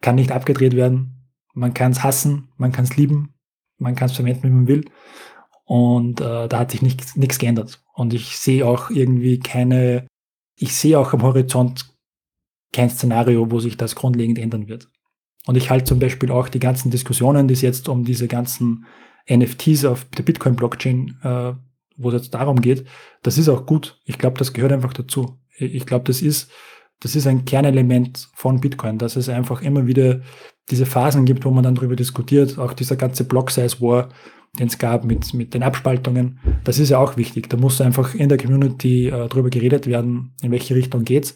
kann 0.01 0.15
nicht 0.15 0.31
abgedreht 0.31 0.75
werden. 0.75 1.29
Man 1.53 1.73
kann 1.73 1.91
es 1.91 2.03
hassen, 2.03 2.49
man 2.57 2.71
kann 2.71 2.85
es 2.85 2.97
lieben, 2.97 3.33
man 3.77 3.95
kann 3.95 4.09
es 4.09 4.15
verwenden, 4.15 4.43
wie 4.43 4.49
man 4.49 4.67
will. 4.67 4.85
Und 5.65 6.19
äh, 6.19 6.47
da 6.47 6.59
hat 6.59 6.71
sich 6.71 6.81
nichts 6.81 7.39
geändert. 7.39 7.83
Und 7.93 8.13
ich 8.13 8.37
sehe 8.37 8.65
auch 8.65 8.89
irgendwie 8.89 9.39
keine, 9.39 10.07
ich 10.61 10.75
sehe 10.75 10.97
auch 10.99 11.13
am 11.13 11.23
Horizont 11.23 11.85
kein 12.71 12.89
Szenario, 12.89 13.51
wo 13.51 13.59
sich 13.59 13.77
das 13.77 13.95
grundlegend 13.95 14.39
ändern 14.39 14.67
wird. 14.67 14.87
Und 15.45 15.55
ich 15.57 15.69
halte 15.69 15.85
zum 15.85 15.99
Beispiel 15.99 16.31
auch 16.31 16.49
die 16.49 16.59
ganzen 16.59 16.91
Diskussionen, 16.91 17.47
die 17.47 17.53
es 17.53 17.61
jetzt 17.61 17.89
um 17.89 18.05
diese 18.05 18.27
ganzen 18.27 18.85
NFTs 19.29 19.85
auf 19.85 20.05
der 20.05 20.23
Bitcoin-Blockchain, 20.23 21.17
äh, 21.23 21.53
wo 21.97 22.09
es 22.09 22.13
jetzt 22.13 22.33
darum 22.33 22.61
geht, 22.61 22.85
das 23.23 23.37
ist 23.37 23.49
auch 23.49 23.65
gut. 23.65 23.99
Ich 24.05 24.17
glaube, 24.17 24.37
das 24.37 24.53
gehört 24.53 24.71
einfach 24.71 24.93
dazu. 24.93 25.39
Ich 25.57 25.85
glaube, 25.85 26.05
das 26.05 26.21
ist 26.21 26.51
das 27.01 27.15
ist 27.15 27.27
ein 27.27 27.45
Kernelement 27.45 28.29
von 28.35 28.61
Bitcoin, 28.61 28.99
dass 28.99 29.15
es 29.15 29.27
einfach 29.27 29.61
immer 29.61 29.87
wieder 29.87 30.21
diese 30.69 30.85
Phasen 30.85 31.25
gibt, 31.25 31.43
wo 31.43 31.51
man 31.51 31.63
dann 31.63 31.75
darüber 31.75 31.95
diskutiert, 31.95 32.57
auch 32.59 32.73
dieser 32.73 32.95
ganze 32.95 33.23
Block-Size-War, 33.23 34.09
den 34.59 34.67
es 34.67 34.77
gab 34.77 35.05
mit, 35.05 35.33
mit 35.33 35.53
den 35.53 35.63
Abspaltungen, 35.63 36.39
das 36.63 36.79
ist 36.79 36.89
ja 36.89 36.97
auch 36.97 37.17
wichtig. 37.17 37.49
Da 37.49 37.57
muss 37.57 37.81
einfach 37.81 38.13
in 38.13 38.29
der 38.29 38.37
Community 38.37 39.07
äh, 39.07 39.27
darüber 39.29 39.49
geredet 39.49 39.87
werden, 39.87 40.33
in 40.41 40.51
welche 40.51 40.75
Richtung 40.75 41.03
geht's. 41.03 41.35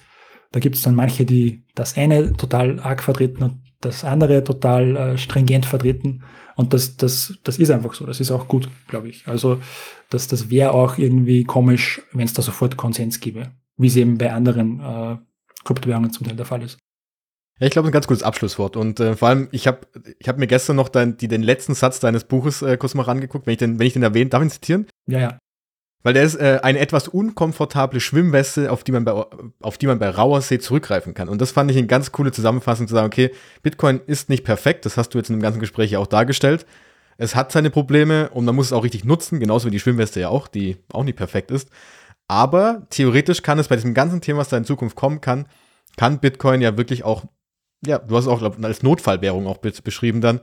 Da 0.52 0.60
gibt 0.60 0.76
es 0.76 0.82
dann 0.82 0.96
manche, 0.96 1.26
die 1.26 1.64
das 1.76 1.98
eine 1.98 2.34
total 2.34 2.80
arg 2.80 3.04
vertreten 3.04 3.44
und 3.44 3.62
das 3.82 4.04
andere 4.04 4.44
total 4.44 4.96
äh, 4.96 5.18
stringent 5.18 5.66
vertreten. 5.66 6.24
Und 6.56 6.74
das, 6.74 6.98
das, 6.98 7.38
das 7.44 7.58
ist 7.58 7.72
einfach 7.72 7.94
so. 7.94 8.06
Das 8.06 8.20
ist 8.20 8.32
auch 8.32 8.48
gut, 8.48 8.70
glaube 8.88 9.10
ich. 9.10 9.28
Also 9.28 9.60
das, 10.10 10.28
das 10.28 10.50
wäre 10.50 10.72
auch 10.72 10.98
irgendwie 10.98 11.44
komisch, 11.44 12.02
wenn 12.14 12.26
es 12.26 12.34
da 12.34 12.42
sofort 12.42 12.78
Konsens 12.78 13.20
gäbe, 13.20 13.52
wie 13.78 13.88
es 13.88 13.96
eben 13.96 14.18
bei 14.18 14.32
anderen 14.32 14.80
äh, 14.80 15.18
Kryptowährungen 15.66 16.12
zum 16.12 16.26
Teil 16.26 16.36
der 16.36 16.46
Fall 16.46 16.64
ist. 16.64 16.78
Ja, 17.60 17.68
ich 17.68 17.72
glaube, 17.72 17.88
ein 17.88 17.92
ganz 17.92 18.08
gutes 18.08 18.24
Abschlusswort. 18.24 18.76
Und 18.76 19.00
äh, 19.00 19.16
vor 19.16 19.30
allem, 19.30 19.48
ich 19.52 19.68
habe 19.68 19.80
ich 20.20 20.28
hab 20.28 20.38
mir 20.38 20.48
gestern 20.48 20.76
noch 20.76 20.90
dein, 20.90 21.18
die, 21.18 21.28
den 21.28 21.42
letzten 21.44 21.74
Satz 21.74 22.00
deines 22.00 22.26
Buches 22.26 22.62
äh, 22.62 22.78
kurz 22.78 22.94
mal 22.96 23.04
rangeguckt, 23.04 23.48
wenn 23.48 23.54
ich 23.54 23.60
den, 23.60 23.80
wenn 23.80 23.88
ich 23.88 23.94
den 23.94 24.04
erwähne, 24.04 24.30
darf 24.30 24.42
ich 24.42 24.48
ihn 24.48 24.52
zitieren? 24.52 24.88
Ja, 25.08 25.20
ja. 25.20 25.40
Weil 26.04 26.14
der 26.14 26.24
ist 26.24 26.36
äh, 26.36 26.60
eine 26.62 26.78
etwas 26.80 27.08
unkomfortable 27.08 28.00
Schwimmweste, 28.00 28.72
auf 28.72 28.84
die 28.84 28.92
man 28.92 29.06
bei, 29.06 29.26
auf 29.62 29.78
die 29.80 29.88
man 29.88 29.98
bei 29.98 30.10
rauer 30.10 30.42
See 30.42 30.60
zurückgreifen 30.60 31.16
kann. 31.16 31.30
Und 31.30 31.42
das 31.42 31.52
fand 31.52 31.72
ich 31.72 31.78
eine 31.78 31.88
ganz 31.88 32.12
coole 32.12 32.32
Zusammenfassung 32.32 32.88
zu 32.88 32.94
sagen, 32.94 33.08
okay, 33.08 33.32
Bitcoin 33.64 34.02
ist 34.06 34.30
nicht 34.30 34.44
perfekt, 34.44 34.86
das 34.86 34.98
hast 34.98 35.10
du 35.10 35.18
jetzt 35.18 35.30
in 35.30 35.38
dem 35.38 35.42
ganzen 35.42 35.60
Gespräch 35.60 35.90
ja 35.90 35.98
auch 35.98 36.06
dargestellt. 36.06 36.68
Es 37.18 37.36
hat 37.36 37.52
seine 37.52 37.72
Probleme 37.72 38.30
und 38.30 38.46
man 38.46 38.54
muss 38.54 38.68
es 38.68 38.74
auch 38.74 38.84
richtig 38.84 39.04
nutzen, 39.04 39.40
genauso 39.40 39.68
wie 39.68 39.72
die 39.72 39.80
Schwimmweste 39.80 40.20
ja 40.20 40.30
auch, 40.30 40.48
die 40.48 40.78
auch 40.92 41.04
nicht 41.04 41.16
perfekt 41.16 41.50
ist. 41.50 41.70
Aber 42.28 42.86
theoretisch 42.92 43.42
kann 43.42 43.58
es 43.58 43.70
bei 43.70 43.76
diesem 43.76 43.96
ganzen 43.96 44.22
Thema, 44.22 44.40
was 44.40 44.50
da 44.50 44.58
in 44.58 44.66
Zukunft 44.66 44.96
kommen 44.96 45.22
kann, 45.22 45.48
kann 45.98 46.20
Bitcoin 46.20 46.62
ja 46.62 46.78
wirklich 46.78 47.04
auch, 47.04 47.24
ja, 47.86 48.00
du 48.00 48.16
hast 48.16 48.26
es 48.26 48.32
auch 48.32 48.40
glaub, 48.40 48.64
als 48.64 48.84
Notfallwährung 48.84 49.48
auch 49.48 49.58
beschrieben 49.58 50.22
dann, 50.22 50.42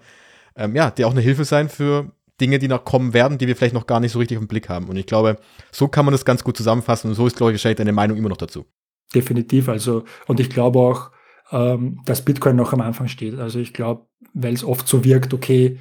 ähm, 0.56 0.74
ja, 0.74 0.90
die 0.90 1.04
auch 1.04 1.12
eine 1.12 1.20
Hilfe 1.20 1.44
sein 1.44 1.68
für 1.68 2.12
Dinge, 2.40 2.58
die 2.58 2.68
noch 2.68 2.84
kommen 2.84 3.14
werden, 3.14 3.38
die 3.38 3.46
wir 3.46 3.56
vielleicht 3.56 3.74
noch 3.74 3.86
gar 3.86 4.00
nicht 4.00 4.12
so 4.12 4.18
richtig 4.18 4.38
im 4.38 4.48
Blick 4.48 4.68
haben. 4.68 4.88
Und 4.88 4.96
ich 4.96 5.06
glaube, 5.06 5.38
so 5.70 5.88
kann 5.88 6.04
man 6.04 6.12
das 6.12 6.24
ganz 6.24 6.42
gut 6.44 6.56
zusammenfassen 6.56 7.08
und 7.08 7.14
so 7.14 7.26
ist, 7.26 7.36
glaube 7.36 7.52
ich, 7.52 7.56
wahrscheinlich 7.56 7.78
deine 7.78 7.92
Meinung 7.92 8.16
immer 8.16 8.28
noch 8.28 8.36
dazu. 8.36 8.66
Definitiv, 9.14 9.68
also, 9.68 10.04
und 10.26 10.40
ich 10.40 10.50
glaube 10.50 10.78
auch, 10.78 11.10
ähm, 11.52 12.00
dass 12.06 12.24
Bitcoin 12.24 12.56
noch 12.56 12.72
am 12.72 12.80
Anfang 12.80 13.08
steht. 13.08 13.38
Also 13.38 13.60
ich 13.60 13.72
glaube, 13.72 14.06
weil 14.32 14.54
es 14.54 14.64
oft 14.64 14.88
so 14.88 15.04
wirkt, 15.04 15.34
okay, 15.34 15.78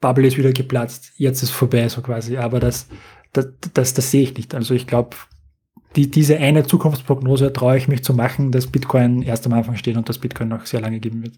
Bubble 0.00 0.26
ist 0.26 0.36
wieder 0.36 0.52
geplatzt, 0.52 1.12
jetzt 1.16 1.42
ist 1.42 1.50
vorbei, 1.50 1.88
so 1.88 2.02
quasi. 2.02 2.36
Aber 2.36 2.60
das, 2.60 2.88
das, 3.32 3.48
das, 3.74 3.94
das 3.94 4.10
sehe 4.10 4.22
ich 4.22 4.36
nicht. 4.36 4.54
Also 4.54 4.74
ich 4.74 4.86
glaube, 4.86 5.16
die, 5.96 6.10
diese 6.10 6.36
eine 6.36 6.64
Zukunftsprognose 6.64 7.52
traue 7.52 7.76
ich 7.76 7.88
mich 7.88 8.04
zu 8.04 8.14
machen, 8.14 8.52
dass 8.52 8.68
Bitcoin 8.68 9.22
erst 9.22 9.46
am 9.46 9.52
Anfang 9.52 9.76
steht 9.76 9.96
und 9.96 10.08
dass 10.08 10.18
Bitcoin 10.18 10.48
noch 10.48 10.66
sehr 10.66 10.80
lange 10.80 11.00
geben 11.00 11.22
wird. 11.22 11.34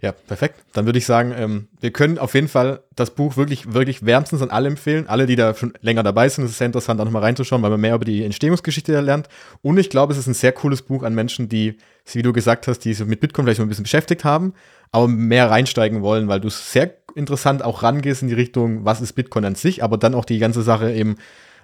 Ja, 0.00 0.12
perfekt. 0.12 0.60
Dann 0.74 0.86
würde 0.86 1.00
ich 1.00 1.06
sagen, 1.06 1.34
ähm, 1.36 1.66
wir 1.80 1.90
können 1.90 2.18
auf 2.18 2.34
jeden 2.34 2.46
Fall 2.46 2.84
das 2.94 3.10
Buch 3.10 3.36
wirklich, 3.36 3.72
wirklich 3.74 4.06
wärmstens 4.06 4.42
an 4.42 4.50
alle 4.50 4.68
empfehlen. 4.68 5.08
Alle, 5.08 5.26
die 5.26 5.34
da 5.34 5.54
schon 5.54 5.72
länger 5.80 6.04
dabei 6.04 6.28
sind, 6.28 6.44
es 6.44 6.52
ist 6.52 6.58
sehr 6.58 6.66
interessant, 6.66 7.00
auch 7.00 7.04
nochmal 7.04 7.22
reinzuschauen, 7.22 7.62
weil 7.62 7.70
man 7.70 7.80
mehr 7.80 7.96
über 7.96 8.04
die 8.04 8.22
Entstehungsgeschichte 8.22 9.00
lernt. 9.00 9.28
Und 9.60 9.76
ich 9.76 9.90
glaube, 9.90 10.12
es 10.12 10.18
ist 10.20 10.28
ein 10.28 10.34
sehr 10.34 10.52
cooles 10.52 10.82
Buch 10.82 11.02
an 11.02 11.16
Menschen, 11.16 11.48
die, 11.48 11.78
wie 12.12 12.22
du 12.22 12.32
gesagt 12.32 12.68
hast, 12.68 12.78
die 12.84 12.94
sich 12.94 13.04
mit 13.08 13.18
Bitcoin 13.18 13.44
vielleicht 13.44 13.58
noch 13.58 13.66
ein 13.66 13.70
bisschen 13.70 13.82
beschäftigt 13.82 14.24
haben, 14.24 14.54
aber 14.92 15.08
mehr 15.08 15.50
reinsteigen 15.50 16.00
wollen, 16.02 16.28
weil 16.28 16.38
du 16.38 16.48
sehr 16.48 16.94
interessant 17.16 17.64
auch 17.64 17.82
rangehst 17.82 18.22
in 18.22 18.28
die 18.28 18.34
Richtung, 18.34 18.84
was 18.84 19.00
ist 19.00 19.14
Bitcoin 19.14 19.44
an 19.46 19.56
sich, 19.56 19.82
aber 19.82 19.98
dann 19.98 20.14
auch 20.14 20.24
die 20.24 20.38
ganze 20.38 20.62
Sache 20.62 20.92
eben 20.92 21.16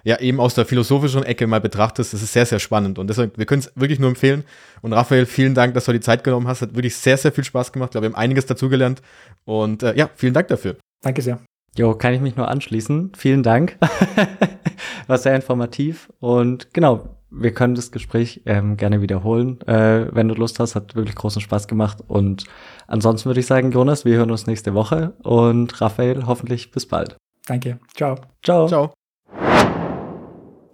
ja 0.05 0.19
eben 0.19 0.39
aus 0.39 0.53
der 0.53 0.65
philosophischen 0.65 1.23
Ecke 1.23 1.47
mal 1.47 1.59
betrachtest, 1.59 2.13
das 2.13 2.21
ist 2.21 2.31
sehr, 2.31 2.45
sehr 2.45 2.59
spannend. 2.59 2.99
Und 2.99 3.09
deshalb, 3.09 3.37
wir 3.37 3.45
können 3.45 3.61
es 3.61 3.71
wirklich 3.75 3.99
nur 3.99 4.09
empfehlen. 4.09 4.43
Und 4.81 4.93
Raphael, 4.93 5.25
vielen 5.25 5.55
Dank, 5.55 5.73
dass 5.73 5.85
du 5.85 5.91
die 5.91 5.99
Zeit 5.99 6.23
genommen 6.23 6.47
hast. 6.47 6.61
Hat 6.61 6.75
wirklich 6.75 6.95
sehr, 6.95 7.17
sehr 7.17 7.31
viel 7.31 7.43
Spaß 7.43 7.73
gemacht. 7.73 7.89
Ich 7.89 7.91
glaube, 7.91 8.05
wir 8.05 8.13
haben 8.13 8.21
einiges 8.21 8.45
dazugelernt. 8.45 9.01
Und 9.45 9.83
äh, 9.83 9.95
ja, 9.97 10.09
vielen 10.15 10.35
Dank 10.35 10.47
dafür. 10.47 10.77
Danke 11.01 11.21
sehr. 11.23 11.39
Jo, 11.75 11.95
kann 11.95 12.13
ich 12.13 12.21
mich 12.21 12.37
nur 12.37 12.47
anschließen. 12.47 13.13
Vielen 13.17 13.41
Dank. 13.41 13.77
War 15.07 15.17
sehr 15.17 15.35
informativ. 15.35 16.09
Und 16.19 16.73
genau, 16.73 17.17
wir 17.31 17.53
können 17.53 17.73
das 17.73 17.91
Gespräch 17.91 18.41
ähm, 18.45 18.77
gerne 18.77 19.01
wiederholen, 19.01 19.59
äh, 19.61 20.07
wenn 20.11 20.27
du 20.27 20.35
Lust 20.35 20.59
hast. 20.59 20.75
Hat 20.75 20.95
wirklich 20.95 21.15
großen 21.15 21.41
Spaß 21.41 21.67
gemacht. 21.67 21.97
Und 22.07 22.45
ansonsten 22.87 23.25
würde 23.25 23.39
ich 23.39 23.47
sagen, 23.47 23.71
Jonas, 23.71 24.05
wir 24.05 24.17
hören 24.17 24.31
uns 24.31 24.45
nächste 24.45 24.75
Woche. 24.75 25.13
Und 25.23 25.81
Raphael, 25.81 26.27
hoffentlich 26.27 26.71
bis 26.71 26.85
bald. 26.85 27.17
Danke. 27.47 27.79
Ciao. 27.95 28.15
Ciao. 28.43 28.67
Ciao. 28.67 28.93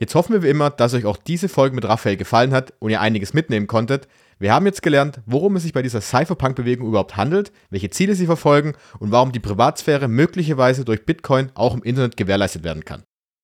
Jetzt 0.02 0.16
hoffen 0.16 0.34
wir 0.34 0.41
wie 0.41 0.49
immer, 0.49 0.72
dass 0.72 0.95
euch 0.95 1.06
auch 1.06 1.16
diese 1.16 1.47
Folge 1.47 1.76
mit 1.76 1.86
Raphael 1.86 2.18
gefallen 2.18 2.54
hat 2.54 2.74
und 2.80 2.89
ihr 2.89 3.02
einiges 3.02 3.36
mitnehmen 3.36 3.68
konntet. 3.68 4.08
Wir 4.39 4.52
haben 4.52 4.66
jetzt 4.66 4.82
gelernt, 4.82 5.22
worum 5.28 5.56
es 5.56 5.62
sich 5.62 5.74
bei 5.74 5.84
dieser 5.84 6.02
Cypherpunk-Bewegung 6.02 6.88
überhaupt 6.88 7.18
handelt, 7.18 7.52
welche 7.70 7.91
Ziele 7.91 8.16
sie 8.16 8.26
verfolgen 8.26 8.74
und 8.97 9.12
warum 9.12 9.32
die 9.32 9.39
Privatsphäre 9.39 10.08
möglicherweise 10.08 10.86
durch 10.86 11.06
Bitcoin 11.06 11.52
auch 11.54 11.76
im 11.76 11.84
Internet 11.84 12.18
gewährleistet 12.18 12.64
werden 12.64 12.84
kann. 12.84 13.04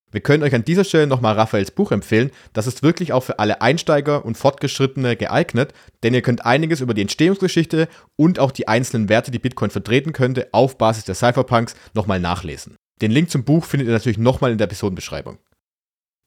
Wir 0.10 0.22
können 0.22 0.42
euch 0.42 0.56
an 0.56 0.66
dieser 0.66 0.84
Stelle 0.84 1.06
nochmal 1.06 1.36
Raphaels 1.36 1.70
Buch 1.70 1.92
empfehlen. 1.92 2.32
Das 2.54 2.66
ist 2.66 2.82
wirklich 2.82 3.14
auch 3.14 3.24
für 3.24 3.38
alle 3.38 3.62
Einsteiger 3.62 4.26
und 4.26 4.36
Fortgeschrittene 4.36 5.16
geeignet, 5.16 5.76
denn 6.02 6.16
ihr 6.16 6.24
könnt 6.24 6.44
einiges 6.44 6.82
über 6.82 6.96
die 6.96 7.02
Entstehungsgeschichte 7.02 7.88
und 8.16 8.40
auch 8.40 8.52
die 8.52 8.68
einzelnen 8.68 9.10
Werte, 9.10 9.30
die 9.30 9.38
Bitcoin 9.38 9.70
vertreten 9.70 10.12
könnte, 10.12 10.48
auf 10.54 10.80
Basis 10.80 11.06
der 11.06 11.14
Cypherpunks 11.14 11.76
nochmal 11.94 12.20
nachlesen. 12.20 12.78
Den 13.00 13.12
Link 13.12 13.30
zum 13.30 13.44
Buch 13.44 13.64
findet 13.64 13.90
ihr 13.90 13.94
natürlich 13.94 14.18
nochmal 14.18 14.52
in 14.52 14.58
der 14.58 14.66
Episodenbeschreibung. 14.66 15.38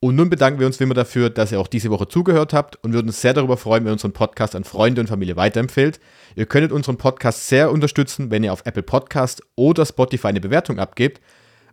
Und 0.03 0.17
nun 0.17 0.31
bedanken 0.31 0.59
wir 0.59 0.67
uns 0.67 0.81
wie 0.81 0.85
immer 0.85 0.95
dafür, 0.95 1.29
dass 1.29 1.53
ihr 1.53 1.61
auch 1.61 1.67
diese 1.67 1.91
Woche 1.91 2.09
zugehört 2.09 2.55
habt 2.55 2.83
und 2.83 2.95
würden 2.95 3.09
uns 3.09 3.21
sehr 3.21 3.35
darüber 3.35 3.59
freuen, 3.59 3.85
wenn 3.85 3.91
ihr 3.91 3.95
unseren 3.95 4.15
Podcast 4.15 4.57
an 4.57 4.65
Freunde 4.65 5.03
und 5.03 5.09
Familie 5.09 5.37
weiterempfehlt. 5.37 6.01
Ihr 6.37 6.47
könntet 6.47 6.73
unseren 6.73 6.97
Podcast 6.97 7.49
sehr 7.49 7.71
unterstützen, 7.71 8.31
wenn 8.31 8.43
ihr 8.43 8.53
auf 8.53 8.63
Apple 8.65 8.83
Podcast 8.83 9.43
oder 9.57 9.85
Spotify 9.85 10.29
eine 10.29 10.41
Bewertung 10.41 10.79
abgebt. 10.79 11.21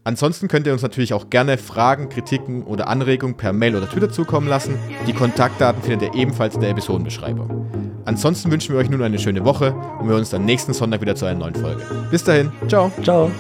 Ansonsten 0.03 0.47
könnt 0.47 0.67
ihr 0.67 0.73
uns 0.73 0.81
natürlich 0.81 1.13
auch 1.13 1.29
gerne 1.29 1.57
Fragen, 1.57 2.09
Kritiken 2.09 2.63
oder 2.63 2.87
Anregungen 2.87 3.35
per 3.35 3.53
Mail 3.53 3.75
oder 3.75 3.89
Twitter 3.89 4.09
zukommen 4.09 4.47
lassen. 4.47 4.77
Die 5.05 5.13
Kontaktdaten 5.13 5.81
findet 5.81 6.13
ihr 6.13 6.19
ebenfalls 6.19 6.55
in 6.55 6.61
der 6.61 6.69
Episodenbeschreibung. 6.71 8.01
Ansonsten 8.05 8.51
wünschen 8.51 8.73
wir 8.73 8.79
euch 8.79 8.89
nun 8.89 9.01
eine 9.01 9.19
schöne 9.19 9.43
Woche 9.43 9.73
und 9.73 10.05
wir 10.05 10.11
hören 10.11 10.19
uns 10.19 10.29
dann 10.29 10.45
nächsten 10.45 10.73
Sonntag 10.73 11.01
wieder 11.01 11.15
zu 11.15 11.25
einer 11.25 11.39
neuen 11.39 11.55
Folge. 11.55 11.81
Bis 12.09 12.23
dahin, 12.23 12.51
ciao. 12.67 12.91
Ciao. 13.03 13.31